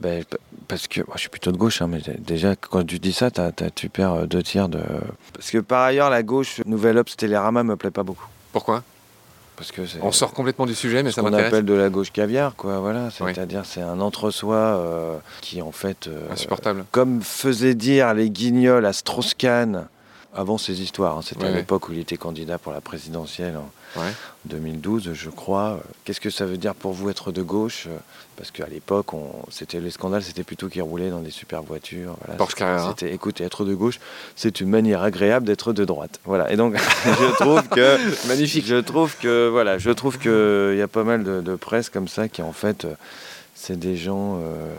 p- 0.00 0.24
parce 0.66 0.88
que 0.88 1.02
moi, 1.02 1.12
je 1.14 1.20
suis 1.20 1.28
plutôt 1.30 1.52
de 1.52 1.56
gauche, 1.56 1.82
hein, 1.82 1.86
mais 1.86 2.00
déjà 2.18 2.56
quand 2.56 2.84
tu 2.84 2.98
dis 2.98 3.12
ça, 3.12 3.30
t'as- 3.30 3.52
t'as- 3.52 3.70
tu 3.70 3.88
perds 3.90 4.26
deux 4.26 4.42
tiers 4.42 4.68
de. 4.68 4.80
Parce 5.34 5.52
que 5.52 5.58
par 5.58 5.82
ailleurs, 5.84 6.10
la 6.10 6.24
gauche, 6.24 6.60
Nouvelle 6.66 6.98
Obs, 6.98 7.16
Télérama 7.16 7.62
me 7.62 7.76
plaît 7.76 7.92
pas 7.92 8.02
beaucoup. 8.02 8.26
Pourquoi? 8.56 8.82
Parce 9.56 9.70
que 9.70 9.84
c'est 9.84 9.98
On 10.00 10.12
sort 10.12 10.32
complètement 10.32 10.64
du 10.64 10.74
sujet, 10.74 11.02
mais 11.02 11.10
ce 11.10 11.16
ça 11.16 11.22
m'intéresse. 11.22 11.48
appelle 11.48 11.66
de 11.66 11.74
la 11.74 11.90
gauche 11.90 12.10
caviar, 12.10 12.54
quoi. 12.56 12.78
Voilà, 12.78 13.08
Oui. 13.20 13.32
c'est-à-dire 13.34 13.66
c'est 13.66 13.82
un 13.82 14.00
entre-soi 14.00 14.56
euh, 14.56 15.18
qui 15.42 15.60
en 15.60 15.72
fait, 15.72 16.06
euh, 16.06 16.32
Insupportable. 16.32 16.86
comme 16.90 17.20
faisait 17.20 17.74
dire 17.74 18.14
les 18.14 18.30
Guignols 18.30 18.86
à 18.86 18.94
Strauss-Kahn 18.94 19.88
avant 20.34 20.56
ces 20.56 20.80
histoires. 20.80 21.18
hein, 21.18 21.20
C'était 21.22 21.44
à 21.46 21.50
l'époque 21.50 21.90
où 21.90 21.92
il 21.92 21.98
était 21.98 22.16
candidat 22.16 22.56
pour 22.56 22.72
la 22.72 22.80
présidentielle 22.80 23.58
en 23.58 23.68
Ouais. 23.96 24.12
2012, 24.46 25.12
je 25.14 25.30
crois. 25.30 25.70
Euh, 25.70 25.76
Qu'est-ce 26.04 26.20
que 26.20 26.30
ça 26.30 26.46
veut 26.46 26.56
dire 26.56 26.74
pour 26.74 26.92
vous 26.92 27.08
être 27.10 27.32
de 27.32 27.42
gauche? 27.42 27.86
Euh, 27.88 27.96
Parce 28.36 28.50
qu'à 28.50 28.66
l'époque, 28.66 29.08
c'était 29.50 29.80
les 29.80 29.90
scandales, 29.90 30.22
c'était 30.22 30.44
plutôt 30.44 30.68
qu'ils 30.68 30.82
roulaient 30.82 31.10
dans 31.10 31.20
des 31.20 31.30
super 31.30 31.62
voitures. 31.62 32.16
Voilà, 32.24 32.36
Porsche 32.36 32.54
Carrera. 32.54 32.90
C'était, 32.90 33.12
écoute, 33.12 33.40
être 33.40 33.64
de 33.64 33.74
gauche, 33.74 33.98
c'est 34.36 34.60
une 34.60 34.68
manière 34.68 35.02
agréable 35.02 35.46
d'être 35.46 35.72
de 35.72 35.84
droite. 35.84 36.20
Voilà. 36.24 36.52
Et 36.52 36.56
donc, 36.56 36.76
je 37.04 37.34
trouve 37.36 37.66
que 37.68 38.26
Magnifique. 38.28 38.66
je 38.66 38.76
trouve 38.76 39.16
que 39.16 39.48
voilà, 39.48 39.78
je 39.78 39.90
trouve 39.90 40.18
que 40.18 40.70
il 40.74 40.78
y 40.78 40.82
a 40.82 40.88
pas 40.88 41.04
mal 41.04 41.24
de, 41.24 41.40
de 41.40 41.56
presse 41.56 41.88
comme 41.90 42.08
ça 42.08 42.28
qui 42.28 42.42
en 42.42 42.52
fait, 42.52 42.84
euh, 42.84 42.94
c'est 43.54 43.78
des 43.78 43.96
gens 43.96 44.38
euh, 44.42 44.70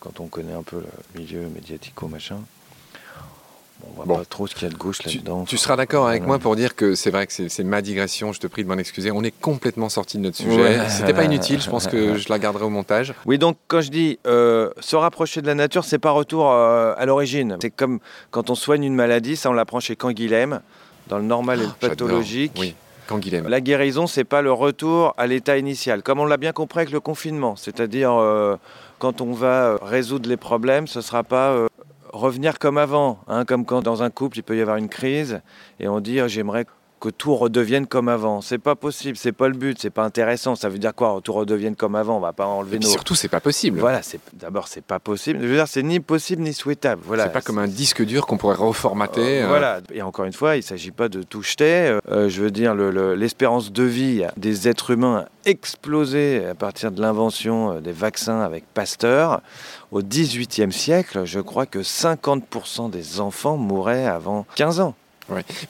quand 0.00 0.18
on 0.20 0.26
connaît 0.26 0.52
un 0.54 0.62
peu 0.64 0.78
le 1.14 1.20
milieu 1.20 1.40
médiatico 1.54 2.08
machin. 2.08 2.38
On 3.82 3.94
voit 3.94 4.04
Bon. 4.06 4.16
pas 4.16 4.24
trop 4.24 4.46
ce 4.46 4.54
qu'il 4.54 4.64
y 4.64 4.70
a 4.70 4.72
de 4.72 4.78
gauche 4.78 5.02
là-dedans. 5.04 5.44
tu 5.46 5.56
seras 5.58 5.76
d'accord 5.76 6.08
avec 6.08 6.22
moi 6.26 6.38
pour 6.38 6.56
dire 6.56 6.74
que 6.74 6.94
c'est 6.94 7.10
vrai 7.10 7.26
que 7.26 7.32
c'est 7.48 7.64
ma 7.64 7.82
digression, 7.82 8.32
je 8.32 8.40
te 8.40 8.46
prie 8.46 8.64
de 8.64 8.68
m'en 8.68 8.78
excuser. 8.78 9.10
On 9.10 9.22
est 9.22 9.38
complètement 9.40 9.88
sorti 9.88 10.16
de 10.18 10.22
notre 10.22 10.36
sujet. 10.36 10.56
Ouais. 10.62 10.88
C'était 10.88 11.12
pas 11.14 11.24
inutile, 11.24 11.60
je 11.60 11.68
pense 11.68 11.86
que 11.86 12.14
je 12.18 12.28
la 12.28 12.38
garderai 12.38 12.64
au 12.64 12.70
montage. 12.70 13.12
Oui, 13.26 13.38
donc 13.38 13.56
quand 13.68 13.80
je 13.82 13.90
dis 13.90 14.18
euh, 14.26 14.70
se 14.80 14.96
rapprocher 14.96 15.42
de 15.42 15.46
la 15.46 15.54
nature, 15.54 15.84
c'est 15.84 15.98
pas 15.98 16.10
retour 16.10 16.50
euh, 16.50 16.94
à 16.96 17.04
l'origine. 17.06 17.56
C'est 17.60 17.70
comme 17.70 18.00
quand 18.30 18.48
on 18.50 18.54
soigne 18.54 18.84
une 18.84 18.94
maladie, 18.94 19.36
ça 19.36 19.50
on 19.50 19.52
l'apprend 19.52 19.80
chez 19.80 19.94
Canguilhem, 19.96 20.60
dans 21.08 21.18
le 21.18 21.24
normal 21.24 21.60
et 21.60 21.64
le 21.64 21.68
Ah, 21.82 21.88
pathologique. 21.88 22.52
Oui, 22.58 22.74
Canguilhem. 23.06 23.46
La 23.46 23.60
guérison, 23.60 24.06
c'est 24.06 24.24
pas 24.24 24.40
le 24.42 24.52
retour 24.52 25.14
à 25.18 25.26
l'état 25.26 25.58
initial, 25.58 26.02
comme 26.02 26.18
on 26.18 26.24
l'a 26.26 26.38
bien 26.38 26.52
compris 26.52 26.80
avec 26.80 26.90
le 26.92 27.00
confinement. 27.00 27.56
C'est-à-dire, 27.56 28.12
euh, 28.12 28.56
quand 28.98 29.20
on 29.20 29.32
va 29.32 29.76
résoudre 29.82 30.28
les 30.28 30.36
problèmes, 30.38 30.86
ce 30.86 31.00
sera 31.02 31.22
pas 31.22 31.66
revenir 32.18 32.58
comme 32.58 32.78
avant, 32.78 33.18
hein, 33.28 33.44
comme 33.44 33.64
quand 33.64 33.82
dans 33.82 34.02
un 34.02 34.10
couple 34.10 34.38
il 34.38 34.42
peut 34.42 34.56
y 34.56 34.60
avoir 34.60 34.76
une 34.76 34.88
crise 34.88 35.40
et 35.80 35.88
on 35.88 36.00
dit 36.00 36.20
euh, 36.20 36.28
j'aimerais 36.28 36.66
que 36.98 37.08
tout 37.10 37.34
redevienne 37.36 37.86
comme 37.86 38.08
avant. 38.08 38.40
C'est 38.40 38.58
pas 38.58 38.74
possible, 38.74 39.16
c'est 39.16 39.32
pas 39.32 39.48
le 39.48 39.54
but, 39.54 39.78
c'est 39.80 39.90
pas 39.90 40.04
intéressant. 40.04 40.54
Ça 40.56 40.68
veut 40.68 40.78
dire 40.78 40.94
quoi 40.94 41.20
Tout 41.22 41.32
redevienne 41.32 41.76
comme 41.76 41.94
avant, 41.94 42.16
on 42.16 42.20
va 42.20 42.32
pas 42.32 42.46
enlever 42.46 42.76
Et 42.76 42.80
nos. 42.80 42.88
surtout, 42.88 43.14
c'est 43.14 43.28
pas 43.28 43.40
possible. 43.40 43.78
Voilà, 43.80 44.02
c'est 44.02 44.18
d'abord 44.32 44.66
c'est 44.68 44.80
pas 44.84 44.98
possible. 44.98 45.40
Je 45.42 45.46
veux 45.46 45.54
dire, 45.56 45.68
c'est 45.68 45.82
ni 45.82 46.00
possible 46.00 46.42
ni 46.42 46.54
souhaitable. 46.54 47.02
Voilà. 47.04 47.24
c'est 47.24 47.32
pas 47.32 47.40
comme 47.42 47.58
un 47.58 47.68
disque 47.68 48.02
dur 48.04 48.26
qu'on 48.26 48.38
pourrait 48.38 48.56
reformater. 48.56 49.42
Euh, 49.42 49.44
euh, 49.44 49.48
Voilà. 49.48 49.80
Et 49.92 50.00
encore 50.02 50.24
une 50.24 50.32
fois, 50.32 50.56
il 50.56 50.62
s'agit 50.62 50.90
pas 50.90 51.08
de 51.08 51.22
tout 51.22 51.42
jeter. 51.42 51.98
Euh, 52.10 52.28
je 52.28 52.42
veux 52.42 52.50
dire, 52.50 52.74
le- 52.74 52.90
le- 52.90 53.14
l'espérance 53.14 53.72
de 53.72 53.82
vie 53.82 54.24
des 54.36 54.66
êtres 54.68 54.90
humains 54.90 55.26
a 55.44 55.48
explosé 55.50 56.46
à 56.46 56.54
partir 56.54 56.90
de 56.92 57.00
l'invention 57.00 57.72
euh, 57.72 57.80
des 57.80 57.92
vaccins 57.92 58.40
avec 58.40 58.64
Pasteur. 58.72 59.40
Au 59.92 60.02
XVIIIe 60.02 60.72
siècle, 60.72 61.22
je 61.24 61.40
crois 61.40 61.66
que 61.66 61.80
50% 61.82 62.90
des 62.90 63.20
enfants 63.20 63.56
mouraient 63.56 64.06
avant 64.06 64.46
15 64.56 64.80
ans. 64.80 64.94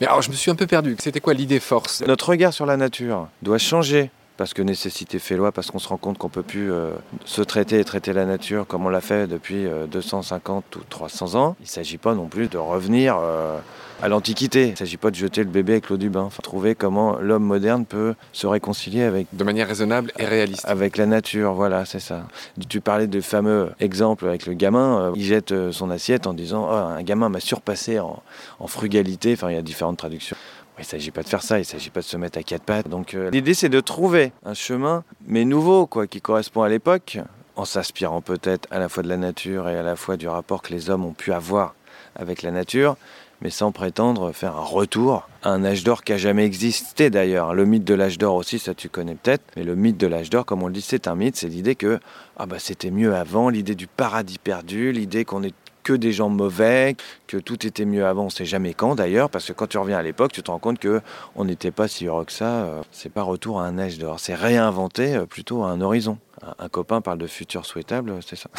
Mais 0.01 0.07
alors, 0.07 0.23
je 0.23 0.31
me 0.31 0.35
suis 0.35 0.51
un 0.51 0.55
peu 0.55 0.67
perdu. 0.67 0.97
C'était 0.99 1.21
quoi 1.21 1.35
l'idée 1.35 1.61
force? 1.61 2.03
Notre 2.07 2.31
regard 2.31 2.53
sur 2.53 2.67
la 2.67 2.77
nature 2.77 3.29
doit 3.43 3.59
changer. 3.59 4.11
Parce 4.37 4.53
que 4.53 4.61
nécessité 4.63 5.19
fait 5.19 5.37
loi, 5.37 5.51
parce 5.51 5.71
qu'on 5.71 5.79
se 5.79 5.89
rend 5.89 5.97
compte 5.97 6.19
qu'on 6.19 6.27
ne 6.29 6.33
peut 6.33 6.43
plus 6.43 6.71
euh, 6.71 6.91
se 7.25 7.41
traiter 7.41 7.81
et 7.81 7.85
traiter 7.85 8.13
la 8.13 8.27
nature 8.27 8.67
comme 8.67 8.85
on 8.85 8.91
l'a 8.91 9.01
fait 9.01 9.27
depuis 9.27 9.67
euh, 9.67 9.87
250 9.87 10.77
ou 10.77 10.81
300 10.91 11.35
ans. 11.37 11.57
Il 11.61 11.65
ne 11.65 11.69
s'agit 11.69 11.97
pas 11.99 12.15
non 12.15 12.27
plus 12.27 12.49
de 12.49 12.59
revenir 12.59 13.17
euh, 13.19 13.59
à 14.03 14.09
l'Antiquité. 14.09 14.67
Il 14.67 14.71
ne 14.73 14.77
s'agit 14.77 14.99
pas 14.99 15.11
de 15.11 15.15
jeter 15.17 15.43
le 15.43 15.49
bébé 15.49 15.73
avec 15.73 15.89
l'eau 15.89 15.97
du 15.97 16.11
bain. 16.11 16.25
Enfin, 16.25 16.41
trouver 16.43 16.75
comment 16.75 17.17
l'homme 17.19 17.45
moderne 17.45 17.87
peut 17.87 18.15
se 18.35 18.47
réconcilier 18.47 19.05
avec, 19.05 19.27
De 19.33 19.43
manière 19.43 19.69
raisonnable 19.69 20.13
et 20.19 20.27
réaliste. 20.27 20.67
avec 20.69 20.99
la 20.99 21.07
nature. 21.07 21.55
Voilà, 21.55 21.87
c'est 21.87 21.99
ça. 22.01 22.27
Tu 22.69 22.83
parlais 22.83 23.07
du 23.07 23.23
fameux 23.23 23.71
exemple 23.81 24.27
avec 24.29 24.45
le 24.45 24.53
gamin. 24.53 25.01
euh, 25.01 25.13
il 25.17 25.25
jette 25.25 25.53
euh, 25.53 25.73
son 25.73 25.89
assiette 25.91 26.27
en 26.27 26.35
disant 26.35 26.69
Oh, 26.71 26.75
Un 26.75 27.03
gamin 27.03 27.31
m'a 27.31 27.41
surpassé 27.41 27.99
en, 28.01 28.23
en 28.61 28.67
frugalité. 28.67 29.33
Enfin, 29.33 29.49
il 29.51 29.55
y 29.55 29.59
a 29.59 29.63
différentes 29.63 29.97
traductions. 29.97 30.37
Il 30.79 30.83
ne 30.83 30.87
s'agit 30.87 31.11
pas 31.11 31.23
de 31.23 31.29
faire 31.29 31.43
ça, 31.43 31.57
il 31.57 31.63
ne 31.63 31.67
s'agit 31.67 31.91
pas 31.91 32.01
de 32.01 32.05
se 32.05 32.17
mettre 32.17 32.39
à 32.39 32.43
quatre 32.43 32.63
pattes. 32.63 32.89
Donc 32.89 33.15
euh, 33.15 33.31
l'idée 33.31 33.55
c'est 33.55 33.69
de 33.69 33.81
trouver 33.81 34.33
un 34.45 34.55
chemin, 34.55 35.05
mais 35.27 35.45
nouveau, 35.45 35.87
quoi, 35.87 36.07
qui 36.07 36.21
correspond 36.21 36.63
à 36.63 36.69
l'époque, 36.69 37.19
en 37.57 37.65
s'inspirant 37.65 38.21
peut-être 38.21 38.69
à 38.71 38.79
la 38.79 38.89
fois 38.89 39.03
de 39.03 39.09
la 39.09 39.17
nature 39.17 39.69
et 39.69 39.77
à 39.77 39.83
la 39.83 39.97
fois 39.97 40.17
du 40.17 40.29
rapport 40.29 40.63
que 40.63 40.73
les 40.73 40.91
hommes 40.91 41.05
ont 41.05 41.15
pu 41.15 41.33
avoir 41.33 41.75
avec 42.15 42.43
la 42.43 42.51
nature, 42.51 42.97
mais 43.41 43.51
sans 43.51 43.73
prétendre 43.73 44.33
faire 44.33 44.57
un 44.57 44.65
retour 44.65 45.29
à 45.43 45.51
un 45.51 45.65
âge 45.65 45.85
d'or 45.85 46.05
qui 46.05 46.13
a 46.13 46.19
jamais 46.19 46.45
existé 46.45 47.11
d'ailleurs. 47.11 47.55
Le 47.55 47.65
mythe 47.65 47.85
de 47.85 47.95
l'âge 47.95 48.19
d'or 48.19 48.35
aussi, 48.35 48.59
ça 48.59 48.75
tu 48.75 48.89
connais 48.89 49.15
peut-être, 49.15 49.45
mais 49.57 49.65
le 49.65 49.75
mythe 49.75 49.99
de 49.99 50.07
l'âge 50.07 50.31
d'or, 50.31 50.45
comme 50.45 50.63
on 50.63 50.69
le 50.69 50.73
dit, 50.75 50.83
c'est 50.83 51.09
un 51.09 51.15
mythe, 51.15 51.37
c'est 51.37 51.49
l'idée 51.49 51.75
que 51.75 52.01
ah 52.37 52.47
bah 52.47 52.59
c'était 52.59 52.91
mieux 52.91 53.15
avant, 53.15 53.49
l'idée 53.49 53.75
du 53.75 53.87
paradis 53.87 54.39
perdu, 54.39 54.93
l'idée 54.93 55.25
qu'on 55.25 55.43
est 55.43 55.55
que 55.87 55.93
des 55.93 56.13
gens 56.13 56.29
mauvais, 56.29 56.97
que 57.29 57.37
tout 57.37 57.65
était 57.65 57.85
mieux 57.85 58.05
avant, 58.05 58.25
on 58.25 58.31
sait 58.31 58.45
jamais 58.45 58.75
quand 58.75 58.97
d'ailleurs, 58.97 59.31
parce 59.31 59.47
que 59.47 59.53
quand 59.53 59.69
tu 59.69 59.79
reviens 59.79 59.99
à 59.99 60.03
l'époque, 60.03 60.33
tu 60.33 60.43
te 60.43 60.51
rends 60.51 60.59
compte 60.59 60.81
que 60.81 61.01
on 61.37 61.45
n'était 61.45 61.71
pas 61.71 61.87
si 61.87 62.07
heureux 62.07 62.25
que 62.25 62.33
ça. 62.33 62.65
euh, 62.65 62.83
C'est 62.91 63.09
pas 63.13 63.23
retour 63.23 63.61
à 63.61 63.67
un 63.67 63.79
âge 63.79 63.99
d'or, 63.99 64.19
c'est 64.19 64.35
réinventer 64.35 65.15
euh, 65.15 65.27
plutôt 65.27 65.63
un 65.63 65.81
horizon. 65.81 66.19
Un- 66.59 66.69
copain 66.69 67.01
parle 67.01 67.19
de 67.19 67.27
futur 67.29 67.65
souhaitable, 67.65 68.15
c'est 68.27 68.37
ça. 68.37 68.51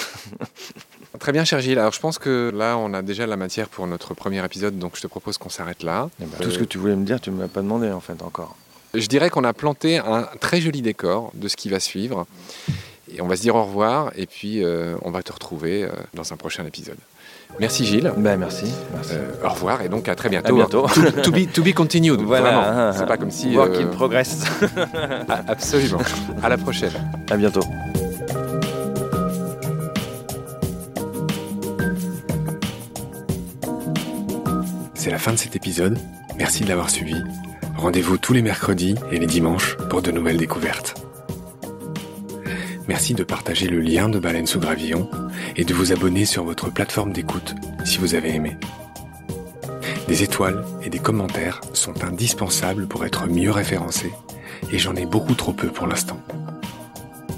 Très 1.19 1.31
bien, 1.31 1.43
cher 1.45 1.59
Gilles. 1.59 1.79
Alors, 1.79 1.91
je 1.91 1.99
pense 1.99 2.17
que 2.19 2.51
là, 2.55 2.77
on 2.77 2.93
a 2.93 3.01
déjà 3.01 3.27
la 3.27 3.37
matière 3.37 3.67
pour 3.69 3.87
notre 3.87 4.13
premier 4.13 4.43
épisode, 4.45 4.77
donc 4.79 4.95
je 4.95 5.01
te 5.01 5.07
propose 5.07 5.37
qu'on 5.37 5.49
s'arrête 5.49 5.83
là. 5.83 6.09
Eh 6.21 6.25
ben, 6.25 6.37
Tout 6.41 6.51
ce 6.51 6.59
que 6.59 6.63
tu 6.63 6.77
voulais 6.77 6.95
me 6.95 7.05
dire, 7.05 7.19
tu 7.19 7.31
me 7.31 7.41
l'as 7.41 7.47
pas 7.47 7.61
demandé 7.61 7.91
en 7.91 7.99
fait 7.99 8.21
encore. 8.23 8.55
Je 8.93 9.05
dirais 9.07 9.29
qu'on 9.29 9.43
a 9.43 9.53
planté 9.53 9.97
un 9.97 10.23
très 10.39 10.61
joli 10.61 10.81
décor 10.81 11.31
de 11.33 11.47
ce 11.47 11.55
qui 11.55 11.69
va 11.69 11.79
suivre. 11.79 12.25
Et 13.13 13.21
on 13.21 13.27
va 13.27 13.35
se 13.37 13.41
dire 13.41 13.55
au 13.55 13.63
revoir, 13.63 14.11
et 14.17 14.25
puis 14.25 14.63
euh, 14.63 14.95
on 15.01 15.11
va 15.11 15.23
te 15.23 15.31
retrouver 15.31 15.83
euh, 15.85 15.89
dans 16.13 16.33
un 16.33 16.35
prochain 16.37 16.65
épisode. 16.65 16.97
Merci 17.59 17.85
Gilles. 17.85 18.11
Ben 18.17 18.37
merci. 18.37 18.65
merci. 18.93 19.13
Euh, 19.15 19.45
au 19.45 19.49
revoir 19.49 19.81
et 19.81 19.89
donc 19.89 20.07
à 20.09 20.15
très 20.15 20.29
bientôt. 20.29 20.53
À 20.53 20.57
bientôt. 20.57 20.85
To, 20.87 21.21
to 21.23 21.31
be, 21.31 21.51
to 21.51 21.63
be 21.63 21.73
continued. 21.73 22.19
Voilà, 22.21 22.51
vraiment. 22.51 22.61
hein, 22.67 22.91
C'est 22.95 23.07
pas 23.07 23.17
comme 23.17 23.31
si. 23.31 23.53
Voir 23.53 23.67
euh, 23.67 23.75
qu'il 23.77 23.87
progresse. 23.87 24.43
ah, 25.29 25.41
absolument. 25.47 25.99
à 26.43 26.49
la 26.49 26.57
prochaine. 26.57 26.91
à 27.31 27.35
bientôt. 27.37 27.61
C'est 34.93 35.11
la 35.11 35.19
fin 35.19 35.31
de 35.31 35.37
cet 35.37 35.55
épisode. 35.55 35.97
Merci 36.37 36.63
de 36.63 36.69
l'avoir 36.69 36.89
suivi. 36.89 37.15
Rendez-vous 37.77 38.17
tous 38.17 38.33
les 38.33 38.41
mercredis 38.41 38.95
et 39.11 39.19
les 39.19 39.27
dimanches 39.27 39.77
pour 39.89 40.01
de 40.01 40.11
nouvelles 40.11 40.37
découvertes. 40.37 40.95
Merci 42.87 43.13
de 43.13 43.23
partager 43.23 43.67
le 43.67 43.79
lien 43.79 44.09
de 44.09 44.19
Baleine 44.19 44.47
sous 44.47 44.59
Gravillon 44.59 45.09
et 45.57 45.65
de 45.65 45.73
vous 45.73 45.91
abonner 45.91 46.25
sur 46.25 46.43
votre 46.43 46.71
plateforme 46.71 47.11
d'écoute 47.11 47.55
si 47.83 47.97
vous 47.97 48.15
avez 48.15 48.33
aimé. 48.35 48.57
Des 50.07 50.23
étoiles 50.23 50.63
et 50.83 50.89
des 50.89 50.99
commentaires 50.99 51.59
sont 51.73 52.03
indispensables 52.03 52.87
pour 52.87 53.05
être 53.05 53.27
mieux 53.27 53.51
référencés 53.51 54.13
et 54.71 54.77
j'en 54.77 54.95
ai 54.95 55.05
beaucoup 55.05 55.33
trop 55.33 55.53
peu 55.53 55.67
pour 55.67 55.87
l'instant. 55.87 56.21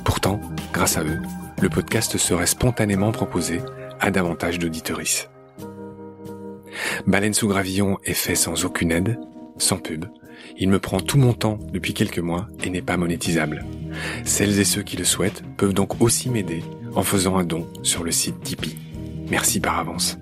Pourtant, 0.04 0.40
grâce 0.74 0.98
à 0.98 1.04
eux, 1.04 1.20
le 1.62 1.70
podcast 1.70 2.18
serait 2.18 2.46
spontanément 2.46 3.12
proposé 3.12 3.62
à 4.00 4.12
davantage 4.12 4.60
d'auditories. 4.60 5.28
Baleine 7.08 7.34
sous 7.34 7.48
gravillon 7.48 7.98
est 8.06 8.14
fait 8.14 8.36
sans 8.36 8.66
aucune 8.66 8.92
aide, 8.92 9.20
sans 9.58 9.78
pub. 9.78 10.06
Il 10.58 10.70
me 10.70 10.80
prend 10.80 11.00
tout 11.00 11.18
mon 11.18 11.34
temps 11.34 11.58
depuis 11.74 11.94
quelques 11.94 12.20
mois 12.20 12.48
et 12.64 12.70
n'est 12.70 12.82
pas 12.82 12.98
monétisable. 12.98 13.66
Celles 14.24 14.60
et 14.60 14.66
ceux 14.66 14.84
qui 14.84 14.98
le 14.98 15.04
souhaitent 15.04 15.44
peuvent 15.58 15.74
donc 15.74 16.02
aussi 16.02 16.30
m'aider 16.30 16.64
en 17.00 17.04
faisant 17.04 17.38
un 17.38 17.46
don 17.46 17.66
sur 17.82 18.04
le 18.04 18.12
site 18.12 18.42
Tipeee. 18.42 18.78
Merci 19.30 19.62
par 19.62 19.80
avance. 19.80 20.18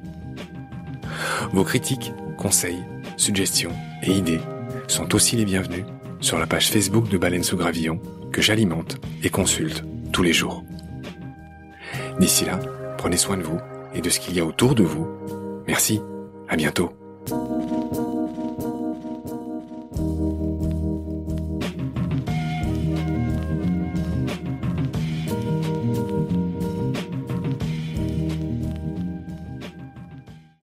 Vos 1.51 1.63
critiques, 1.63 2.13
conseils, 2.38 2.84
suggestions 3.17 3.71
et 4.03 4.11
idées 4.11 4.41
sont 4.88 5.15
aussi 5.15 5.36
les 5.38 5.45
bienvenus 5.45 5.86
sur 6.21 6.38
la 6.38 6.45
page 6.45 6.69
Facebook 6.69 7.09
de 7.09 7.17
Baleine 7.17 7.43
sous 7.43 7.57
gravillon 7.57 7.99
que 8.32 8.43
j'alimente 8.43 8.97
et 9.23 9.30
consulte 9.30 9.84
tous 10.11 10.21
les 10.21 10.34
jours. 10.34 10.63
D'ici 12.19 12.45
là, 12.45 12.59
prenez 12.99 13.17
soin 13.17 13.38
de 13.38 13.43
vous 13.43 13.59
et 13.95 14.01
de 14.01 14.09
ce 14.11 14.19
qu'il 14.19 14.36
y 14.36 14.39
a 14.39 14.45
autour 14.45 14.75
de 14.75 14.84
vous. 14.84 15.07
Merci. 15.67 15.99
À 16.47 16.55
bientôt. 16.55 16.91